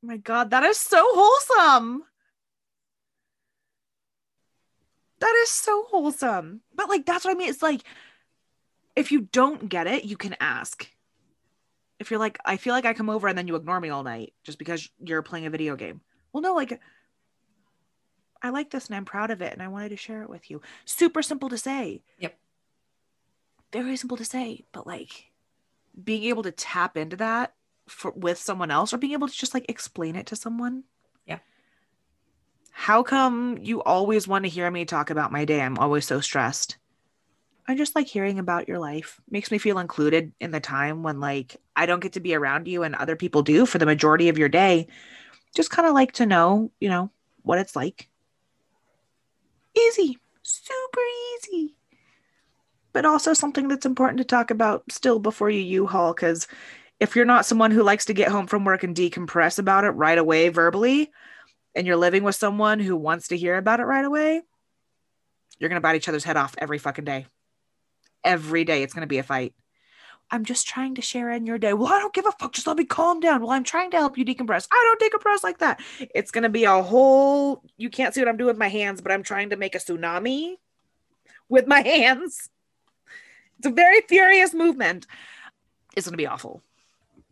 Oh 0.05 0.09
my 0.09 0.17
god, 0.17 0.51
that 0.51 0.65
is 0.65 0.77
so 0.77 1.03
wholesome. 1.03 2.05
That 5.21 5.35
is 5.43 5.51
so 5.51 5.85
wholesome. 5.89 6.61
But 6.75 6.89
like 6.89 7.07
that's 7.07 7.25
what 7.25 7.33
I 7.33 7.35
mean. 7.39 7.49
It's 7.49 7.63
like 7.63 7.83
if 8.97 9.13
you 9.13 9.21
don't 9.21 9.69
get 9.69 9.87
it, 9.87 10.05
you 10.05 10.17
can 10.17 10.37
ask. 10.41 10.89
If 11.99 12.11
you're 12.11 12.21
like, 12.21 12.39
I 12.45 12.57
feel 12.57 12.75
like 12.75 12.85
I 12.85 12.95
come 12.95 13.09
over 13.09 13.29
and 13.29 13.39
then 13.39 13.49
you 13.49 13.57
ignore 13.57 13.81
me 13.81 13.89
all 13.89 14.03
night 14.03 14.35
just 14.45 14.59
because 14.59 14.89
you're 14.99 15.23
playing 15.23 15.47
a 15.47 15.51
video 15.51 15.77
game. 15.77 16.01
Well, 16.33 16.43
no, 16.43 16.55
like 16.55 16.79
I 18.43 18.51
like 18.51 18.71
this 18.71 18.87
and 18.87 18.97
I'm 18.97 19.05
proud 19.05 19.31
of 19.31 19.43
it 19.43 19.53
and 19.53 19.63
I 19.63 19.69
wanted 19.69 19.91
to 19.91 19.97
share 19.97 20.23
it 20.23 20.31
with 20.31 20.51
you. 20.51 20.61
Super 20.85 21.23
simple 21.23 21.49
to 21.49 21.59
say. 21.59 22.03
Yep. 22.19 22.39
Very 23.73 23.97
simple 23.97 24.17
to 24.17 24.25
say, 24.25 24.65
but 24.73 24.87
like 24.87 25.27
being 26.03 26.25
able 26.25 26.43
to 26.43 26.53
tap 26.53 26.97
into 26.97 27.17
that 27.17 27.55
for 27.87 28.11
with 28.13 28.39
someone 28.39 28.71
else 28.71 28.93
or 28.93 28.99
being 28.99 29.13
able 29.13 29.29
to 29.29 29.35
just 29.35 29.55
like 29.55 29.67
explain 29.69 30.17
it 30.17 30.27
to 30.27 30.37
someone. 30.37 30.85
Yeah. 31.27 31.39
How 32.73 33.03
come 33.03 33.59
you 33.61 33.83
always 33.83 34.29
want 34.29 34.45
to 34.45 34.51
hear 34.51 34.71
me 34.71 34.85
talk 34.85 35.11
about 35.11 35.33
my 35.33 35.45
day? 35.45 35.61
I'm 35.61 35.79
always 35.79 36.07
so 36.07 36.21
stressed. 36.21 36.77
I 37.69 37.75
just 37.75 37.97
like 37.97 38.07
hearing 38.07 38.39
about 38.39 38.69
your 38.69 38.79
life. 38.79 39.21
Makes 39.29 39.51
me 39.51 39.59
feel 39.59 39.79
included 39.79 40.33
in 40.41 40.53
the 40.53 40.61
time 40.61 41.03
when 41.03 41.19
like 41.21 41.57
I 41.75 41.87
don't 41.87 42.01
get 42.01 42.13
to 42.13 42.21
be 42.21 42.35
around 42.35 42.69
you 42.69 42.83
and 42.83 42.95
other 42.95 43.17
people 43.17 43.43
do 43.43 43.67
for 43.67 43.79
the 43.79 43.87
majority 43.87 44.29
of 44.29 44.39
your 44.39 44.49
day. 44.49 44.87
Just 45.55 45.71
kind 45.71 45.89
of 45.89 45.95
like 45.95 46.13
to 46.13 46.27
know, 46.27 46.71
you 46.81 46.89
know, 46.89 47.11
what 47.43 47.59
it's 47.59 47.75
like. 47.75 48.09
Easy, 49.77 50.19
super 50.43 51.01
easy. 51.37 51.75
But 52.93 53.05
also 53.05 53.35
something 53.35 53.69
that's 53.69 53.87
important 53.87 54.19
to 54.19 54.25
talk 54.25 54.51
about 54.51 54.85
still 54.91 55.19
before 55.19 55.51
you 55.51 55.61
U-Haul 55.61 56.15
cuz 56.15 56.47
if 56.99 57.15
you're 57.15 57.27
not 57.27 57.45
someone 57.45 57.71
who 57.71 57.83
likes 57.83 58.07
to 58.07 58.15
get 58.15 58.29
home 58.29 58.47
from 58.47 58.65
work 58.65 58.83
and 58.83 58.97
decompress 58.97 59.59
about 59.59 59.85
it 59.85 59.91
right 59.91 60.17
away 60.17 60.49
verbally 60.49 61.13
and 61.75 61.87
you're 61.87 61.97
living 61.97 62.23
with 62.23 62.35
someone 62.35 62.81
who 62.81 62.97
wants 62.97 63.29
to 63.29 63.37
hear 63.37 63.57
about 63.59 63.81
it 63.81 63.85
right 63.85 64.05
away, 64.05 64.41
you're 65.59 65.69
going 65.69 65.77
to 65.77 65.83
bite 65.83 65.97
each 65.97 66.09
other's 66.09 66.25
head 66.25 66.39
off 66.39 66.55
every 66.59 66.79
fucking 66.79 67.05
day 67.05 67.27
every 68.27 68.65
day 68.65 68.83
it's 68.83 68.93
going 68.93 69.03
to 69.03 69.07
be 69.07 69.19
a 69.19 69.23
fight. 69.23 69.55
I'm 70.31 70.45
just 70.45 70.67
trying 70.67 70.97
to 70.97 71.03
share 71.03 71.31
in 71.31 71.47
your 71.47 71.59
day. 71.59 71.73
Well, 71.73 71.93
I 71.93 71.99
don't 71.99 72.13
give 72.13 72.27
a 72.27 72.33
fuck. 72.33 72.53
Just 72.53 72.67
let 72.67 72.77
me 72.77 72.85
calm 72.85 73.21
down. 73.21 73.41
Well, 73.41 73.51
I'm 73.51 73.65
trying 73.65 73.91
to 73.93 73.97
help 73.97 74.19
you 74.19 74.25
decompress. 74.25 74.67
I 74.73 74.97
don't 74.99 75.13
decompress 75.13 75.45
like 75.45 75.59
that. 75.59 75.81
It's 76.15 76.31
going 76.31 76.43
to 76.43 76.49
be 76.49 76.65
a 76.65 76.83
whole, 76.83 77.63
you 77.77 77.91
can't 77.91 78.13
see 78.13 78.21
what 78.21 78.29
I'm 78.29 78.37
doing 78.37 78.49
with 78.49 78.59
my 78.59 78.69
hands, 78.69 79.01
but 79.01 79.13
I'm 79.13 79.23
trying 79.23 79.51
to 79.51 79.57
make 79.57 79.75
a 79.75 79.79
tsunami 79.79 80.57
with 81.49 81.67
my 81.67 81.81
hands. 81.87 82.51
It's 83.59 83.67
a 83.67 83.71
very 83.71 84.01
furious 84.03 84.53
movement. 84.53 85.07
It's 85.97 86.07
going 86.07 86.13
to 86.13 86.19
be 86.19 86.27
awful. 86.27 86.63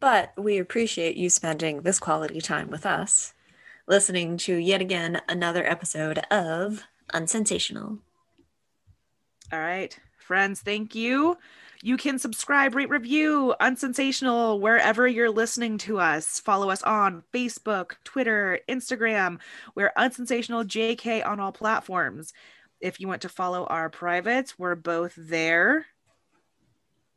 But 0.00 0.32
we 0.36 0.58
appreciate 0.58 1.16
you 1.16 1.30
spending 1.30 1.82
this 1.82 1.98
quality 1.98 2.40
time 2.40 2.70
with 2.70 2.86
us, 2.86 3.34
listening 3.86 4.36
to 4.38 4.54
yet 4.54 4.80
again 4.80 5.20
another 5.28 5.66
episode 5.66 6.18
of 6.30 6.84
Unsensational. 7.12 7.98
All 9.52 9.58
right, 9.58 9.98
friends, 10.18 10.60
thank 10.60 10.94
you. 10.94 11.36
You 11.84 11.98
can 11.98 12.18
subscribe, 12.18 12.74
rate, 12.74 12.88
review 12.88 13.54
Unsensational 13.60 14.58
wherever 14.58 15.06
you're 15.06 15.28
listening 15.28 15.76
to 15.80 15.98
us. 16.00 16.40
Follow 16.40 16.70
us 16.70 16.82
on 16.82 17.24
Facebook, 17.30 17.96
Twitter, 18.04 18.60
Instagram. 18.66 19.38
We're 19.74 19.92
Unsensational 19.94 20.64
JK 20.64 21.26
on 21.26 21.40
all 21.40 21.52
platforms. 21.52 22.32
If 22.80 23.00
you 23.00 23.06
want 23.06 23.20
to 23.20 23.28
follow 23.28 23.66
our 23.66 23.90
privates, 23.90 24.58
we're 24.58 24.76
both 24.76 25.12
there 25.14 25.84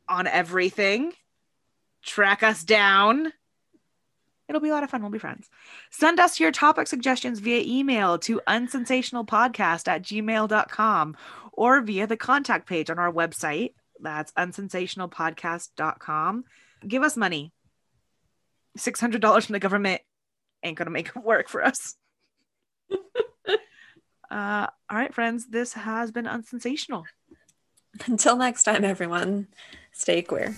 on 0.10 0.28
everything. 0.28 1.14
Track 2.04 2.44
us 2.44 2.62
down. 2.62 3.32
It'll 4.50 4.60
be 4.60 4.68
a 4.68 4.74
lot 4.74 4.84
of 4.84 4.90
fun. 4.90 5.02
We'll 5.02 5.12
be 5.12 5.18
friends. 5.18 5.50
Send 5.92 6.20
us 6.20 6.42
your 6.42 6.52
topic 6.52 6.88
suggestions 6.88 7.40
via 7.40 7.64
email 7.66 8.20
to 8.20 8.42
unsensationalpodcast 8.46 9.88
at 9.88 10.04
gmail.com 10.04 11.16
or 11.54 11.80
via 11.80 12.06
the 12.06 12.18
contact 12.18 12.68
page 12.68 12.90
on 12.90 13.00
our 13.00 13.14
website. 13.14 13.72
That's 14.02 14.32
unsensationalpodcast.com. 14.34 16.44
Give 16.88 17.04
us 17.04 17.18
money. 17.18 17.52
$600 18.78 19.46
from 19.46 19.54
the 19.54 19.60
government 19.60 20.02
ain't 20.64 20.78
going 20.78 20.86
to 20.86 20.92
make 20.92 21.10
it 21.10 21.18
work 21.24 21.50
for 21.50 21.64
us. 21.64 21.96
uh, 22.92 22.98
all 24.32 24.70
right, 24.92 25.14
friends, 25.14 25.48
this 25.48 25.74
has 25.74 26.12
been 26.12 26.28
unsensational. 26.28 27.06
Until 28.06 28.38
next 28.38 28.64
time, 28.64 28.84
everyone, 28.84 29.48
stay 29.92 30.22
queer. 30.22 30.56